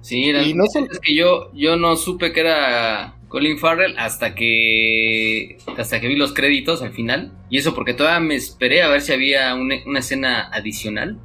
Sí, 0.00 0.30
y 0.30 0.54
no 0.54 0.64
es 0.64 1.00
que 1.00 1.14
yo, 1.14 1.52
yo 1.52 1.76
no 1.76 1.96
supe 1.96 2.32
que 2.32 2.40
era 2.40 3.15
Colin 3.28 3.58
Farrell 3.58 3.94
hasta 3.98 4.34
que 4.34 5.58
hasta 5.76 6.00
que 6.00 6.08
vi 6.08 6.16
los 6.16 6.32
créditos 6.32 6.82
al 6.82 6.92
final. 6.92 7.32
Y 7.50 7.58
eso 7.58 7.74
porque 7.74 7.94
todavía 7.94 8.20
me 8.20 8.34
esperé 8.34 8.82
a 8.82 8.88
ver 8.88 9.00
si 9.00 9.12
había 9.12 9.54
una, 9.54 9.98
escena 9.98 10.48
adicional. 10.52 11.18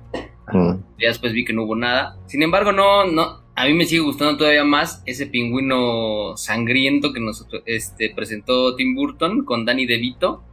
Mm. 0.54 0.84
ya 1.00 1.08
después 1.08 1.32
vi 1.32 1.46
que 1.46 1.54
no 1.54 1.64
hubo 1.64 1.76
nada. 1.76 2.18
Sin 2.26 2.44
embargo 2.44 2.72
no 2.72 3.06
no 3.06 3.42
a 3.56 3.66
mí 3.66 3.74
me 3.74 3.86
sigue 3.86 4.02
gustando 4.02 4.38
todavía 4.38 4.64
más 4.64 5.04
ese 5.06 5.28
pingüino 5.28 6.36
sangriento 6.38 7.14
que 7.14 7.20
nos 7.20 7.46
este, 7.66 8.10
presentó 8.10 8.76
Tim 8.76 8.96
Burton 8.96 9.44
con 9.44 9.66
Danny 9.66 9.86
DeVito 9.86 10.44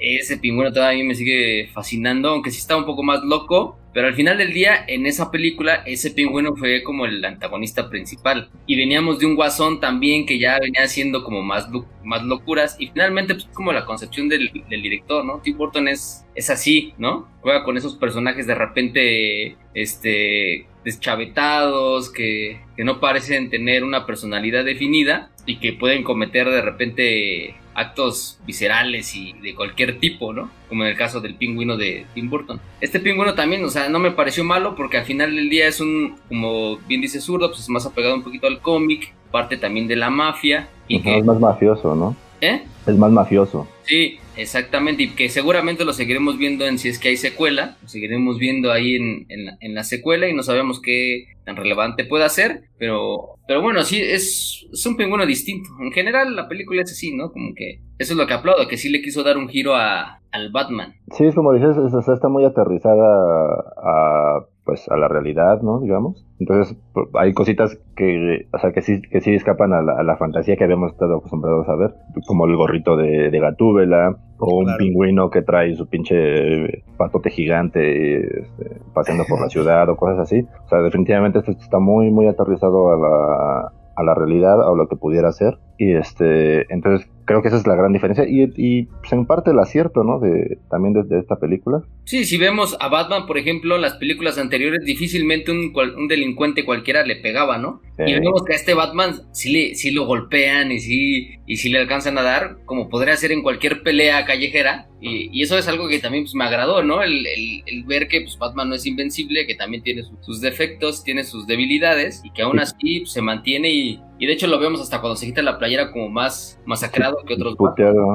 ese 0.00 0.38
pingüino 0.38 0.72
todavía 0.72 1.04
me 1.04 1.14
sigue 1.14 1.68
fascinando 1.72 2.30
aunque 2.30 2.50
sí 2.50 2.58
está 2.58 2.76
un 2.76 2.86
poco 2.86 3.02
más 3.02 3.22
loco 3.22 3.80
pero 3.92 4.06
al 4.06 4.14
final 4.14 4.38
del 4.38 4.52
día, 4.52 4.84
en 4.86 5.06
esa 5.06 5.30
película, 5.30 5.82
ese 5.84 6.12
pingüino 6.12 6.54
fue 6.54 6.82
como 6.84 7.06
el 7.06 7.24
antagonista 7.24 7.90
principal. 7.90 8.48
Y 8.66 8.76
veníamos 8.76 9.18
de 9.18 9.26
un 9.26 9.34
guasón 9.34 9.80
también 9.80 10.26
que 10.26 10.38
ya 10.38 10.58
venía 10.60 10.84
haciendo 10.84 11.24
como 11.24 11.42
más, 11.42 11.68
más 12.04 12.22
locuras. 12.22 12.76
Y 12.78 12.88
finalmente, 12.88 13.34
pues 13.34 13.48
como 13.52 13.72
la 13.72 13.86
concepción 13.86 14.28
del, 14.28 14.50
director, 14.68 15.24
¿no? 15.24 15.40
Tim 15.40 15.56
Burton 15.56 15.88
es, 15.88 16.24
es 16.36 16.50
así, 16.50 16.94
¿no? 16.98 17.28
Juega 17.40 17.64
con 17.64 17.76
esos 17.76 17.96
personajes 17.96 18.46
de 18.46 18.54
repente, 18.54 19.56
este, 19.74 20.66
deschavetados, 20.84 22.10
que, 22.10 22.60
que 22.76 22.84
no 22.84 23.00
parecen 23.00 23.50
tener 23.50 23.84
una 23.84 24.06
personalidad 24.06 24.64
definida 24.64 25.30
y 25.46 25.58
que 25.58 25.72
pueden 25.72 26.02
cometer 26.02 26.48
de 26.48 26.62
repente 26.62 27.54
actos 27.74 28.38
viscerales 28.46 29.14
y 29.14 29.32
de 29.34 29.54
cualquier 29.54 29.98
tipo, 29.98 30.32
¿no? 30.32 30.50
Como 30.68 30.84
en 30.84 30.90
el 30.90 30.96
caso 30.96 31.20
del 31.20 31.34
pingüino 31.34 31.76
de 31.76 32.06
Tim 32.14 32.28
Burton. 32.28 32.60
Este 32.80 33.00
pingüino 33.00 33.34
también, 33.34 33.64
o 33.64 33.68
sea, 33.68 33.88
no 33.88 33.98
me 33.98 34.10
pareció 34.10 34.44
malo 34.44 34.74
porque 34.74 34.98
al 34.98 35.04
final 35.04 35.34
del 35.34 35.48
día 35.48 35.66
es 35.66 35.80
un, 35.80 36.16
como 36.28 36.76
bien 36.88 37.00
dice 37.00 37.20
Zurdo, 37.20 37.48
pues 37.48 37.60
es 37.60 37.68
más 37.68 37.86
apegado 37.86 38.14
un 38.14 38.22
poquito 38.22 38.46
al 38.46 38.60
cómic, 38.60 39.14
parte 39.30 39.56
también 39.56 39.88
de 39.88 39.96
la 39.96 40.10
mafia. 40.10 40.68
Y 40.88 41.00
que, 41.00 41.18
es 41.18 41.24
más 41.24 41.40
mafioso, 41.40 41.94
¿no? 41.94 42.16
¿Eh? 42.40 42.62
Es 42.86 42.96
más 42.96 43.10
mafioso. 43.10 43.68
Sí, 43.82 44.18
exactamente, 44.40 45.04
y 45.04 45.08
que 45.10 45.28
seguramente 45.28 45.84
lo 45.84 45.92
seguiremos 45.92 46.38
viendo 46.38 46.66
en 46.66 46.78
si 46.78 46.88
es 46.88 46.98
que 46.98 47.08
hay 47.08 47.16
secuela, 47.16 47.76
lo 47.82 47.88
seguiremos 47.88 48.38
viendo 48.38 48.72
ahí 48.72 48.94
en, 48.94 49.26
en, 49.28 49.74
la, 49.74 49.84
secuela 49.84 50.28
y 50.28 50.34
no 50.34 50.42
sabemos 50.42 50.80
qué 50.80 51.26
tan 51.44 51.56
relevante 51.56 52.04
pueda 52.04 52.28
ser, 52.28 52.62
pero, 52.78 53.36
pero 53.46 53.62
bueno, 53.62 53.82
sí, 53.82 54.00
es, 54.00 54.66
un 54.86 54.96
pingüino 54.96 55.26
distinto. 55.26 55.68
En 55.80 55.92
general 55.92 56.36
la 56.36 56.48
película 56.48 56.82
es 56.82 56.92
así, 56.92 57.14
¿no? 57.14 57.32
Como 57.32 57.54
que 57.54 57.80
eso 57.98 58.12
es 58.12 58.18
lo 58.18 58.26
que 58.26 58.34
aplaudo, 58.34 58.68
que 58.68 58.76
sí 58.76 58.88
le 58.88 59.02
quiso 59.02 59.22
dar 59.22 59.36
un 59.36 59.48
giro 59.48 59.74
a, 59.74 60.20
al 60.32 60.50
Batman. 60.50 60.94
Sí, 61.16 61.24
es 61.24 61.34
como 61.34 61.52
dices, 61.52 61.76
está 62.08 62.28
muy 62.28 62.44
aterrizada 62.44 63.74
a 63.82 64.46
pues 64.70 64.88
a 64.88 64.96
la 64.96 65.08
realidad, 65.08 65.62
¿no? 65.62 65.80
Digamos. 65.80 66.24
Entonces 66.38 66.78
hay 67.14 67.32
cositas 67.32 67.76
que, 67.96 68.46
o 68.52 68.58
sea, 68.60 68.70
que 68.70 68.82
sí, 68.82 69.02
que 69.02 69.20
sí 69.20 69.34
escapan 69.34 69.72
a 69.72 69.82
la, 69.82 70.16
fantasía 70.16 70.56
que 70.56 70.62
habíamos 70.62 70.92
estado 70.92 71.16
acostumbrados 71.16 71.68
a 71.68 71.74
ver, 71.74 71.94
como 72.28 72.46
el 72.46 72.54
gorrito 72.54 72.96
de, 72.96 73.32
de 73.32 73.40
Gatúbela 73.40 74.16
o 74.38 74.58
un 74.58 74.76
pingüino 74.78 75.28
que 75.28 75.42
trae 75.42 75.74
su 75.74 75.88
pinche 75.88 76.84
patote 76.96 77.30
gigante 77.30 78.42
este, 78.42 78.80
paseando 78.94 79.24
por 79.28 79.40
la 79.40 79.48
ciudad 79.54 79.88
o 79.88 79.96
cosas 79.96 80.20
así. 80.20 80.46
O 80.66 80.68
sea, 80.68 80.82
definitivamente 80.82 81.40
esto 81.40 81.50
está 81.50 81.80
muy, 81.80 82.12
muy 82.12 82.28
aterrizado 82.28 82.92
a 82.92 82.96
la, 82.96 83.72
a 83.96 84.04
la 84.04 84.14
realidad, 84.14 84.62
a 84.62 84.72
lo 84.76 84.86
que 84.86 84.94
pudiera 84.94 85.32
ser. 85.32 85.58
Y 85.80 85.94
este, 85.94 86.70
entonces 86.70 87.08
creo 87.24 87.40
que 87.40 87.48
esa 87.48 87.56
es 87.56 87.66
la 87.66 87.74
gran 87.74 87.94
diferencia 87.94 88.28
y, 88.28 88.52
y 88.54 88.82
pues, 88.82 89.12
en 89.14 89.24
parte 89.24 89.52
el 89.52 89.58
acierto, 89.58 90.04
¿no? 90.04 90.20
De, 90.20 90.58
también 90.68 90.92
desde 90.92 91.18
esta 91.18 91.36
película. 91.36 91.82
Sí, 92.04 92.26
si 92.26 92.36
vemos 92.36 92.76
a 92.80 92.88
Batman, 92.88 93.26
por 93.26 93.38
ejemplo, 93.38 93.76
en 93.76 93.80
las 93.80 93.94
películas 93.94 94.36
anteriores, 94.36 94.84
difícilmente 94.84 95.50
un, 95.50 95.72
un 95.96 96.06
delincuente 96.06 96.66
cualquiera 96.66 97.02
le 97.02 97.16
pegaba, 97.16 97.56
¿no? 97.56 97.80
Y 97.96 98.12
vemos 98.12 98.42
que 98.44 98.52
a 98.52 98.56
este 98.56 98.74
Batman 98.74 99.22
sí, 99.32 99.52
le, 99.52 99.74
sí 99.74 99.90
lo 99.90 100.04
golpean 100.04 100.70
y 100.70 100.80
sí, 100.80 101.30
y 101.46 101.56
sí 101.56 101.70
le 101.70 101.78
alcanzan 101.78 102.18
a 102.18 102.22
dar, 102.22 102.58
como 102.66 102.90
podría 102.90 103.16
ser 103.16 103.32
en 103.32 103.42
cualquier 103.42 103.82
pelea 103.82 104.26
callejera. 104.26 104.88
Y, 105.00 105.40
eso 105.40 105.56
es 105.56 105.66
algo 105.66 105.88
que 105.88 105.98
también 105.98 106.24
pues, 106.24 106.34
me 106.34 106.44
agradó, 106.44 106.82
¿no? 106.82 107.02
El, 107.02 107.26
el, 107.26 107.84
ver 107.84 108.06
que 108.06 108.20
pues, 108.20 108.36
Batman 108.36 108.68
no 108.68 108.74
es 108.74 108.84
invencible, 108.84 109.46
que 109.46 109.54
también 109.54 109.82
tiene 109.82 110.02
sus 110.20 110.42
defectos, 110.42 111.04
tiene 111.04 111.24
sus 111.24 111.46
debilidades 111.46 112.20
y 112.22 112.30
que 112.32 112.42
aún 112.42 112.58
así 112.58 113.00
pues, 113.00 113.12
se 113.12 113.22
mantiene 113.22 113.70
y, 113.70 114.00
y 114.20 114.26
de 114.26 114.34
hecho 114.34 114.46
lo 114.46 114.60
vemos 114.60 114.82
hasta 114.82 115.00
cuando 115.00 115.16
se 115.16 115.24
quita 115.24 115.40
la 115.40 115.58
playera 115.58 115.90
como 115.90 116.10
más 116.10 116.60
masacrado 116.66 117.16
que 117.26 117.34
otros. 117.34 117.56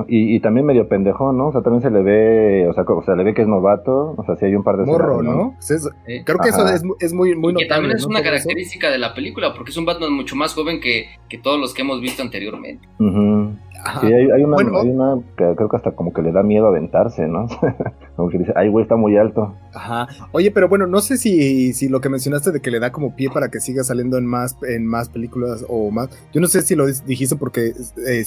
Y, 0.08 0.36
y, 0.36 0.40
también 0.40 0.64
medio 0.64 0.88
pendejo, 0.88 1.34
¿no? 1.34 1.48
O 1.48 1.52
sea, 1.52 1.64
también 1.64 1.82
se 1.82 1.90
le 1.90 2.04
ve, 2.04 2.68
o 2.70 2.74
sea, 2.74 2.84
o 2.84 3.04
sea, 3.04 3.16
le 3.16 3.24
ve 3.24 3.34
que 3.34 3.42
es 3.42 3.48
novato. 3.48 4.14
O 4.16 4.24
sea, 4.24 4.36
si 4.36 4.46
hay 4.46 4.56
un 4.56 4.64
par 4.64 4.78
de... 4.78 4.86
Morro, 4.86 5.24
¿no? 5.24 5.58
Creo 6.06 6.38
que 6.38 6.50
eso 6.50 6.68
es, 6.68 6.84
es, 7.00 7.12
muy, 7.12 7.34
muy 7.34 7.54
notable. 7.54 7.64
Que 7.64 7.68
también 7.68 7.98
es 7.98 8.06
una 8.06 8.22
característica 8.22 8.92
de 8.92 9.00
la 9.00 9.16
película, 9.16 9.56
porque 9.56 9.72
es 9.72 9.78
un 9.78 9.86
Batman 9.86 10.14
mucho 10.14 10.36
más 10.36 10.54
joven 10.54 10.80
que, 10.80 11.08
que 11.28 11.40
todos 11.40 11.60
los 11.60 11.74
que 11.74 11.82
hemos 11.82 12.00
visto 12.00 12.22
anteriormente. 12.22 12.88
Sí, 14.02 14.08
hay, 14.08 14.44
una, 14.44 14.58
hay, 14.58 14.90
una, 14.90 15.22
que 15.38 15.54
creo 15.56 15.70
que 15.70 15.78
hasta 15.78 15.92
como 15.92 16.12
que 16.12 16.24
le 16.24 16.32
da 16.32 16.42
miedo 16.42 16.68
aventarse, 16.68 17.28
¿no? 17.28 17.48
como 18.16 18.30
que 18.30 18.40
dice, 18.40 18.52
ay, 18.56 18.70
güey, 18.70 18.84
está 18.84 18.96
muy 18.96 19.16
alto. 19.16 19.56
Ajá. 19.74 20.08
Oye, 20.32 20.50
pero 20.52 20.68
bueno, 20.68 20.88
no 20.88 21.02
sé 21.02 21.18
si, 21.18 21.74
si 21.74 21.88
lo 21.88 22.02
que 22.02 22.10
mencionaste 22.10 22.52
de 22.52 22.62
que 22.62 22.72
le 22.72 22.80
da 22.80 22.92
como 22.92 23.16
pie 23.16 23.30
para 23.30 23.50
que 23.50 23.60
siga 23.60 23.84
saliendo 23.84 24.18
en 24.18 24.26
más, 24.26 24.58
en 24.68 24.88
más 24.88 25.10
películas 25.10 25.66
o 25.70 25.92
más. 25.92 26.10
Yo 26.34 26.42
no 26.42 26.48
sé 26.48 26.64
si 26.64 26.76
lo 26.76 26.88
dijiste 26.88 27.36
porque 27.36 27.74
eh, 28.08 28.26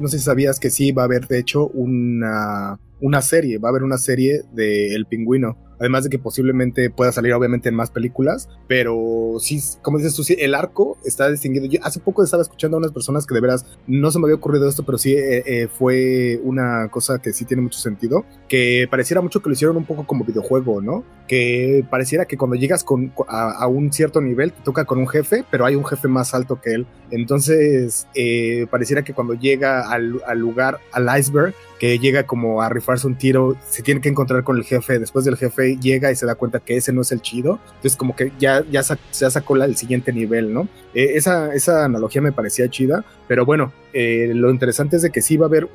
no 0.00 0.08
sé 0.08 0.18
si 0.18 0.24
sabías 0.24 0.60
que 0.60 0.70
sí 0.70 0.92
va 0.92 1.02
a 1.02 1.04
haber, 1.06 1.26
de 1.26 1.38
hecho, 1.40 1.66
una, 1.68 2.78
una 3.00 3.20
serie, 3.20 3.58
va 3.58 3.68
a 3.68 3.70
haber 3.70 3.82
una 3.82 3.98
serie 3.98 4.42
de 4.52 4.94
El 4.94 5.06
Pingüino. 5.06 5.56
Además 5.80 6.04
de 6.04 6.10
que 6.10 6.18
posiblemente 6.18 6.90
pueda 6.90 7.10
salir 7.10 7.32
obviamente 7.32 7.70
en 7.70 7.74
más 7.74 7.90
películas, 7.90 8.48
pero 8.68 9.36
sí, 9.40 9.60
como 9.82 9.98
dices 9.98 10.14
tú, 10.14 10.22
sí, 10.22 10.36
el 10.38 10.54
arco 10.54 10.98
está 11.04 11.28
distinguido. 11.30 11.66
Yo 11.66 11.80
hace 11.82 12.00
poco 12.00 12.22
estaba 12.22 12.42
escuchando 12.42 12.76
a 12.76 12.78
unas 12.78 12.92
personas 12.92 13.26
que 13.26 13.34
de 13.34 13.40
veras 13.40 13.66
no 13.86 14.10
se 14.10 14.18
me 14.18 14.26
había 14.26 14.36
ocurrido 14.36 14.68
esto, 14.68 14.84
pero 14.84 14.98
sí 14.98 15.14
eh, 15.14 15.42
eh, 15.46 15.68
fue 15.68 16.40
una 16.44 16.88
cosa 16.90 17.18
que 17.20 17.32
sí 17.32 17.44
tiene 17.44 17.62
mucho 17.62 17.78
sentido, 17.78 18.24
que 18.48 18.86
pareciera 18.90 19.20
mucho 19.22 19.40
que 19.40 19.48
lo 19.48 19.54
hicieron 19.54 19.76
un 19.76 19.86
poco 19.86 20.06
como 20.06 20.24
videojuego, 20.24 20.80
¿no? 20.82 21.02
Que 21.26 21.84
pareciera 21.90 22.26
que 22.26 22.36
cuando 22.36 22.56
llegas 22.56 22.84
con, 22.84 23.12
a, 23.26 23.66
un 23.66 23.92
cierto 23.92 24.20
nivel 24.20 24.52
te 24.52 24.62
toca 24.62 24.84
con 24.84 24.98
un 24.98 25.08
jefe, 25.08 25.44
pero 25.50 25.64
hay 25.64 25.76
un 25.76 25.84
jefe 25.84 26.08
más 26.08 26.34
alto 26.34 26.60
que 26.60 26.74
él. 26.74 26.86
Entonces, 27.10 28.06
eh, 28.14 28.66
pareciera 28.70 29.02
que 29.02 29.14
cuando 29.14 29.34
llega 29.34 29.90
al, 29.90 30.20
al 30.26 30.38
lugar, 30.38 30.78
al 30.92 31.18
iceberg, 31.18 31.54
que 31.80 31.98
llega 31.98 32.26
como 32.26 32.60
a 32.60 32.68
rifarse 32.68 33.06
un 33.06 33.16
tiro, 33.16 33.56
se 33.70 33.82
tiene 33.82 34.02
que 34.02 34.10
encontrar 34.10 34.44
con 34.44 34.58
el 34.58 34.64
jefe, 34.64 34.98
después 34.98 35.24
del 35.24 35.38
jefe 35.38 35.78
llega 35.78 36.12
y 36.12 36.14
se 36.14 36.26
da 36.26 36.34
cuenta 36.34 36.60
que 36.60 36.76
ese 36.76 36.92
no 36.92 37.00
es 37.00 37.10
el 37.10 37.22
chido, 37.22 37.58
entonces 37.68 37.96
como 37.96 38.14
que 38.14 38.32
ya, 38.38 38.62
ya 38.70 38.82
se 38.82 39.30
sacó 39.30 39.56
la, 39.56 39.64
el 39.64 39.76
siguiente 39.76 40.12
nivel, 40.12 40.52
¿no? 40.52 40.68
Eh, 40.92 41.12
esa, 41.14 41.54
esa 41.54 41.86
analogía 41.86 42.20
me 42.20 42.32
parecía 42.32 42.68
chida, 42.68 43.02
pero 43.26 43.46
bueno, 43.46 43.72
eh, 43.92 44.32
lo 44.34 44.50
interesante 44.50 44.96
es 44.96 45.02
de 45.02 45.10
que 45.10 45.20
sí 45.20 45.36
va 45.36 45.46
a 45.46 45.48
haber, 45.48 45.68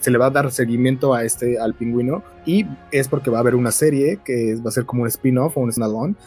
se 0.00 0.10
le 0.10 0.18
va 0.18 0.26
a 0.26 0.30
dar 0.30 0.50
seguimiento 0.50 1.14
a 1.14 1.24
este, 1.24 1.58
al 1.58 1.74
pingüino, 1.74 2.22
y 2.46 2.66
es 2.90 3.08
porque 3.08 3.30
va 3.30 3.38
a 3.38 3.40
haber 3.40 3.54
una 3.54 3.70
serie 3.70 4.18
que 4.24 4.56
va 4.56 4.68
a 4.68 4.72
ser 4.72 4.84
como 4.84 5.02
un 5.02 5.08
spin-off 5.08 5.56
o 5.56 5.60
un 5.60 5.72
snap 5.72 5.84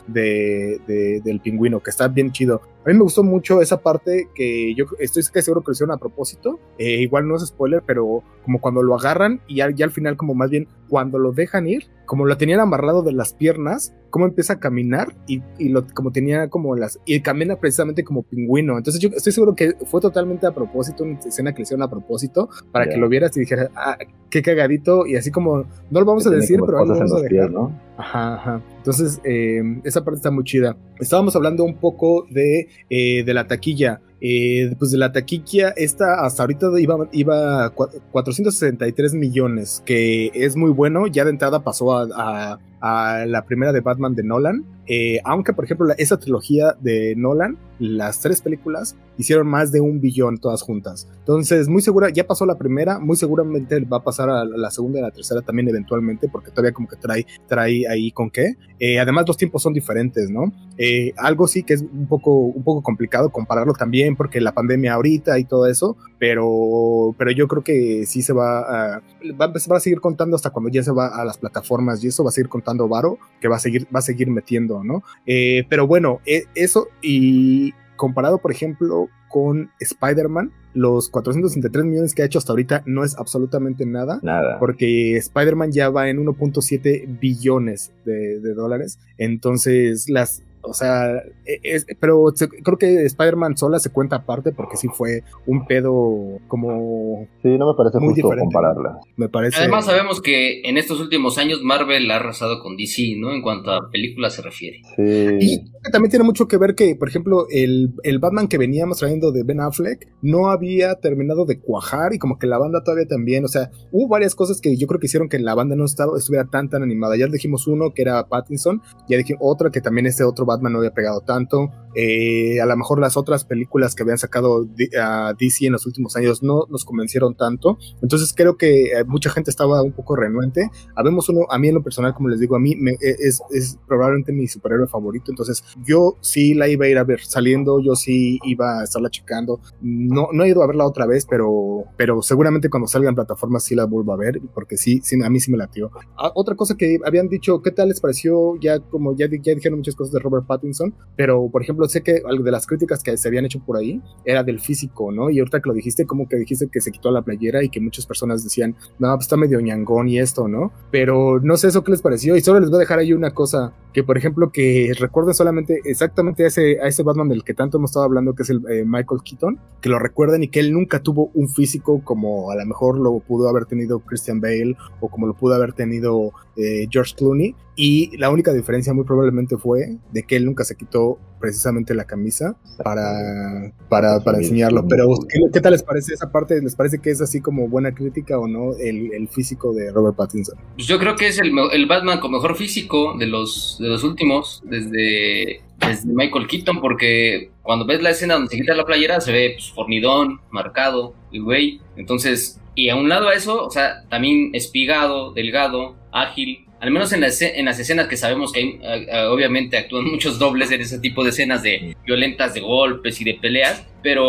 de, 0.08 0.80
de, 0.88 1.22
del 1.24 1.40
pingüino, 1.40 1.82
que 1.82 1.90
está 1.90 2.08
bien 2.08 2.32
chido. 2.32 2.62
A 2.86 2.90
mí 2.90 2.96
me 2.96 3.04
gustó 3.04 3.24
mucho 3.24 3.62
esa 3.62 3.82
parte 3.82 4.30
que 4.34 4.74
yo 4.76 4.86
estoy 5.00 5.24
seguro 5.24 5.62
que 5.62 5.70
lo 5.70 5.74
hicieron 5.74 5.94
a 5.94 5.98
propósito, 5.98 6.60
eh, 6.78 7.02
igual 7.02 7.28
no 7.28 7.36
es 7.36 7.46
spoiler, 7.46 7.84
pero 7.86 8.24
como 8.44 8.62
cuando 8.62 8.82
lo 8.82 8.96
agarran 8.96 9.42
y 9.48 9.58
ya, 9.58 9.66
al 9.66 9.92
final 9.92 10.16
como 10.16 10.34
más 10.34 10.50
bien 10.50 10.68
cuando 10.88 11.20
lo 11.20 11.32
dejan 11.32 11.68
ir, 11.68 11.86
como 12.06 12.26
lo 12.26 12.38
tenían 12.38 12.60
amarrado 12.60 13.04
de 13.04 13.12
las 13.12 13.34
piernas, 13.34 13.94
cómo 14.10 14.26
empieza 14.26 14.54
a 14.54 14.60
caminar 14.60 15.16
y, 15.28 15.42
y, 15.58 15.70
lo, 15.70 15.86
como 15.94 16.12
tenía 16.12 16.50
como 16.50 16.76
las... 16.76 17.00
y 17.06 17.20
camina 17.22 17.58
precisamente 17.58 18.04
como 18.04 18.24
pingüino. 18.24 18.78
Entonces 18.78 19.02
yo 19.02 19.10
estoy 19.10 19.34
seguro 19.34 19.56
que 19.56 19.74
fue 19.86 20.02
totalmente 20.02 20.48
a 20.48 20.52
propósito, 20.52 21.04
una 21.04 21.20
escena 21.20 21.52
que 21.52 21.60
le 21.60 21.64
hicieron 21.64 21.84
a 21.84 21.90
propósito, 21.90 22.50
para 22.72 22.88
que 22.88 22.98
lo 22.98 23.10
vieras 23.10 23.36
y 23.38 23.42
dijeras, 23.42 23.70
ah, 23.76 23.98
qué 24.30 24.42
cagadito, 24.42 25.06
y 25.06 25.16
así 25.16 25.32
como, 25.32 25.66
no 25.92 26.00
lo 26.00 26.06
vamos 26.06 26.26
a 26.28 26.30
decir, 26.30 26.60
pero 26.66 26.86
lo 26.86 26.96
vamos 26.96 27.14
a 27.14 27.22
dejar. 27.22 27.52
¿no? 27.52 27.78
Ajá, 27.98 28.36
ajá. 28.36 28.62
Entonces, 28.78 29.20
eh, 29.24 29.62
esa 29.84 30.04
parte 30.04 30.18
está 30.18 30.32
muy 30.32 30.44
chida. 30.44 30.78
Estábamos 31.00 31.36
hablando 31.36 31.64
un 31.64 31.76
poco 31.76 32.26
de, 32.30 32.70
eh, 32.90 33.24
de 33.24 33.34
la 33.34 33.48
taquilla. 33.48 34.02
Eh, 34.20 34.76
pues 34.80 34.92
de 34.92 34.98
la 34.98 35.12
taquilla, 35.12 35.70
esta 35.70 36.26
hasta 36.26 36.44
ahorita 36.44 36.68
iba, 36.80 37.08
iba 37.12 37.70
463 37.70 39.14
millones, 39.14 39.84
que 39.86 40.32
es 40.34 40.56
muy 40.56 40.72
bueno. 40.72 41.08
Ya 41.08 41.24
de 41.24 41.32
entrada 41.32 41.64
pasó 41.64 41.96
a, 41.96 42.08
a 42.16 42.60
la 42.82 43.44
primera 43.46 43.72
de 43.72 43.82
Batman 43.82 44.16
de 44.16 44.24
Nolan. 44.24 44.66
Eh, 44.90 45.20
aunque, 45.26 45.52
por 45.52 45.66
ejemplo, 45.66 45.88
esa 45.98 46.18
trilogía 46.18 46.78
de 46.80 47.14
Nolan, 47.18 47.58
las 47.78 48.22
tres 48.22 48.42
películas, 48.42 48.96
hicieron 49.18 49.48
más 49.48 49.72
de 49.72 49.82
un 49.82 50.00
billón 50.00 50.38
todas 50.38 50.62
juntas. 50.62 51.10
Entonces, 51.20 51.68
muy 51.68 51.82
segura, 51.82 52.10
ya 52.10 52.26
pasó 52.26 52.46
la 52.46 52.58
primera, 52.58 52.98
muy 52.98 53.18
seguramente 53.18 53.80
va 53.82 53.98
a 53.98 54.04
pasar 54.04 54.30
a 54.30 54.46
la 54.46 54.72
segunda 54.72 55.00
y 55.00 55.02
a 55.02 55.08
la 55.08 55.12
tercera 55.12 55.42
también 55.42 55.68
eventualmente, 55.68 56.30
porque 56.30 56.52
todavía 56.52 56.72
como 56.72 56.88
que 56.88 56.96
trae, 56.96 57.26
trae 57.48 57.86
ahí 57.88 58.12
con 58.12 58.30
qué. 58.30 58.56
Eh, 58.80 59.00
además, 59.00 59.26
los 59.28 59.36
tiempos 59.36 59.62
son 59.62 59.74
diferentes, 59.74 60.30
¿no? 60.30 60.54
Eh, 60.78 61.12
algo 61.18 61.48
sí 61.48 61.64
que 61.64 61.74
es 61.74 61.82
un 61.82 62.08
poco, 62.08 62.34
un 62.34 62.64
poco 62.64 62.82
complicado 62.82 63.30
compararlo 63.30 63.74
también, 63.74 64.16
porque 64.16 64.40
la 64.40 64.54
pandemia 64.54 64.94
ahorita 64.94 65.38
y 65.38 65.44
todo 65.44 65.68
eso, 65.68 65.98
pero, 66.18 67.14
pero 67.18 67.32
yo 67.32 67.48
creo 67.48 67.64
que 67.64 68.06
sí 68.06 68.22
se 68.22 68.32
va 68.32 68.60
a, 68.60 69.02
va, 69.40 69.48
va 69.48 69.78
a 69.78 69.80
seguir 69.80 70.00
contando 70.00 70.36
hasta 70.36 70.52
cuando 70.52 70.70
ya 70.70 70.84
se 70.84 70.92
va 70.92 71.08
a 71.08 71.26
las 71.26 71.38
plataformas 71.38 72.04
y 72.04 72.08
eso 72.08 72.24
va 72.24 72.30
a 72.30 72.32
seguir 72.32 72.50
contando 72.50 72.67
varo, 72.88 73.18
que 73.40 73.48
va 73.48 73.58
a 73.58 73.60
seguir, 73.60 73.88
va 73.94 74.00
a 74.00 74.02
seguir 74.02 74.30
metiendo, 74.30 74.84
¿no? 74.84 75.04
Eh, 75.26 75.66
pero 75.70 75.88
bueno, 75.88 76.20
eso 76.26 76.88
y 77.02 77.74
comparado, 77.96 78.38
por 78.40 78.52
ejemplo, 78.52 79.10
con 79.30 79.72
Spider-Man, 79.80 80.52
los 80.74 81.10
463 81.10 81.86
millones 81.86 82.14
que 82.14 82.22
ha 82.22 82.26
hecho 82.26 82.38
hasta 82.38 82.54
ahorita 82.54 82.84
no 82.86 83.04
es 83.04 83.18
absolutamente 83.18 83.86
nada. 83.86 84.20
Nada. 84.22 84.60
Porque 84.60 85.18
Spider-Man 85.18 85.72
ya 85.72 85.90
va 85.90 86.10
en 86.10 86.24
1.7 86.24 87.20
billones 87.20 87.92
de, 88.06 88.40
de, 88.40 88.54
dólares. 88.54 89.00
Entonces, 89.18 90.08
las, 90.08 90.44
o 90.68 90.74
sea, 90.74 91.24
e, 91.46 91.82
pero 92.00 92.34
creo 92.64 92.78
que 92.78 93.06
Spider-Man 93.06 93.58
sola 93.58 93.80
se 93.80 93.92
cuenta 93.92 94.18
aparte 94.18 94.52
porque 94.52 94.78
sí 94.78 94.88
fue 94.88 95.24
un 95.46 95.66
pedo 95.66 96.40
como... 96.48 97.28
Sí, 97.42 97.50
no 97.58 97.68
me 97.68 97.78
parece 97.78 98.00
muy 98.00 98.14
justo 98.14 98.38
compararla. 98.38 99.00
Me 99.16 99.30
parece... 99.30 99.60
Además 99.60 99.86
sabemos 99.86 100.22
que 100.22 100.62
en 100.62 100.78
estos 100.78 101.00
últimos 101.00 101.38
años 101.38 101.62
Marvel 101.64 102.10
ha 102.12 102.18
arrasado 102.18 102.62
con 102.62 102.78
DC, 102.78 103.16
¿no? 103.18 103.32
En 103.32 103.42
cuanto 103.42 103.72
a 103.72 103.90
películas 103.90 104.36
se 104.36 104.42
refiere. 104.42 104.82
Sí. 104.96 105.38
Y 105.40 105.92
también 105.92 106.10
tiene 106.10 106.26
mucho 106.26 106.48
que 106.48 106.58
ver 106.58 106.76
que, 106.76 106.96
por 106.96 107.08
ejemplo, 107.08 107.46
el, 107.50 107.94
el 108.04 108.20
Batman 108.20 108.48
que 108.48 108.58
veníamos 108.58 108.98
trayendo 108.98 109.32
de 109.32 109.44
Ben 109.44 109.62
Affleck 109.62 110.08
no 110.22 110.50
había 110.50 110.96
terminado 110.96 111.46
de 111.46 111.60
cuajar 111.60 112.14
y 112.14 112.20
como 112.20 112.38
que 112.38 112.48
la 112.48 112.58
banda 112.58 112.84
todavía 112.84 113.08
también, 113.08 113.46
o 113.46 113.48
sea, 113.48 113.72
hubo 113.92 114.08
varias 114.08 114.36
cosas 114.36 114.62
que 114.62 114.76
yo 114.78 114.88
creo 114.88 115.00
que 115.00 115.08
hicieron 115.08 115.30
que 115.30 115.40
la 115.40 115.56
banda 115.56 115.76
no 115.76 115.86
estaba, 115.86 116.18
estuviera 116.18 116.46
tan 116.50 116.70
tan 116.70 116.84
animada. 116.84 117.16
Ya 117.18 117.28
dijimos 117.28 117.68
uno 117.68 117.94
que 117.94 118.02
era 118.02 118.28
Pattinson, 118.28 118.82
ya 119.10 119.18
dijimos 119.18 119.42
otra 119.44 119.70
que 119.70 119.82
también 119.82 120.08
este 120.08 120.24
otro 120.24 120.46
Batman 120.46 120.57
Batman 120.58 120.74
no 120.74 120.80
había 120.80 120.94
pegado 120.94 121.22
tanto. 121.22 121.72
Eh, 122.00 122.62
a 122.62 122.68
lo 122.68 122.78
mejor 122.78 123.00
las 123.00 123.18
otras 123.18 123.44
películas 123.44 123.96
que 123.96 124.04
habían 124.04 124.20
sacado 124.20 124.68
a 125.02 125.34
DC 125.34 125.66
en 125.66 125.72
los 125.72 125.88
últimos 125.88 126.16
años 126.16 126.44
no 126.44 126.66
nos 126.70 126.86
convencieron 126.86 127.36
tanto. 127.36 127.80
Entonces 128.04 128.34
creo 128.36 128.56
que 128.56 128.92
eh, 128.92 129.04
mucha 129.06 129.32
gente 129.32 129.50
estaba 129.50 129.82
un 129.82 129.94
poco 129.94 130.16
renuente. 130.16 130.70
Habemos 130.96 131.28
uno, 131.30 131.48
a 131.50 131.58
mí 131.58 131.70
en 131.70 131.76
lo 131.76 131.82
personal, 131.82 132.14
como 132.14 132.30
les 132.30 132.40
digo, 132.40 132.56
a 132.56 132.60
mí 132.60 132.76
me, 132.76 132.92
e, 132.92 133.16
es, 133.20 133.42
es, 133.50 133.80
probablemente 133.88 134.32
mi 134.32 134.48
superhéroe 134.48 134.88
favorito. 134.88 135.32
Entonces 135.32 135.64
yo 135.88 136.18
sí 136.22 136.54
la 136.54 136.68
iba 136.68 136.86
a 136.86 136.90
ir 136.90 137.00
a 137.00 137.04
ver 137.04 137.22
saliendo, 137.22 137.80
yo 137.80 137.96
sí 137.96 138.40
iba 138.44 138.82
a 138.82 138.84
estarla 138.84 139.10
checando. 139.10 139.60
No, 139.82 140.30
no 140.32 140.44
he 140.44 140.50
ido 140.50 140.62
a 140.62 140.68
verla 140.68 140.86
otra 140.86 141.08
vez, 141.08 141.26
pero, 141.26 141.86
pero 141.98 142.22
seguramente 142.22 142.70
cuando 142.70 142.88
salga 142.88 143.10
en 143.10 143.16
plataformas 143.16 143.64
sí 143.64 143.74
la 143.74 143.86
vuelvo 143.86 144.14
a 144.14 144.18
ver, 144.18 144.40
porque 144.54 144.78
sí, 144.78 145.02
sí 145.04 145.18
a 145.24 145.30
mí 145.32 145.40
sí 145.40 145.52
me 145.52 145.58
latió. 145.58 145.90
Ah, 146.16 146.32
otra 146.36 146.56
cosa 146.56 146.76
que 146.76 147.00
habían 147.04 147.28
dicho, 147.28 147.64
¿qué 147.64 147.72
tal 147.72 147.90
les 147.90 148.00
pareció? 148.00 148.56
Ya 148.62 148.80
como 148.80 149.16
ya, 149.16 149.28
ya 149.42 149.56
dijeron 149.56 149.80
muchas 149.80 149.96
cosas 149.96 150.14
de 150.14 150.20
Robert 150.20 150.37
Pattinson, 150.46 150.94
pero 151.16 151.50
por 151.50 151.62
ejemplo, 151.62 151.88
sé 151.88 152.04
que 152.04 152.22
algo 152.28 152.44
de 152.44 152.52
las 152.52 152.68
críticas 152.68 153.04
que 153.04 153.18
se 153.18 153.28
habían 153.28 153.46
hecho 153.46 153.60
por 153.60 153.78
ahí 153.78 154.02
era 154.26 154.44
del 154.44 154.60
físico, 154.60 155.12
¿no? 155.12 155.30
Y 155.30 155.40
ahorita 155.40 155.62
que 155.62 155.70
lo 155.70 155.76
dijiste, 155.76 156.06
como 156.06 156.28
que 156.28 156.38
dijiste 156.38 156.68
que 156.72 156.82
se 156.82 156.92
quitó 156.92 157.12
la 157.12 157.22
playera 157.22 157.64
y 157.64 157.70
que 157.70 157.80
muchas 157.80 158.06
personas 158.06 158.44
decían, 158.44 158.76
no, 159.00 159.14
pues 159.16 159.26
está 159.26 159.38
medio 159.38 159.60
ñangón 159.60 160.08
y 160.08 160.20
esto, 160.20 160.48
¿no? 160.48 160.72
Pero 160.92 161.40
no 161.40 161.58
sé 161.58 161.68
eso 161.68 161.84
qué 161.84 161.92
les 161.92 162.02
pareció. 162.02 162.36
Y 162.36 162.42
solo 162.42 162.60
les 162.60 162.70
voy 162.70 162.78
a 162.78 162.80
dejar 162.82 163.00
ahí 163.00 163.14
una 163.14 163.32
cosa, 163.32 163.74
que 163.94 164.04
por 164.04 164.18
ejemplo, 164.18 164.52
que 164.52 164.92
recuerden 165.00 165.34
solamente 165.34 165.82
exactamente 165.86 166.44
a 166.44 166.48
ese, 166.48 167.04
Batman 167.04 167.30
del 167.30 167.44
que 167.44 167.54
tanto 167.54 167.78
hemos 167.78 167.92
estado 167.92 168.06
hablando, 168.06 168.34
que 168.34 168.44
es 168.44 168.50
el 168.50 168.62
eh, 168.70 168.84
Michael 168.86 169.22
Keaton, 169.24 169.60
que 169.82 169.90
lo 169.90 170.00
recuerden 170.00 170.44
y 170.44 170.50
que 170.50 170.60
él 170.60 170.74
nunca 170.74 171.02
tuvo 171.02 171.32
un 171.34 171.50
físico 171.50 172.02
como 172.04 172.52
a 172.52 172.56
lo 172.56 172.66
mejor 172.66 172.98
lo 172.98 173.20
pudo 173.20 173.50
haber 173.50 173.66
tenido 173.66 174.00
Christian 174.00 174.42
Bale 174.42 174.76
o 175.00 175.10
como 175.10 175.28
lo 175.28 175.34
pudo 175.34 175.56
haber 175.56 175.74
tenido 175.74 176.32
eh, 176.58 176.88
George 176.90 177.14
Clooney. 177.16 177.56
Y 177.76 178.18
la 178.18 178.32
única 178.32 178.52
diferencia 178.52 178.92
muy 178.92 179.06
probablemente 179.06 179.56
fue 179.56 179.98
de 180.12 180.24
que 180.24 180.36
él 180.36 180.46
nunca 180.46 180.64
se 180.64 180.76
quitó 180.76 181.20
precisamente 181.40 181.94
la 181.94 182.06
camisa 182.06 182.58
para, 182.84 183.72
para, 183.88 184.20
para 184.24 184.40
enseñarlo. 184.40 184.88
Pero, 184.88 185.08
¿qué, 185.54 185.62
tal 185.62 185.74
les 185.74 185.84
parece 185.84 186.16
esa 186.16 186.32
parte? 186.32 186.60
¿Les 186.60 186.76
parece 186.76 187.00
que 187.00 187.12
es 187.12 187.22
así 187.22 187.40
como 187.40 187.68
buena 187.68 187.94
crítica 187.94 188.40
o 188.40 188.48
no 188.48 188.76
el, 188.80 189.14
el 189.14 189.28
físico 189.28 189.74
de 189.74 189.92
Robert 189.92 190.16
Pattinson? 190.16 190.58
Pues 190.74 190.88
yo 190.88 190.98
creo 190.98 191.16
que 191.16 191.28
es 191.28 191.38
el, 191.38 191.52
el, 191.72 191.86
Batman 191.86 192.20
con 192.20 192.32
mejor 192.32 192.56
físico 192.56 193.16
de 193.20 193.28
los, 193.28 193.78
de 193.80 193.90
los 193.90 194.04
últimos, 194.04 194.64
desde, 194.66 195.62
desde 195.78 196.06
Michael 196.08 196.48
Keaton, 196.48 196.82
porque 196.82 197.52
cuando 197.62 197.86
ves 197.86 198.02
la 198.02 198.10
escena 198.10 198.34
donde 198.34 198.50
se 198.50 198.58
quita 198.58 198.74
la 198.74 198.86
playera 198.86 199.22
se 199.22 199.32
ve 199.32 199.52
pues, 199.56 199.72
fornidón, 199.72 200.42
marcado, 200.50 201.14
el 201.32 201.44
güey. 201.44 201.80
Entonces, 201.96 202.60
y 202.78 202.90
a 202.90 202.96
un 202.96 203.10
lado 203.10 203.28
a 203.28 203.34
eso, 203.34 203.66
o 203.66 203.72
sea, 203.72 204.04
también 204.08 204.52
espigado, 204.54 205.34
delgado, 205.34 205.96
ágil, 206.12 206.68
al 206.80 206.92
menos 206.92 207.12
en 207.12 207.22
las, 207.22 207.42
en 207.42 207.66
las 207.66 207.80
escenas 207.80 208.08
que 208.08 208.18
sabemos 208.18 208.52
que 208.52 208.60
hay, 208.60 209.26
obviamente 209.30 209.78
actúan 209.78 210.06
muchos 210.12 210.38
dobles 210.38 210.70
en 210.72 210.82
ese 210.82 211.00
tipo 211.00 211.24
de 211.24 211.32
escenas 211.32 211.64
de 211.64 211.96
violentas, 212.06 212.54
de 212.54 212.62
golpes 212.62 213.20
y 213.20 213.24
de 213.24 213.34
peleas, 213.34 213.84
pero 214.04 214.28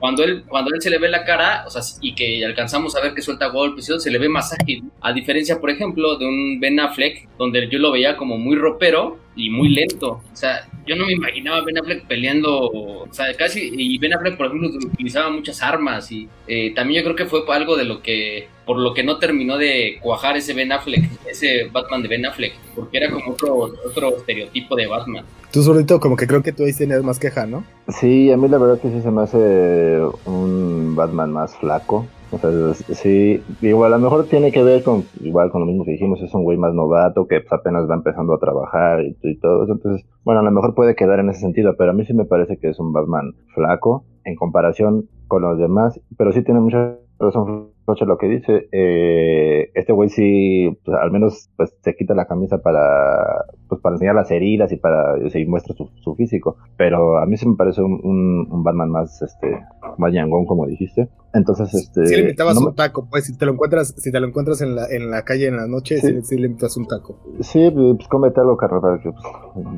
cuando 0.00 0.24
él, 0.24 0.42
cuando 0.48 0.74
él 0.74 0.82
se 0.82 0.90
le 0.90 0.98
ve 0.98 1.08
la 1.08 1.24
cara, 1.24 1.62
o 1.68 1.70
sea, 1.70 1.82
y 2.00 2.16
que 2.16 2.44
alcanzamos 2.44 2.96
a 2.96 3.00
ver 3.00 3.14
que 3.14 3.22
suelta 3.22 3.46
golpes, 3.46 3.88
se 3.96 4.10
le 4.10 4.18
ve 4.18 4.28
más 4.28 4.52
ágil. 4.52 4.82
A 5.00 5.12
diferencia, 5.12 5.60
por 5.60 5.70
ejemplo, 5.70 6.16
de 6.16 6.26
un 6.26 6.58
Ben 6.58 6.80
Affleck, 6.80 7.28
donde 7.38 7.68
yo 7.70 7.78
lo 7.78 7.92
veía 7.92 8.16
como 8.16 8.38
muy 8.38 8.56
ropero 8.56 9.20
y 9.36 9.50
muy 9.50 9.68
lento. 9.70 10.20
O 10.32 10.36
sea, 10.36 10.66
yo 10.86 10.96
no 10.96 11.06
me 11.06 11.12
imaginaba 11.12 11.58
a 11.58 11.64
Ben 11.64 11.78
Affleck 11.78 12.06
peleando, 12.06 12.70
o 12.70 13.08
sea, 13.10 13.34
casi, 13.34 13.72
y 13.76 13.98
Ben 13.98 14.14
Affleck, 14.14 14.36
por 14.36 14.46
ejemplo, 14.46 14.68
utilizaba 14.68 15.30
muchas 15.30 15.62
armas 15.62 16.10
y 16.12 16.28
eh, 16.46 16.72
también 16.74 17.02
yo 17.02 17.04
creo 17.04 17.16
que 17.16 17.26
fue 17.26 17.42
algo 17.54 17.76
de 17.76 17.84
lo 17.84 18.02
que, 18.02 18.48
por 18.64 18.78
lo 18.78 18.94
que 18.94 19.02
no 19.02 19.18
terminó 19.18 19.56
de 19.56 19.98
cuajar 20.00 20.36
ese 20.36 20.52
Ben 20.52 20.72
Affleck, 20.72 21.04
ese 21.30 21.68
Batman 21.72 22.02
de 22.02 22.08
Ben 22.08 22.26
Affleck, 22.26 22.54
porque 22.74 22.98
era 22.98 23.10
como 23.10 23.32
otro, 23.32 23.72
otro 23.86 24.16
estereotipo 24.16 24.76
de 24.76 24.86
Batman. 24.86 25.24
Tú 25.52 25.62
solito 25.62 26.00
como 26.00 26.16
que 26.16 26.26
creo 26.26 26.42
que 26.42 26.52
tú 26.52 26.64
ahí 26.64 26.72
tienes 26.72 27.02
más 27.02 27.18
queja, 27.18 27.46
¿no? 27.46 27.64
Sí, 28.00 28.30
a 28.32 28.36
mí 28.36 28.48
la 28.48 28.58
verdad 28.58 28.80
que 28.80 28.88
sí 28.88 29.00
se 29.00 29.10
me 29.10 29.22
hace 29.22 30.00
un 30.24 30.94
Batman 30.96 31.32
más 31.32 31.56
flaco. 31.56 32.06
O 32.34 32.38
sea, 32.38 32.50
sí, 32.94 33.42
igual 33.62 33.92
a 33.92 33.98
lo 33.98 34.04
mejor 34.04 34.26
tiene 34.26 34.50
que 34.50 34.62
ver 34.62 34.82
con, 34.82 35.04
igual 35.20 35.50
con 35.50 35.60
lo 35.60 35.66
mismo 35.66 35.84
que 35.84 35.92
dijimos, 35.92 36.20
es 36.20 36.34
un 36.34 36.44
güey 36.44 36.58
más 36.58 36.74
novato 36.74 37.26
que 37.26 37.40
pues, 37.40 37.52
apenas 37.52 37.88
va 37.88 37.94
empezando 37.94 38.34
a 38.34 38.38
trabajar 38.38 39.04
y, 39.04 39.14
todo 39.38 39.64
eso. 39.64 39.72
Entonces, 39.72 40.06
bueno, 40.24 40.40
a 40.40 40.44
lo 40.44 40.50
mejor 40.50 40.74
puede 40.74 40.94
quedar 40.94 41.20
en 41.20 41.30
ese 41.30 41.40
sentido, 41.40 41.74
pero 41.78 41.90
a 41.90 41.94
mí 41.94 42.04
sí 42.04 42.14
me 42.14 42.24
parece 42.24 42.58
que 42.58 42.68
es 42.68 42.78
un 42.80 42.92
Batman 42.92 43.34
flaco 43.54 44.04
en 44.24 44.36
comparación 44.36 45.08
con 45.28 45.42
los 45.42 45.58
demás, 45.58 46.00
pero 46.16 46.32
sí 46.32 46.42
tiene 46.42 46.60
mucha 46.60 46.96
razón 47.18 47.74
lo 47.86 48.18
que 48.18 48.28
dice, 48.28 48.68
eh, 48.72 49.70
este 49.74 49.92
güey 49.92 50.08
sí, 50.08 50.76
pues, 50.84 50.96
al 50.96 51.10
menos 51.10 51.50
pues 51.56 51.74
se 51.82 51.94
quita 51.94 52.14
la 52.14 52.26
camisa 52.26 52.58
para, 52.58 53.44
pues 53.68 53.80
para 53.80 53.94
enseñar 53.96 54.14
las 54.14 54.30
heridas 54.30 54.72
y 54.72 54.76
para, 54.76 55.16
y 55.18 55.46
muestra 55.46 55.74
su, 55.74 55.90
su, 56.00 56.14
físico, 56.14 56.56
pero 56.76 57.18
a 57.18 57.26
mí 57.26 57.36
sí 57.36 57.48
me 57.48 57.56
parece 57.56 57.82
un, 57.82 58.00
un, 58.02 58.48
un 58.50 58.62
Batman 58.62 58.90
más, 58.90 59.22
este, 59.22 59.60
más 59.98 60.12
yangón, 60.12 60.46
como 60.46 60.66
dijiste, 60.66 61.08
entonces, 61.34 61.74
este. 61.74 62.06
Sí 62.06 62.14
le 62.14 62.20
invitabas 62.22 62.56
un 62.56 62.74
taco, 62.76 63.08
pues 63.10 63.24
si 63.24 63.36
te 63.36 63.44
lo 63.44 63.52
encuentras, 63.52 63.92
si 63.96 64.12
te 64.12 64.20
lo 64.20 64.28
encuentras 64.28 64.60
en 64.60 64.76
la, 64.76 64.86
en 64.88 65.10
la 65.10 65.22
calle 65.22 65.48
en 65.48 65.56
la 65.56 65.66
noche, 65.66 65.98
sí, 65.98 66.22
sí, 66.22 66.38
le 66.38 66.46
invitas 66.46 66.76
un 66.76 66.86
taco. 66.86 67.16
Sí, 67.40 67.70
pues 67.72 68.06
cómete 68.08 68.40
algo, 68.40 68.56
carnal, 68.56 69.00
pues, 69.02 69.14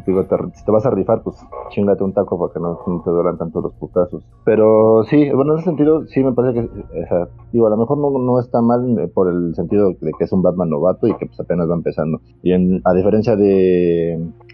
digo, 0.07 0.27
te, 0.27 0.37
si 0.55 0.65
te 0.67 0.71
vas 0.71 0.85
a 0.85 0.91
rifar, 0.91 1.23
pues 1.23 1.37
chingate 1.71 2.05
un 2.05 2.13
taco 2.13 2.39
para 2.39 2.53
que 2.53 2.61
no, 2.61 2.79
no, 2.87 3.03
te 3.03 3.11
duelan 3.11 3.39
tanto 3.39 3.63
los 3.63 3.73
putazos. 3.73 4.23
Pero 4.45 5.03
sí, 5.05 5.31
bueno, 5.31 5.55
en 5.55 5.61
ese 5.61 5.71
sentido, 5.71 6.07
sí 6.09 6.23
me 6.23 6.33
parece 6.33 6.61
que, 6.61 6.67
o 6.67 7.09
sea, 7.09 7.29
digo, 7.55 7.67
a 7.67 7.71
lo 7.71 7.79
mejor 7.79 7.97
no, 7.99 8.11
no 8.11 8.39
está 8.39 8.61
mal 8.61 8.99
eh, 8.99 9.09
por 9.09 9.33
el 9.33 9.55
sentido 9.55 9.95
de 9.99 10.13
que 10.19 10.25
es 10.25 10.33
un 10.33 10.43
Batman 10.43 10.69
novato 10.69 11.09
y 11.09 11.17
que 11.17 11.25
pues 11.25 11.41
apenas 11.41 11.71
va 11.71 11.75
empezando. 11.75 12.21
Y 12.43 12.53
en, 12.53 12.83
a 12.85 12.93
diferencia 12.93 13.35
de 13.35 13.76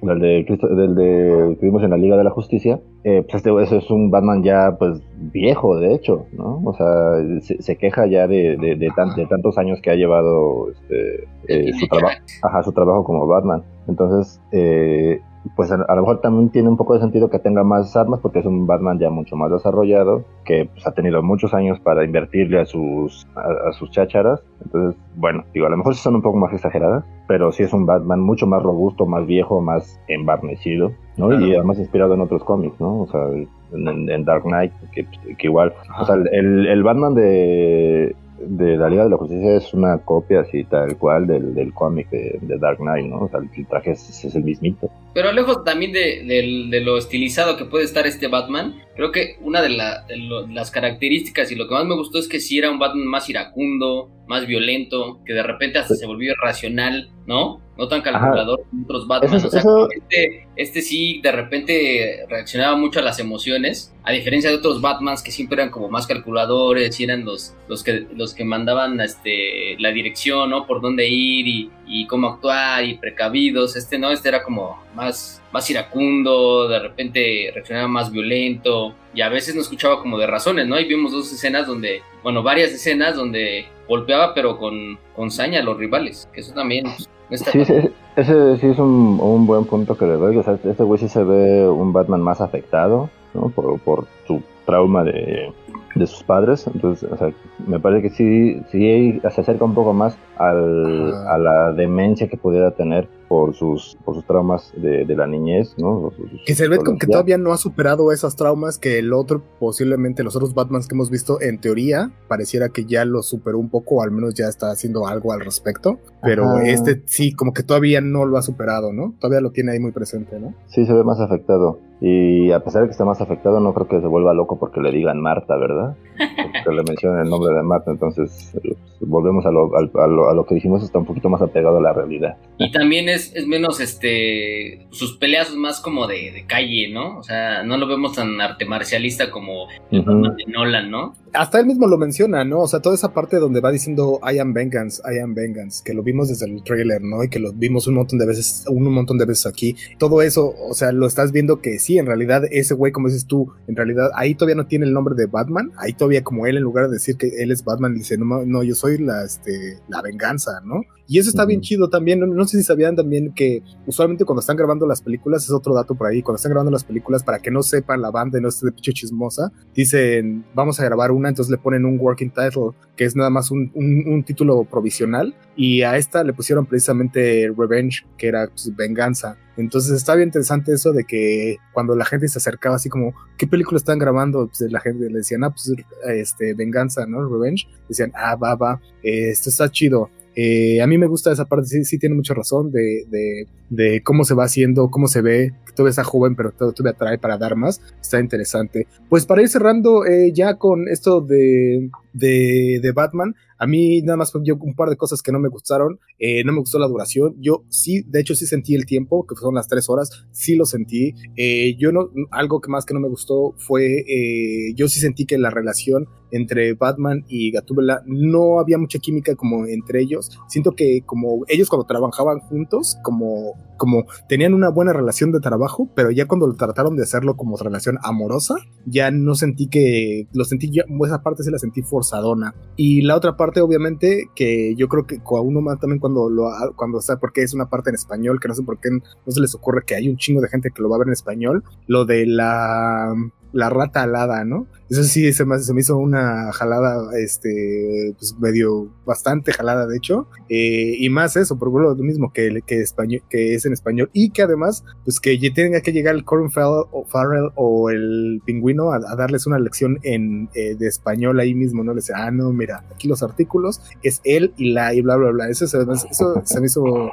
del 0.03 0.21
de, 0.21 0.59
del 0.77 0.95
de 0.95 1.57
que 1.61 1.67
vimos 1.67 1.83
en 1.83 1.91
la 1.91 1.97
Liga 1.97 2.17
de 2.17 2.25
la 2.25 2.31
Justicia, 2.31 2.81
eh, 3.05 3.23
pues 3.23 3.37
este 3.37 3.63
ese 3.63 3.77
es 3.79 3.91
un 3.91 4.11
Batman 4.11 4.43
ya 4.43 4.77
pues 4.79 5.01
viejo, 5.17 5.79
de 5.79 5.95
hecho, 5.95 6.27
¿no? 6.33 6.61
O 6.65 6.75
sea, 6.75 7.41
se, 7.41 7.63
se 7.63 7.77
queja 7.77 8.07
ya 8.07 8.27
de, 8.27 8.57
de, 8.57 8.77
de, 8.77 8.91
tan, 8.97 9.15
de, 9.15 9.27
tantos 9.27 9.59
años 9.59 9.81
que 9.81 9.91
ha 9.91 9.95
llevado 9.95 10.71
este, 10.71 11.25
eh, 11.49 11.73
su, 11.75 11.87
trabajo 11.87 12.17
ajá, 12.43 12.63
su 12.63 12.73
trabajo 12.73 13.05
como 13.05 13.27
Batman. 13.27 13.63
Entonces, 13.89 14.41
eh, 14.53 15.21
pues 15.57 15.71
a, 15.73 15.75
a, 15.75 15.95
lo 15.95 16.03
mejor 16.03 16.21
también 16.21 16.51
tiene 16.51 16.69
un 16.69 16.77
poco 16.77 16.95
de 16.95 17.01
sentido 17.01 17.31
que 17.31 17.39
tenga 17.39 17.65
más 17.65 17.97
armas 17.97 18.21
porque 18.21 18.41
es 18.41 18.47
un 18.47 18.67
Batman 18.67 18.99
ya 18.99 19.11
mucho 19.11 19.37
más 19.37 19.51
desarrollado, 19.51 20.25
que 20.45 20.69
pues, 20.73 20.87
ha 20.87 20.93
tenido 20.93 21.23
muchos 21.23 21.55
años 21.55 21.81
para 21.81 22.05
invertirle 22.05 22.61
a 22.61 22.67
sus, 22.67 23.27
a, 23.35 23.69
a, 23.69 23.73
sus 23.73 23.91
chácharas. 23.91 24.43
Entonces, 24.65 25.01
bueno, 25.17 25.45
digo, 25.53 25.67
a 25.67 25.71
lo 25.71 25.77
mejor 25.77 25.95
son 25.95 26.17
un 26.17 26.23
poco 26.23 26.39
más 26.39 26.53
exageradas, 26.53 27.05
pero 27.27 27.53
sí 27.53 27.63
es 27.63 27.73
un 27.73 27.87
Batman 27.87 28.21
mucho 28.21 28.47
más 28.47 28.63
robusto, 28.63 29.07
más 29.07 29.27
viejo, 29.27 29.61
más 29.61 30.01
embarnecido, 30.09 30.93
¿no? 31.17 31.29
Claro. 31.29 31.47
Y 31.47 31.55
además 31.55 31.79
inspirado 31.79 32.15
en 32.15 32.21
otros 32.21 32.45
cómics, 32.45 32.81
¿no? 32.81 33.03
O 33.03 33.07
sea, 33.09 33.27
en, 33.73 34.11
en 34.11 34.25
Dark 34.25 34.45
Knight, 34.45 34.73
que, 34.93 35.07
que 35.37 35.47
igual, 35.47 35.73
o 36.01 36.05
sea, 36.05 36.17
el, 36.17 36.67
el 36.67 36.83
Batman 36.83 37.15
de, 37.15 38.15
de 38.47 38.77
la 38.77 38.89
Liga 38.89 39.05
de 39.05 39.11
la 39.11 39.17
Justicia 39.17 39.57
es 39.57 39.75
una 39.75 39.99
copia 39.99 40.41
así 40.41 40.65
tal 40.65 40.97
cual 40.99 41.27
del, 41.27 41.55
del 41.55 41.73
cómic 41.73 42.11
de, 42.11 42.39
de, 42.41 42.59
Dark 42.59 42.79
Knight, 42.79 43.07
¿no? 43.07 43.23
O 43.25 43.29
sea, 43.29 43.41
el 43.41 43.67
traje 43.67 43.93
es, 43.93 44.25
es 44.25 44.35
el 44.35 44.45
mismito. 44.45 44.91
Pero 45.15 45.33
lejos 45.33 45.65
también 45.65 45.93
de, 45.93 46.23
de, 46.25 46.69
de, 46.71 46.81
lo 46.81 46.97
estilizado 46.97 47.57
que 47.57 47.65
puede 47.65 47.85
estar 47.85 48.07
este 48.07 48.29
Batman, 48.29 48.81
creo 48.97 49.13
que 49.13 49.37
una 49.41 49.63
de, 49.63 49.71
la, 49.71 50.07
lo, 50.17 50.47
las 50.47 50.71
características 50.71 51.53
y 51.53 51.55
lo 51.55 51.69
que 51.69 51.75
más 51.75 51.85
me 51.85 51.95
gustó 51.95 52.19
es 52.19 52.29
que 52.29 52.41
sí 52.41 52.59
era 52.59 52.71
un 52.71 52.79
Batman 52.79 53.07
más 53.07 53.29
iracundo, 53.29 54.11
más 54.27 54.47
violento, 54.47 55.21
que 55.25 55.35
de 55.35 55.43
repente 55.43 55.79
hasta 55.79 55.95
sí. 55.95 56.01
se 56.01 56.07
volvió 56.07 56.33
irracional, 56.33 57.11
¿no? 57.27 57.61
No 57.79 57.89
tan 57.89 58.03
calculador 58.03 58.65
como 58.69 58.85
otros 58.85 59.07
Batman. 59.07 59.37
Eso, 59.37 59.49
o 59.49 59.51
sea, 59.51 59.61
eso... 59.61 59.89
este, 59.91 60.47
este 60.57 60.83
sí 60.83 61.21
de 61.23 61.33
repente 61.33 62.27
reaccionaba 62.29 62.77
mucho 62.77 63.01
a 63.01 63.03
las 63.03 63.19
emociones, 63.19 63.95
a 64.05 64.13
diferencia 64.13 64.51
de 64.51 64.57
otros 64.57 64.81
Batmans 64.81 65.23
que 65.23 65.31
siempre 65.31 65.61
eran 65.61 65.71
como 65.71 65.89
más 65.89 66.07
calculadores 66.07 67.01
y 67.01 67.05
eran 67.05 67.25
los, 67.25 67.55
los, 67.69 67.83
que, 67.83 68.07
los 68.15 68.35
que 68.35 68.45
mandaban 68.45 69.01
este, 69.01 69.77
la 69.79 69.91
dirección, 69.91 70.51
¿no? 70.51 70.67
Por 70.67 70.81
dónde 70.81 71.09
ir 71.09 71.47
y, 71.49 71.71
y 71.87 72.07
cómo 72.07 72.29
actuar 72.29 72.85
y 72.85 72.99
precavidos. 72.99 73.77
Este 73.77 73.99
no, 73.99 74.11
este 74.11 74.29
era 74.29 74.43
como 74.43 74.83
más, 74.95 75.43
más 75.53 75.69
iracundo, 75.71 76.69
de 76.69 76.79
repente 76.79 77.51
reaccionaba 77.55 77.89
más 77.89 78.11
violento 78.11 78.95
y 79.15 79.21
a 79.21 79.29
veces 79.29 79.55
no 79.55 79.61
escuchaba 79.61 80.01
como 80.01 80.19
de 80.19 80.27
razones, 80.27 80.67
¿no? 80.67 80.79
Y 80.79 80.85
vimos 80.87 81.13
dos 81.13 81.33
escenas 81.33 81.67
donde, 81.67 82.03
bueno, 82.23 82.43
varias 82.43 82.73
escenas 82.73 83.17
donde 83.17 83.67
golpeaba 83.89 84.35
pero 84.35 84.59
con, 84.59 84.99
con 85.15 85.31
saña 85.31 85.61
a 85.61 85.63
los 85.63 85.77
rivales, 85.77 86.29
que 86.33 86.41
eso 86.41 86.55
también 86.55 86.85
pues, 86.85 87.09
no 87.29 87.37
está 87.37 87.51
sí, 87.51 87.65
sí, 87.65 87.75
ese 88.17 88.57
sí 88.59 88.67
es 88.69 88.79
un, 88.79 89.19
un, 89.21 89.47
buen 89.47 89.65
punto 89.65 89.97
que 89.97 90.07
le 90.07 90.15
doy, 90.15 90.37
o 90.37 90.43
sea, 90.43 90.55
este 90.55 90.83
güey 90.83 90.99
sí 90.99 91.09
se 91.09 91.23
ve 91.25 91.69
un 91.69 91.93
Batman 91.93 92.23
más 92.23 92.41
afectado, 92.41 93.11
¿no? 93.35 93.51
Por, 93.51 93.79
por 93.81 94.07
su 94.27 94.43
trauma 94.65 95.05
de, 95.05 95.53
de 95.95 96.07
sus 96.07 96.23
padres, 96.23 96.67
entonces, 96.73 97.11
o 97.11 97.17
sea, 97.17 97.33
me 97.67 97.79
parece 97.79 98.09
que 98.09 98.11
sí, 98.15 98.63
sí 98.71 99.21
se 99.21 99.41
acerca 99.41 99.65
un 99.65 99.75
poco 99.75 99.93
más 99.93 100.17
al, 100.37 101.13
a 101.27 101.39
la 101.39 101.73
demencia 101.73 102.29
que 102.29 102.37
pudiera 102.37 102.71
tener 102.71 103.09
por 103.29 103.55
sus, 103.55 103.97
por 104.05 104.15
sus 104.15 104.27
traumas 104.27 104.73
de, 104.77 105.05
de 105.05 105.17
la 105.17 105.27
niñez, 105.27 105.75
¿no? 105.79 106.13
que 106.45 106.55
se 106.55 106.69
ve 106.69 106.79
como 106.79 106.99
que 106.99 107.07
todavía 107.07 107.39
no 107.39 107.53
ha 107.53 107.57
superado 107.57 108.13
esas 108.13 108.37
traumas 108.37 108.79
que 108.79 108.99
el 108.99 109.13
otro, 109.13 109.43
posiblemente 109.59 110.23
los 110.23 110.37
otros 110.37 110.55
Batmans 110.55 110.87
que 110.89 110.95
hemos 110.95 111.11
visto, 111.11 111.41
en 111.41 111.59
teoría, 111.59 112.11
pareciera 112.29 112.69
que 112.69 112.85
ya 112.85 113.05
lo 113.05 113.23
superó 113.23 113.59
un 113.59 113.71
poco, 113.71 113.97
o 113.97 114.03
al 114.03 114.11
menos 114.11 114.35
ya 114.35 114.49
está 114.49 114.71
haciendo 114.71 115.07
algo 115.07 115.33
al 115.33 115.41
respecto. 115.41 115.99
Pero 116.23 116.59
este 116.59 117.03
sí, 117.07 117.33
como 117.33 117.53
que 117.53 117.63
todavía 117.63 118.01
no 118.01 118.25
lo 118.25 118.37
ha 118.37 118.43
superado, 118.43 118.93
¿no? 118.93 119.15
Todavía 119.19 119.41
lo 119.41 119.51
tiene 119.51 119.73
ahí 119.73 119.81
muy 119.81 119.93
presente, 119.93 120.39
¿no? 120.39 120.55
Sí, 120.67 120.85
se 120.85 120.93
ve 120.93 121.05
más 121.05 121.21
afectado. 121.21 121.79
Y 122.05 122.51
a 122.51 122.59
pesar 122.59 122.83
de 122.83 122.89
que 122.89 122.93
está 122.93 123.05
más 123.05 123.21
afectado, 123.21 123.61
no 123.61 123.73
creo 123.75 123.87
que 123.87 124.01
se 124.01 124.09
vuelva 124.09 124.35
loco 124.35 124.59
porque 124.59 124.81
le 124.81 124.91
digan 124.91 125.21
Marta, 125.21 125.57
¿verdad? 125.57 125.97
Porque 126.19 126.77
le 126.77 126.83
mencionan 126.83 127.25
el 127.25 127.31
nombre 127.31 127.55
de 127.55 127.63
Marta, 127.63 127.93
entonces 127.93 128.51
pues, 128.61 128.77
volvemos 129.01 129.47
a 129.47 129.53
lo, 129.53 129.71
a, 129.77 130.07
lo, 130.09 130.29
a 130.29 130.35
lo, 130.35 130.45
que 130.45 130.57
dijimos, 130.57 130.83
está 130.83 130.99
un 130.99 131.05
poquito 131.05 131.29
más 131.29 131.41
apegado 131.43 131.79
a 131.79 131.81
la 131.81 131.93
realidad. 131.93 132.37
Y 132.59 132.73
también 132.73 133.09
es, 133.09 133.33
es 133.37 133.47
menos, 133.47 133.79
este, 133.79 134.89
sus 134.91 135.17
peleas 135.17 135.47
son 135.49 135.61
más 135.61 135.81
como 135.81 136.09
de, 136.09 136.33
de, 136.33 136.45
calle, 136.45 136.91
¿no? 136.93 137.19
O 137.19 137.23
sea, 137.23 137.63
no 137.63 137.77
lo 137.77 137.87
vemos 137.87 138.15
tan 138.15 138.41
arte 138.41 138.65
marcialista 138.65 139.31
como 139.31 139.69
el 139.93 140.05
de 140.05 140.45
Nolan, 140.49 140.91
¿no? 140.91 141.15
Hasta 141.33 141.61
él 141.61 141.67
mismo 141.67 141.87
lo 141.87 141.97
menciona, 141.99 142.45
¿no? 142.45 142.61
O 142.63 142.67
sea, 142.67 142.81
toda 142.81 142.95
esa 142.95 143.15
parte 143.15 143.39
donde 143.39 143.61
va 143.61 143.71
diciendo 143.71 144.21
I 144.31 144.39
am 144.39 144.53
vengeance, 144.53 145.01
I 145.11 145.21
am 145.21 145.35
vengeance, 145.35 145.83
que 145.85 145.95
lo 145.95 146.03
vimos 146.03 146.29
desde 146.29 146.47
el 146.47 146.63
trailer, 146.63 147.01
¿no? 147.01 147.25
Y 147.25 147.31
que 147.31 147.39
lo 147.39 147.53
vimos 147.53 147.87
un 147.87 147.95
montón 147.95 148.19
de 148.19 148.27
veces, 148.27 148.65
un 148.69 148.93
montón 148.93 149.19
de 149.19 149.25
veces 149.25 149.47
aquí. 149.47 149.77
Todo 149.99 150.21
eso, 150.21 150.53
o 150.69 150.75
sea, 150.75 150.93
lo 150.93 151.07
estás 151.07 151.33
viendo 151.33 151.61
que 151.61 151.79
sí, 151.79 151.92
en 151.99 152.07
realidad 152.07 152.43
ese 152.51 152.75
güey, 152.75 152.93
como 152.93 153.09
dices 153.09 153.27
tú, 153.27 153.53
en 153.67 153.77
realidad 153.77 154.11
ahí 154.15 154.35
todavía 154.35 154.57
no 154.57 154.67
tiene 154.67 154.87
el 154.87 154.93
nombre 154.93 155.15
de 155.17 155.27
Batman, 155.27 155.73
ahí 155.77 155.93
todavía 155.93 156.23
como 156.23 156.47
él 156.47 156.57
en 156.57 156.63
lugar 156.63 156.87
de 156.87 156.95
decir 156.95 157.17
que 157.17 157.43
él 157.43 157.51
es 157.51 157.65
Batman 157.65 157.95
dice, 157.95 158.17
no, 158.19 158.63
yo 158.63 158.75
soy 158.75 158.99
la, 158.99 159.25
este, 159.25 159.79
la 159.89 160.03
venganza, 160.03 160.61
¿no? 160.65 160.83
Y 161.13 161.19
eso 161.19 161.29
está 161.29 161.45
bien 161.45 161.61
chido 161.61 161.91
también. 161.91 162.21
No, 162.21 162.45
sé 162.47 162.57
si 162.57 162.65
sabían 162.65 162.97
también 162.97 163.35
que 163.35 163.63
usualmente 163.87 164.25
cuando 164.25 164.41
están 164.41 164.57
grabando 164.57 164.87
las 164.87 165.03
películas, 165.03 165.45
es 165.45 165.51
otro 165.51 165.75
dato 165.75 165.95
por 165.95 166.07
ahí, 166.07 166.23
cuando 166.23 166.37
están 166.37 166.53
grabando 166.53 166.71
las 166.71 166.85
películas, 166.85 167.23
para 167.23 167.39
que 167.39 167.51
no 167.51 167.63
sepan 167.63 168.01
la 168.01 168.11
banda 168.11 168.39
y 168.39 168.41
no 168.41 168.49
esté 168.49 168.65
de 168.65 168.73
picho 168.73 168.93
chismosa, 168.93 169.53
dicen, 169.75 170.47
vamos 170.55 170.81
a 170.81 170.85
grabar 170.85 171.11
una, 171.11 171.29
entonces 171.29 171.51
le 171.51 171.59
ponen 171.59 171.85
un 171.85 172.01
working 172.01 172.31
title, 172.31 172.71
que 172.97 173.05
es 173.05 173.15
nada 173.15 173.29
más 173.29 173.51
un, 173.51 173.71
un, 173.75 174.25
título 174.25 174.65
provisional, 174.65 175.35
y 175.55 175.83
a 175.83 175.99
esta 175.99 176.25
le 176.25 176.33
pusieron 176.33 176.65
precisamente 176.65 177.53
Revenge, 177.55 178.07
que 178.17 178.29
era 178.29 178.47
pues, 178.47 178.75
venganza. 178.75 179.37
Entonces 179.59 179.93
está 179.93 180.15
bien 180.15 180.29
interesante 180.29 180.73
eso 180.73 180.93
de 180.93 181.05
que 181.05 181.59
cuando 181.75 181.95
la 181.95 182.07
gente 182.07 182.27
se 182.27 182.39
acercaba 182.39 182.77
así 182.77 182.89
como, 182.89 183.13
¿qué 183.37 183.47
película 183.47 183.77
están 183.77 183.99
grabando? 183.99 184.47
Pues 184.47 184.73
la 184.73 184.81
gente 184.81 185.11
le 185.11 185.19
decían, 185.19 185.45
ah, 185.45 185.51
pues 185.51 185.71
este, 186.09 186.55
venganza, 186.55 187.05
¿no? 187.05 187.29
Revenge. 187.29 187.69
Decían, 187.87 188.13
ah, 188.15 188.35
va, 188.37 188.55
va, 188.55 188.81
esto 189.03 189.51
está 189.51 189.71
chido. 189.71 190.09
Eh, 190.35 190.81
a 190.81 190.87
mí 190.87 190.99
me 190.99 191.07
gusta 191.07 191.33
esa 191.33 191.45
parte, 191.45 191.67
sí, 191.67 191.85
sí 191.85 191.99
tiene 191.99 192.15
mucha 192.15 192.35
razón 192.35 192.71
de, 192.71 193.05
de, 193.09 193.47
de, 193.71 194.03
cómo 194.03 194.25
se 194.25 194.35
va 194.35 194.45
haciendo, 194.45 194.91
cómo 194.91 195.07
se 195.07 195.21
ve, 195.21 195.53
que 195.67 195.73
todavía 195.73 195.91
está 195.91 196.05
joven, 196.05 196.35
pero 196.35 196.53
todavía 196.53 196.93
atrae 196.93 197.19
para 197.19 197.37
dar 197.37 197.57
más, 197.57 197.81
está 198.01 198.19
interesante. 198.19 198.87
Pues 199.09 199.27
para 199.27 199.43
ir 199.43 199.49
cerrando 199.49 200.07
eh, 200.07 200.33
ya 200.33 200.55
con 200.57 200.89
esto 200.89 201.21
de, 201.21 201.91
de, 202.13 202.81
de, 202.83 202.93
Batman, 202.93 203.35
a 203.59 203.67
mí 203.67 204.03
nada 204.03 204.17
más 204.17 204.33
yo 204.43 204.57
un 204.61 204.75
par 204.75 204.89
de 204.89 204.97
cosas 204.97 205.23
que 205.23 205.33
no 205.33 205.39
me 205.39 205.49
gustaron, 205.49 206.01
eh, 206.19 206.45
no 206.45 206.53
me 206.53 206.59
gustó 206.59 206.79
la 206.79 206.89
duración, 206.89 207.37
yo 207.39 207.65
sí, 207.69 208.03
de 208.03 208.21
hecho 208.21 208.35
sí 208.35 208.47
sentí 208.47 208.75
el 208.75 208.87
tiempo, 208.87 209.27
que 209.27 209.37
son 209.37 209.55
las 209.55 209.69
tres 209.69 209.89
horas, 209.89 210.27
sí 210.31 210.57
lo 210.57 210.67
sentí, 210.67 211.15
eh, 211.37 211.77
yo 211.79 211.93
no, 211.93 212.11
algo 212.31 212.61
que 212.61 212.71
más 212.71 212.85
que 212.85 212.95
no 212.95 213.01
me 213.01 213.09
gustó 213.09 213.55
fue, 213.59 214.01
eh, 214.01 214.75
yo 214.75 214.89
sí 214.89 215.01
sentí 215.01 215.27
que 215.27 215.39
la 215.39 215.51
relación 215.51 216.07
entre 216.33 216.73
Batman 216.75 217.25
y 217.29 217.53
Gatúbela 217.53 218.03
no 218.07 218.59
había 218.59 218.79
mucha 218.79 218.99
química 218.99 219.37
como 219.37 219.67
entre 219.67 220.01
ellos, 220.01 220.31
siento 220.49 220.73
que 220.73 221.03
como 221.05 221.45
ellos 221.47 221.69
cuando 221.69 221.87
trabajaban 221.87 222.41
juntos, 222.41 222.97
como, 223.03 223.55
como 223.77 224.07
tenían 224.29 224.55
una 224.55 224.71
buena 224.71 224.93
relación 224.93 225.31
de 225.31 225.41
trabajo, 225.41 225.89
pero 225.95 226.11
ya 226.11 226.27
cuando 226.27 226.47
lo 226.47 226.55
trataron 226.55 226.97
de 226.97 227.03
hacerlo 227.03 227.37
como 227.37 227.57
relación 227.57 227.99
amorosa, 228.03 228.57
ya 228.87 229.11
no 229.11 229.35
sentí 229.35 229.69
que, 229.69 230.27
lo 230.33 230.45
sentí, 230.45 230.71
ya, 230.71 230.85
esa 231.05 231.23
parte 231.23 231.43
sí 231.43 231.51
la 231.51 231.59
sentí 231.59 231.83
forzadona, 232.03 232.55
y 232.77 233.03
la 233.03 233.17
otra 233.17 233.37
parte 233.37 233.61
obviamente, 233.61 234.31
que 234.35 234.75
yo 234.77 234.89
creo 234.89 235.07
que 235.07 235.17
a 235.17 235.41
uno 235.41 235.61
más 235.61 235.79
también 235.79 236.01
cuando 236.01 236.29
lo 236.29 236.51
cuando 236.77 236.99
está, 236.99 237.19
porque 237.19 237.43
es 237.43 237.55
una 237.55 237.67
parte 237.67 237.91
en 237.91 237.95
español, 237.95 238.41
que 238.41 238.49
no 238.49 238.55
sé 238.55 238.63
por 238.63 238.79
qué 238.79 238.91
no 238.91 239.33
se 239.33 239.41
les 239.41 239.55
ocurre 239.55 239.85
que 239.87 239.95
hay 239.95 240.09
un 240.09 240.17
chingo 240.17 240.41
de 240.41 240.49
gente 240.49 240.71
que 240.71 240.83
lo 240.83 240.89
va 240.89 240.97
a 240.97 240.99
ver 241.01 241.09
en 241.09 241.13
español, 241.13 241.65
lo 241.87 242.05
de 242.05 242.27
la 242.27 243.15
la 243.53 243.69
rata 243.69 244.03
alada, 244.03 244.45
¿no? 244.45 244.67
Eso 244.93 245.05
sí, 245.05 245.33
se 245.33 245.47
me, 245.47 245.59
se 245.59 245.73
me 245.73 245.81
hizo 245.81 245.97
una 245.97 246.53
jalada, 246.53 247.19
este, 247.19 248.15
pues 248.19 248.37
medio, 248.39 248.93
bastante 249.07 249.51
jalada, 249.51 249.87
de 249.87 249.97
hecho. 249.97 250.29
Eh, 250.51 250.97
y 250.99 251.09
más 251.09 251.35
eso, 251.35 251.59
por 251.59 251.73
lo 251.73 251.95
mismo 251.95 252.31
que, 252.31 252.61
que, 252.67 252.83
es 252.83 253.65
en 253.65 253.73
español. 253.73 254.11
Y 254.13 254.33
que 254.33 254.43
además, 254.43 254.85
pues 255.05 255.19
que 255.19 255.39
tenga 255.55 255.81
que 255.81 255.93
llegar 255.93 256.15
el 256.15 256.25
Corin 256.27 256.51
Farrell 256.51 257.53
o, 257.55 257.89
el 257.89 258.43
pingüino 258.45 258.93
a, 258.93 258.99
darles 259.17 259.47
una 259.47 259.59
lección 259.59 259.99
en, 260.03 260.51
eh, 260.55 260.75
de 260.75 260.89
español 260.89 261.41
ahí 261.41 261.55
mismo, 261.55 261.83
¿no? 261.83 261.95
Le 261.95 262.01
dice, 262.01 262.13
ah, 262.15 262.31
no, 262.31 262.53
mira, 262.53 262.85
aquí 262.95 263.09
los 263.09 263.23
artículos, 263.23 263.81
es 264.03 264.21
él 264.25 264.53
y 264.59 264.73
la, 264.73 264.93
y 264.93 265.01
bla, 265.01 265.17
bla, 265.17 265.31
bla. 265.31 265.49
Eso, 265.49 265.67
se 265.67 266.61
me 266.61 266.67
hizo 266.67 267.11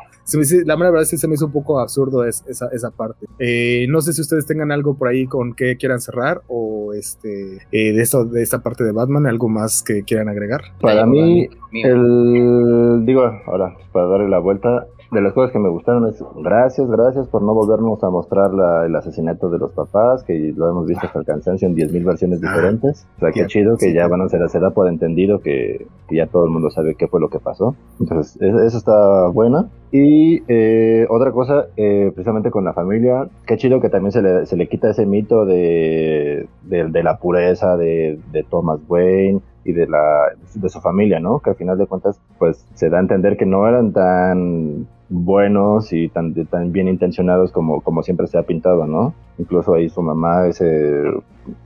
la 0.66 0.76
verdad 0.76 1.08
que 1.10 1.18
se 1.18 1.28
me 1.28 1.36
hizo 1.36 1.48
un 1.48 1.52
poco 1.52 1.80
absurdo 1.80 2.24
esa, 2.26 2.68
esa 2.72 2.92
parte. 2.92 3.26
Eh, 3.40 3.88
no 3.90 4.02
sé 4.02 4.14
si 4.14 4.22
ustedes 4.22 4.46
tengan 4.46 4.72
algo 4.72 4.96
por 4.96 5.08
ahí 5.08 5.26
con 5.26 5.54
que 5.54 5.78
quieran 5.78 6.02
cerrar 6.02 6.42
o 6.48 6.94
este 6.94 7.60
eh, 7.72 7.94
de 7.94 8.02
esto, 8.02 8.26
de 8.26 8.42
esta 8.42 8.60
parte 8.60 8.84
de 8.84 8.92
Batman, 8.92 9.28
algo 9.28 9.50
más 9.50 9.84
que 9.84 10.04
quieran 10.04 10.30
agregar. 10.30 10.62
Para 10.82 11.06
mí, 11.06 11.48
el 11.72 13.06
digo, 13.06 13.24
ahora, 13.46 13.76
para 13.92 14.08
darle 14.08 14.30
la 14.30 14.40
vuelta, 14.40 14.88
de 15.12 15.22
las 15.22 15.34
cosas 15.34 15.52
que 15.52 15.60
me 15.60 15.70
gustaron 15.70 16.08
es 16.08 16.24
gracias, 16.36 16.88
gracias 16.90 17.28
por 17.28 17.42
no 17.42 17.54
volvernos 17.54 18.04
a 18.04 18.10
mostrar 18.10 18.52
el 18.86 18.96
asesinato 18.96 19.50
de 19.50 19.58
los 19.58 19.72
papás, 19.72 20.24
que 20.24 20.54
lo 20.56 20.70
hemos 20.70 20.86
visto 20.86 21.08
hasta 21.08 21.20
el 21.20 21.26
cansancio 21.26 21.68
en 21.68 21.76
10.000 21.76 22.06
versiones 22.06 22.40
ah, 22.44 22.50
diferentes. 22.50 23.08
O 23.18 23.20
sea, 23.20 23.32
qué 23.32 23.48
chido 23.48 23.78
que 23.78 23.94
ya 23.94 24.08
van 24.08 24.22
a 24.22 24.30
ser, 24.30 24.48
se 24.50 24.60
da 24.60 24.70
por 24.72 24.88
entendido 24.88 25.40
que, 25.40 25.88
ya 26.12 26.28
todo 26.28 26.46
el 26.46 26.52
mundo 26.52 26.70
sabe 26.70 26.96
qué 26.96 27.08
fue 27.08 27.20
lo 27.20 27.30
que 27.30 27.40
pasó. 27.40 27.76
Entonces, 28.00 28.40
eso 28.42 28.78
está 28.78 29.28
buena. 29.28 29.70
Y 29.92 30.44
eh, 30.48 31.08
otra 31.10 31.32
cosa, 31.32 31.68
eh, 31.76 32.12
precisamente 32.14 32.52
con 32.52 32.64
la 32.64 32.74
familia, 32.74 33.28
qué 33.48 33.58
chido 33.58 33.82
que 33.82 33.90
también 33.90 34.12
se 34.12 34.22
le, 34.22 34.46
se 34.46 34.58
le 34.58 34.68
quita 34.68 34.92
ese 34.92 35.06
mito 35.08 35.46
de, 35.46 36.48
de, 36.64 37.04
la 37.04 37.18
pureza 37.18 37.78
de, 37.78 38.20
de 38.32 38.44
Thomas 38.44 38.80
Wayne 38.88 39.42
y 39.64 39.74
de 39.74 39.88
la 39.88 40.30
de 40.54 40.70
su 40.70 40.80
familia, 40.82 41.20
¿no? 41.20 41.40
Que 41.40 41.52
al 41.52 41.56
final 41.56 41.78
de 41.78 41.88
cuentas, 41.88 42.20
pues 42.38 42.66
se 42.74 42.90
da 42.90 42.98
a 42.98 43.02
entender 43.02 43.38
que 43.38 43.46
no 43.46 43.68
eran 43.68 43.92
tan 43.94 44.88
buenos 45.10 45.92
y 45.92 46.08
tan, 46.10 46.34
tan 46.46 46.72
bien 46.72 46.88
intencionados 46.88 47.52
como, 47.52 47.82
como 47.82 48.04
siempre 48.04 48.28
se 48.28 48.38
ha 48.38 48.44
pintado, 48.44 48.86
¿no? 48.86 49.14
Incluso 49.38 49.74
ahí 49.74 49.90
su 49.90 50.02
mamá, 50.02 50.48
ese, 50.48 51.04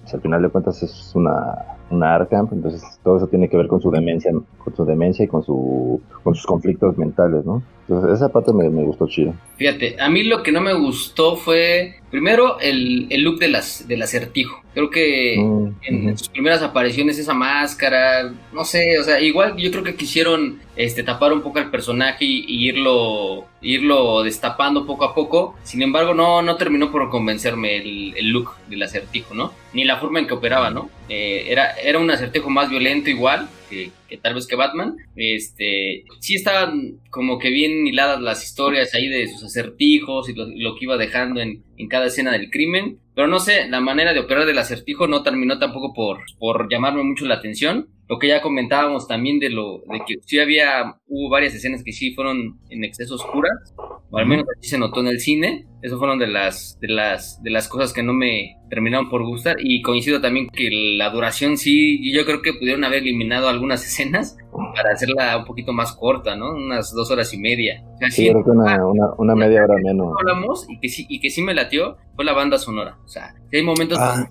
pues, 0.02 0.14
al 0.14 0.22
final 0.22 0.41
de 0.41 0.50
cuentas 0.50 0.82
es 0.82 1.14
una, 1.16 1.78
una 1.94 2.16
Arkham, 2.16 2.50
entonces 2.52 2.84
todo 3.04 3.18
eso 3.18 3.28
tiene 3.28 3.50
que 3.50 3.58
ver 3.58 3.68
con 3.68 3.82
su 3.82 3.91
demencia, 3.91 4.32
con 4.32 4.76
su 4.76 4.86
demencia 4.86 5.26
y 5.26 5.28
con, 5.28 5.44
su, 5.44 6.02
con 6.24 6.36
sus 6.36 6.46
conflictos 6.46 6.98
mentales, 6.98 7.46
¿no? 7.46 7.64
Entonces 7.88 8.16
esa 8.16 8.30
parte 8.30 8.54
me, 8.54 8.70
me 8.70 8.84
gustó 8.84 9.08
chido. 9.08 9.34
Fíjate, 9.58 9.96
a 10.00 10.10
mí 10.10 10.24
lo 10.24 10.41
que 10.41 10.52
no 10.52 10.62
me 10.62 10.74
gustó 10.74 11.36
fue, 11.36 11.96
primero, 12.10 12.60
el, 12.60 13.08
el 13.10 13.22
look 13.24 13.39
de 13.39 13.50
las, 13.50 13.88
del 13.88 14.02
acertijo. 14.02 14.62
Creo 14.74 14.89
que 14.89 15.36
mm, 15.38 15.68
en, 15.84 16.18
sus 16.18 16.30
primeras 16.30 16.62
apariciones 16.62 17.20
esa 17.20 17.34
máscara, 17.34 18.34
no 18.54 18.64
sé, 18.64 18.98
o 19.00 19.04
sea, 19.04 19.20
igual 19.20 19.56
yo 19.58 19.70
creo 19.72 19.84
que 19.84 19.96
quisieron 19.96 20.60
este, 20.76 21.03
tapar 21.03 21.34
un 21.34 21.41
poco 21.41 21.59
al 21.59 21.69
personaje 21.69 22.26
y, 22.26 22.67
irlo, 22.67 23.45
irlo 23.61 24.24
destapando 24.24 24.86
poco 24.86 25.05
a 25.05 25.13
poco. 25.13 25.55
Sin 25.63 25.82
embargo, 25.82 26.13
no, 26.13 26.41
no 26.41 26.55
terminó 26.55 26.91
por 26.91 27.09
convencerme 27.09 27.78
el, 27.78 28.13
el 28.17 28.30
look 28.30 28.51
del 28.67 28.84
acertijo, 28.84 29.34
¿no? 29.34 29.53
Ni 29.74 29.84
la 29.84 29.97
forma 29.97 30.19
en 30.19 30.28
que 30.28 30.34
operaba, 30.34 30.69
¿no? 30.69 30.89
Eh, 31.09 31.45
era, 31.49 31.71
era 31.74 31.99
un 31.99 32.09
acertijo 32.09 32.49
más 32.49 32.69
violento 32.69 33.09
igual, 33.09 33.49
que, 33.69 33.91
tal 34.21 34.36
vez 34.36 34.47
que 34.47 34.55
Batman. 34.55 34.95
Este, 35.15 36.05
sí 36.19 36.36
estaban 36.36 36.99
como 37.09 37.39
que 37.39 37.49
bien 37.49 37.86
hiladas 37.88 38.21
las 38.21 38.43
historias 38.43 38.93
ahí 38.93 39.07
de 39.07 39.28
sus 39.28 39.43
acertijos 39.43 40.30
y 40.30 40.34
lo, 40.34 40.76
que 40.76 40.86
iba 40.86 40.97
dejando 40.97 41.41
en, 41.41 41.63
en, 41.78 41.88
cada 41.88 42.07
escena 42.07 42.32
del 42.32 42.49
crimen. 42.49 42.99
Pero 43.15 43.28
no 43.28 43.39
sé, 43.39 43.67
la 43.69 43.80
manera 43.80 44.13
de 44.13 44.19
operar 44.19 44.45
del 44.45 44.57
acertijo 44.57 45.07
no 45.07 45.24
terminó 45.24 45.59
tampoco 45.59 45.93
por, 45.93 46.21
por 46.39 46.69
llamarme 46.69 47.03
mucho 47.03 47.26
la 47.26 47.36
atención. 47.36 47.88
Lo 48.10 48.20
que 48.20 48.28
ya 48.28 48.41
comentábamos 48.41 49.08
también 49.08 49.39
de 49.39 49.49
lo 49.49 49.80
de 49.89 50.01
que 50.06 50.16
sí 50.26 50.39
había, 50.39 50.97
hubo 51.08 51.30
varias 51.30 51.56
escenas 51.56 51.84
que 51.84 51.93
sí 51.93 52.14
fueron 52.14 52.60
en 52.70 52.84
exceso 52.84 53.16
oscuras, 53.16 53.74
o 54.10 54.18
al 54.18 54.26
menos 54.26 54.45
así 54.58 54.70
se 54.70 54.78
notó 54.78 54.99
en 54.99 55.08
el 55.08 55.20
cine. 55.20 55.66
Eso 55.84 55.99
fueron 55.99 56.17
de 56.17 56.27
las, 56.27 56.79
de 56.79 56.88
las, 56.88 57.43
de 57.43 57.51
las 57.51 57.67
cosas 57.67 57.91
que 57.91 58.01
no 58.01 58.13
me 58.13 58.57
terminaron 58.69 59.09
por 59.09 59.23
gustar. 59.23 59.57
Y 59.59 59.81
coincido 59.81 60.21
también 60.21 60.47
que 60.47 60.69
la 60.97 61.09
duración 61.09 61.57
sí, 61.57 62.11
yo 62.11 62.25
creo 62.25 62.41
que 62.41 62.53
pudieron 62.53 62.84
haber 62.86 62.99
eliminado 63.03 63.49
algunas 63.49 63.84
escenas 63.86 64.38
para 64.75 64.91
hacerla 64.91 65.38
un 65.38 65.45
poquito 65.45 65.73
más 65.73 65.93
corta, 65.93 66.36
¿no? 66.36 66.51
Unas 66.51 66.93
dos 66.93 67.11
horas 67.11 67.34
y 67.34 67.38
media. 67.38 67.84
sí, 68.09 68.29
creo 68.29 68.43
que 68.43 68.51
una, 68.51 68.79
una, 69.17 69.36
media 69.36 69.63
hora 69.63 69.75
menos. 69.84 70.13
Hablamos 70.19 70.65
y 70.69 70.79
que 70.79 70.89
sí, 70.89 71.05
y 71.09 71.19
que 71.19 71.29
sí 71.29 71.41
me 71.41 71.53
latió 71.53 71.97
fue 72.15 72.25
la 72.25 72.34
banda 72.34 72.57
sonora. 72.57 72.97
O 73.03 73.07
sea, 73.07 73.34
hay 73.51 73.63
momentos 73.63 73.97
ah. 73.99 74.27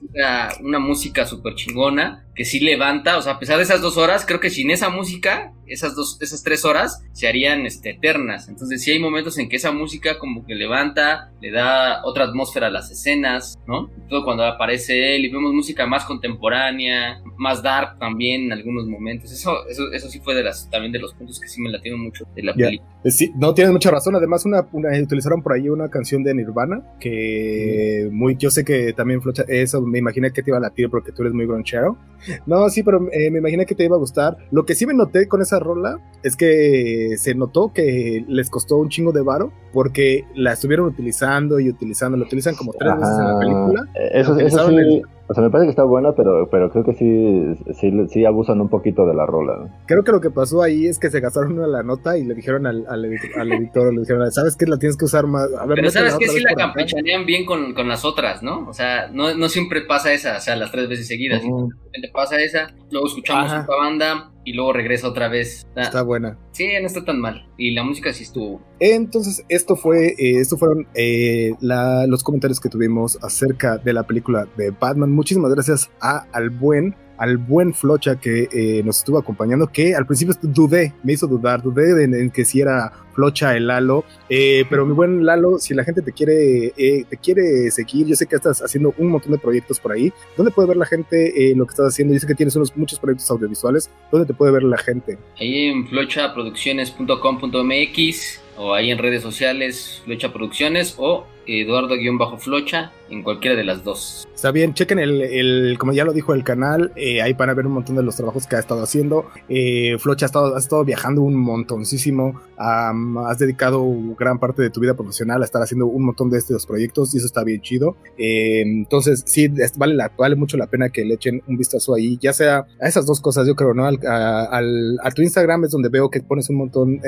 una, 0.61 0.79
música 0.79 1.27
súper 1.27 1.55
chingona 1.55 2.27
que 2.35 2.45
sí 2.45 2.61
levanta, 2.61 3.19
o 3.19 3.23
sea, 3.23 3.35
a 3.35 3.39
pesar 3.39 3.57
de 3.59 3.65
esas 3.65 3.81
dos 3.81 3.97
horas, 3.97 4.25
creo 4.27 4.41
que 4.41 4.51
sin 4.51 4.71
esa 4.71 4.89
música, 4.89 5.53
esas 5.67 5.95
dos, 5.95 6.19
esas 6.21 6.43
tres 6.43 6.65
horas 6.65 7.05
se 7.13 7.29
harían 7.29 7.67
este, 7.67 7.91
eternas. 7.91 8.49
Entonces 8.49 8.83
sí 8.83 8.91
hay 8.93 8.99
momentos 8.99 9.39
en 9.39 9.49
que 9.49 9.57
esa 9.57 9.73
música 9.73 10.19
como 10.19 10.47
que 10.47 10.55
levanta, 10.55 11.33
le 11.43 11.51
da 11.51 12.05
otra 12.05 12.25
atmósfera 12.25 12.69
a 12.69 12.71
las 12.71 12.89
escenas, 12.89 13.59
¿no? 13.67 13.91
Todo 14.09 14.25
cuando 14.25 14.45
aparece 14.45 15.17
él 15.17 15.25
y 15.25 15.29
vemos 15.29 15.53
música 15.53 15.87
más 15.87 16.05
contemporánea, 16.05 17.21
más 17.37 17.61
dark 17.65 17.99
también 17.99 18.45
en 18.45 18.53
algunos 18.53 18.87
momentos. 18.87 19.33
Eso, 19.33 19.67
eso, 19.69 19.91
eso 19.93 20.09
sí 20.09 20.21
fue 20.21 20.37
de 20.37 20.45
las, 20.45 20.71
también 20.71 20.93
de 20.93 21.01
los 21.01 21.13
puntos 21.15 21.41
que 21.41 21.49
sí 21.49 21.61
me 21.61 21.69
latieron 21.69 22.01
mucho 22.01 22.25
de 22.37 22.45
la 22.45 22.55
película. 22.55 22.89
Eh, 23.03 23.11
sí, 23.11 23.33
no 23.35 23.53
tienes 23.55 23.73
mucha 23.73 23.91
razón. 23.91 24.15
Además, 24.15 24.45
una, 24.45 24.69
utilizaron 25.03 25.43
por 25.43 25.55
ahí 25.55 25.69
una 25.69 25.89
canción 25.89 26.23
de 26.23 26.33
Nirvana 26.33 26.81
que 27.01 28.09
muy, 28.13 28.37
yo 28.37 28.49
sé 28.49 28.65
que 28.65 28.93
también 28.93 29.21
flocha, 29.21 29.43
eso 29.49 29.83
me 29.83 29.99
imaginé 29.99 30.33
que 30.33 30.45
te 30.45 30.51
iba 30.51 30.59
a 30.59 30.61
latir 30.61 30.91
porque 30.91 31.11
tú 31.11 31.23
eres 31.23 31.35
muy 31.35 31.47
gronchero. 31.47 31.99
No, 32.47 32.69
sí, 32.69 32.85
pero 32.85 33.09
eh, 33.11 33.33
me 33.33 33.41
imaginé 33.41 33.67
que 33.67 33.75
te 33.75 33.85
iba 33.85 33.97
a 33.97 33.99
gustar. 33.99 34.37
Lo 34.53 34.65
que 34.65 34.77
sí 34.77 34.87
me 34.87 34.95
noté 34.95 35.27
con 35.27 35.43
esa 35.43 35.59
rola 35.59 35.99
es 36.23 36.37
que 36.37 37.17
se 37.17 37.35
notó 37.35 37.73
que 37.73 38.25
les 38.29 38.49
costó 38.49 38.77
un 38.77 38.91
chingo 38.91 39.11
de 39.11 39.23
varo 39.23 39.53
porque 39.73 40.25
la 40.37 40.53
estuvieron 40.53 40.87
utilizando 40.87 41.32
y 41.61 41.69
utilizando, 41.69 42.17
la 42.17 42.25
utilizan 42.25 42.55
como 42.55 42.73
tres 42.73 42.97
veces 42.97 43.19
en 43.19 43.25
la 43.27 43.39
película. 43.39 43.83
Eh, 43.95 44.11
eso, 44.15 44.39
eso 44.39 44.69
sí, 44.69 45.03
o 45.33 45.35
sea, 45.35 45.43
me 45.45 45.51
parece 45.51 45.69
que 45.69 45.71
está 45.71 45.85
buena, 45.85 46.13
pero, 46.13 46.47
pero 46.51 46.71
creo 46.71 46.85
que 46.85 46.93
sí, 46.93 47.75
sí, 47.81 47.91
sí 48.09 48.25
abusan 48.27 48.61
un 48.61 48.69
poquito 48.69 49.07
de 49.07 49.15
la 49.15 49.25
rola. 49.25 49.67
Creo 49.87 50.05
que 50.05 50.13
lo 50.13 50.21
que 50.21 50.31
pasó 50.31 50.61
ahí 50.61 50.87
es 50.87 50.99
que 50.99 51.11
se 51.11 51.21
gastaron 51.21 51.53
una 51.59 51.67
la 51.67 51.83
nota 51.83 52.19
y 52.19 52.25
le 52.25 52.35
dijeron 52.35 52.67
al, 52.67 52.85
al, 52.87 53.05
editor, 53.07 53.95
le 53.95 54.01
dijeron, 54.01 54.31
¿sabes 54.31 54.57
qué? 54.57 54.67
La 54.67 54.77
tienes 54.77 54.99
que 54.99 55.07
usar 55.07 55.27
más. 55.27 55.49
A 55.59 55.65
ver, 55.65 55.77
pero 55.77 55.91
¿sabes 55.91 56.17
que 56.19 56.29
Sí 56.29 56.41
la 56.41 56.55
campechanean 56.55 57.25
bien 57.25 57.47
con, 57.47 57.73
con, 57.73 57.89
las 57.89 58.05
otras, 58.05 58.43
¿no? 58.43 58.69
O 58.69 58.75
sea, 58.75 59.09
no, 59.09 59.35
no 59.35 59.49
siempre 59.49 59.83
pasa 59.83 60.13
esa, 60.13 60.37
o 60.37 60.41
sea, 60.41 60.55
las 60.57 60.71
tres 60.71 60.87
veces 60.89 61.07
seguidas. 61.07 61.43
Uh 61.45 61.69
De 61.69 61.75
repente 61.87 62.11
pasa 62.13 62.39
esa, 62.39 62.75
luego 62.91 63.07
escuchamos 63.07 63.47
Ajá. 63.47 63.63
otra 63.63 63.77
banda, 63.77 64.32
y 64.45 64.53
luego 64.53 64.73
regresa 64.73 65.09
otra 65.09 65.29
vez. 65.29 65.67
Ah, 65.77 65.83
está 65.83 66.03
buena. 66.03 66.39
Sí, 66.53 66.69
no 66.81 66.87
está 66.87 67.05
tan 67.05 67.21
mal. 67.21 67.47
Y 67.57 67.73
la 67.73 67.85
música 67.85 68.13
sí 68.13 68.25
estuvo. 68.25 68.61
Entonces, 68.81 69.45
esto 69.49 69.77
fue, 69.77 70.09
eh, 70.19 70.41
esto 70.41 70.57
fueron 70.57 70.87
eh, 70.95 71.53
la, 71.61 72.07
los 72.07 72.23
comentarios 72.23 72.61
que 72.61 72.69
tuvimos 72.69 73.19
acerca 73.23 73.79
de 73.79 73.93
la 73.93 74.05
película 74.05 74.49
de 74.57 74.71
Batman. 74.71 75.13
Muchísimas 75.13 75.53
gracias 75.53 75.91
a 76.01 76.27
al 76.33 76.51
buen 76.51 76.95
al 77.23 77.37
buen 77.37 77.73
Flocha 77.73 78.17
que 78.17 78.49
eh, 78.53 78.83
nos 78.85 78.99
estuvo 78.99 79.17
acompañando, 79.17 79.69
que 79.69 79.95
al 79.95 80.05
principio 80.07 80.35
dudé, 80.43 80.93
me 81.05 81.13
hizo 81.13 81.29
dudar, 81.29 81.63
dudé 81.63 82.03
en, 82.03 82.33
que 82.33 82.45
si 82.45 82.61
era 82.61 82.93
Flocha 83.15 83.57
el 83.57 83.69
Lalo, 83.69 84.05
eh, 84.29 84.65
pero 84.69 84.85
mi 84.85 84.93
buen 84.93 85.25
Lalo, 85.25 85.61
si 85.61 85.73
la 85.73 85.85
gente 85.85 86.03
te 86.03 86.11
quiere, 86.11 86.73
eh, 86.77 87.05
te 87.09 87.17
quiere 87.17 87.71
seguir, 87.71 88.09
yo 88.09 88.17
sé 88.17 88.27
que 88.27 88.35
estás 88.35 88.61
haciendo 88.61 88.93
un 88.99 89.11
montón 89.11 89.31
de 89.31 89.39
proyectos 89.39 89.79
por 89.79 89.93
ahí, 89.93 90.13
¿dónde 90.37 90.51
puede 90.51 90.67
ver 90.67 90.79
la 90.79 90.87
gente 90.87 91.33
lo 91.55 91.65
que 91.65 91.71
estás 91.71 91.87
haciendo? 91.87 92.13
Yo 92.13 92.19
sé 92.19 92.27
que 92.27 92.35
tienes 92.35 92.57
unos 92.57 92.77
muchos 92.77 92.99
proyectos 92.99 93.31
audiovisuales, 93.31 93.89
¿dónde 94.11 94.27
te 94.27 94.35
puede 94.35 94.51
ver 94.51 94.65
la 94.65 94.79
gente? 94.79 95.17
Ahí 95.39 95.69
en 95.69 95.87
flochaproducciones.com.mx 95.87 98.41
o 98.57 98.75
ahí 98.75 98.91
en 98.91 98.99
redes 98.99 99.23
sociales, 99.23 100.03
Flocha 100.05 100.33
Producciones 100.33 100.97
o 100.99 101.25
Eduardo-Flocha 101.47 102.93
en 103.13 103.23
cualquiera 103.23 103.57
de 103.57 103.65
las 103.65 103.85
dos. 103.85 104.27
Está 104.35 104.51
bien, 104.51 104.75
chequen 104.75 104.99
el, 104.99 105.77
como 105.79 105.93
ya 105.93 106.05
lo 106.05 106.13
dijo 106.13 106.35
el 106.35 106.43
canal, 106.43 106.93
eh, 106.97 107.23
ahí 107.23 107.33
van 107.35 107.51
a 107.51 107.55
ver 107.55 107.67
un 107.67 107.75
montón 107.75 107.95
de 107.95 108.03
los 108.03 108.17
trabajos 108.17 108.47
que 108.47 108.57
ha 108.57 108.59
estado 108.59 108.83
haciendo. 108.83 109.27
Eh, 109.49 109.97
Flocha 109.99 110.27
ha 110.27 110.29
estado, 110.29 110.57
ha 110.57 110.59
estado 110.59 110.85
viajando 110.85 111.23
un 111.23 111.37
montoncísimo, 111.37 112.41
has 112.57 113.39
dedicado 113.39 113.87
gran 114.19 114.39
parte 114.39 114.63
de 114.63 114.71
tu 114.71 114.81
vida 114.81 114.95
profesional 114.95 115.43
a 115.43 115.45
estar 115.45 115.63
haciendo 115.63 115.87
un 115.87 116.07
montón 116.07 116.31
de 116.31 116.39
estos 116.39 116.67
proyectos 116.67 117.15
y 117.15 117.19
eso 117.19 117.27
está 117.27 117.45
bien 117.45 117.61
chido. 117.61 117.97
Eh, 118.19 118.63
entonces, 118.63 119.23
sí, 119.27 119.49
vale, 119.77 119.97
vale 120.19 120.35
mucho 120.35 120.57
la 120.57 120.67
pena 120.67 120.89
que 120.89 121.05
le 121.05 121.15
echen 121.15 121.43
un 121.47 121.57
vistazo 121.57 121.95
ahí, 121.95 122.19
ya 122.21 122.33
sea 122.33 122.67
a 122.81 122.89
esas 122.89 123.07
dos 123.07 123.21
cosas, 123.21 123.47
yo 123.47 123.55
creo, 123.55 123.75
¿no? 123.75 123.87
Al, 123.87 124.99
a, 125.03 125.11
tu 125.11 125.23
Instagram 125.23 125.65
es 125.65 125.71
donde 125.71 125.89
veo 125.89 126.11
que 126.11 126.21
pones 126.21 126.49
un 126.51 126.57
montón, 126.57 127.01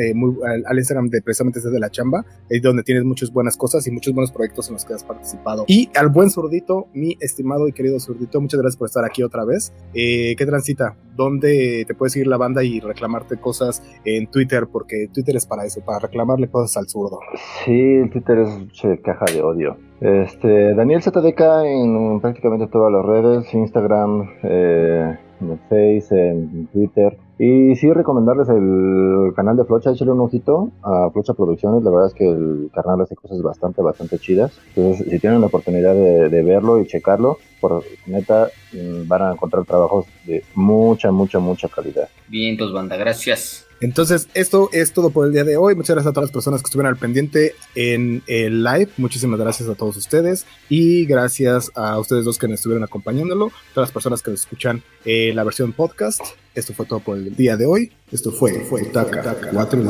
al, 0.66 0.78
Instagram 0.78 1.08
de 1.08 1.22
precisamente 1.22 1.60
desde 1.60 1.80
la 1.80 1.90
chamba, 1.90 2.24
es 2.48 2.60
donde 2.62 2.82
tienes 2.82 3.04
muchas 3.04 3.32
buenas 3.32 3.56
cosas 3.56 3.86
y 3.86 3.90
muchos 3.90 4.12
buenos 4.12 4.23
proyectos 4.32 4.68
en 4.68 4.74
los 4.74 4.84
que 4.84 4.94
has 4.94 5.04
participado. 5.04 5.64
Y 5.66 5.90
al 5.96 6.08
buen 6.08 6.30
zurdito, 6.30 6.86
mi 6.92 7.16
estimado 7.20 7.68
y 7.68 7.72
querido 7.72 7.98
zurdito, 8.00 8.40
muchas 8.40 8.60
gracias 8.60 8.78
por 8.78 8.86
estar 8.86 9.04
aquí 9.04 9.22
otra 9.22 9.44
vez. 9.44 9.72
Eh, 9.94 10.34
¿Qué 10.36 10.46
transita? 10.46 10.96
¿Dónde 11.16 11.84
te 11.86 11.94
puede 11.94 12.10
seguir 12.10 12.26
la 12.26 12.36
banda 12.36 12.64
y 12.64 12.80
reclamarte 12.80 13.36
cosas 13.36 13.82
en 14.04 14.26
Twitter? 14.28 14.66
Porque 14.70 15.08
Twitter 15.12 15.36
es 15.36 15.46
para 15.46 15.64
eso, 15.64 15.80
para 15.84 16.00
reclamarle 16.00 16.48
cosas 16.48 16.76
al 16.76 16.88
zurdo. 16.88 17.20
Sí, 17.64 18.00
Twitter 18.12 18.38
es 18.38 19.00
caja 19.02 19.26
de 19.32 19.42
odio. 19.42 19.76
Este, 20.00 20.74
Daniel 20.74 21.02
ZDK 21.02 21.40
en 21.64 22.20
prácticamente 22.20 22.66
todas 22.66 22.92
las 22.92 23.04
redes, 23.04 23.54
Instagram, 23.54 24.28
eh, 24.42 25.16
en 25.40 25.58
Face, 25.68 26.30
en 26.30 26.66
Twitter. 26.68 27.16
Y 27.38 27.74
sí 27.76 27.92
recomendarles 27.92 28.48
el 28.48 29.32
canal 29.34 29.56
de 29.56 29.64
Flocha, 29.64 29.90
échale 29.90 30.12
un 30.12 30.20
ojito 30.20 30.70
a 30.82 31.10
Flocha 31.12 31.34
Producciones, 31.34 31.82
la 31.82 31.90
verdad 31.90 32.06
es 32.08 32.14
que 32.14 32.28
el 32.28 32.70
canal 32.72 33.00
hace 33.00 33.16
cosas 33.16 33.42
bastante, 33.42 33.82
bastante 33.82 34.18
chidas. 34.18 34.52
Entonces, 34.74 35.06
si 35.10 35.18
tienen 35.18 35.40
la 35.40 35.48
oportunidad 35.48 35.94
de, 35.94 36.28
de 36.28 36.42
verlo 36.42 36.78
y 36.80 36.86
checarlo, 36.86 37.38
por 37.60 37.82
neta 38.06 38.50
mm, 38.72 39.08
van 39.08 39.22
a 39.22 39.32
encontrar 39.32 39.64
trabajos 39.64 40.06
de 40.26 40.44
mucha, 40.54 41.10
mucha, 41.10 41.38
mucha 41.38 41.68
calidad. 41.68 42.08
Bien, 42.28 42.50
entonces 42.50 42.74
banda, 42.74 42.96
gracias. 42.96 43.66
Entonces, 43.80 44.28
esto 44.34 44.70
es 44.72 44.92
todo 44.92 45.10
por 45.10 45.26
el 45.26 45.32
día 45.32 45.44
de 45.44 45.56
hoy. 45.56 45.74
Muchas 45.74 45.96
gracias 45.96 46.10
a 46.10 46.14
todas 46.14 46.28
las 46.28 46.32
personas 46.32 46.62
que 46.62 46.66
estuvieron 46.66 46.92
al 46.92 46.98
pendiente 46.98 47.54
en 47.74 48.22
el 48.26 48.62
live. 48.62 48.88
Muchísimas 48.96 49.40
gracias 49.40 49.68
a 49.68 49.74
todos 49.74 49.96
ustedes. 49.96 50.46
Y 50.68 51.04
gracias 51.06 51.72
a 51.74 51.98
ustedes 51.98 52.24
dos 52.24 52.38
que 52.38 52.48
nos 52.48 52.60
estuvieron 52.60 52.84
acompañándolo. 52.84 53.50
Todas 53.74 53.88
las 53.88 53.92
personas 53.92 54.22
que 54.22 54.32
escuchan 54.32 54.82
eh, 55.04 55.32
la 55.34 55.44
versión 55.44 55.72
podcast. 55.72 56.20
Esto 56.54 56.72
fue 56.72 56.86
todo 56.86 57.00
por 57.00 57.16
el 57.18 57.34
día 57.34 57.56
de 57.56 57.66
hoy. 57.66 57.90
Esto 58.12 58.30
fue, 58.30 58.60
fue 58.60 58.84
Taca, 58.84 59.36
4 59.52 59.82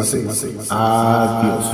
Adiós. 0.71 1.65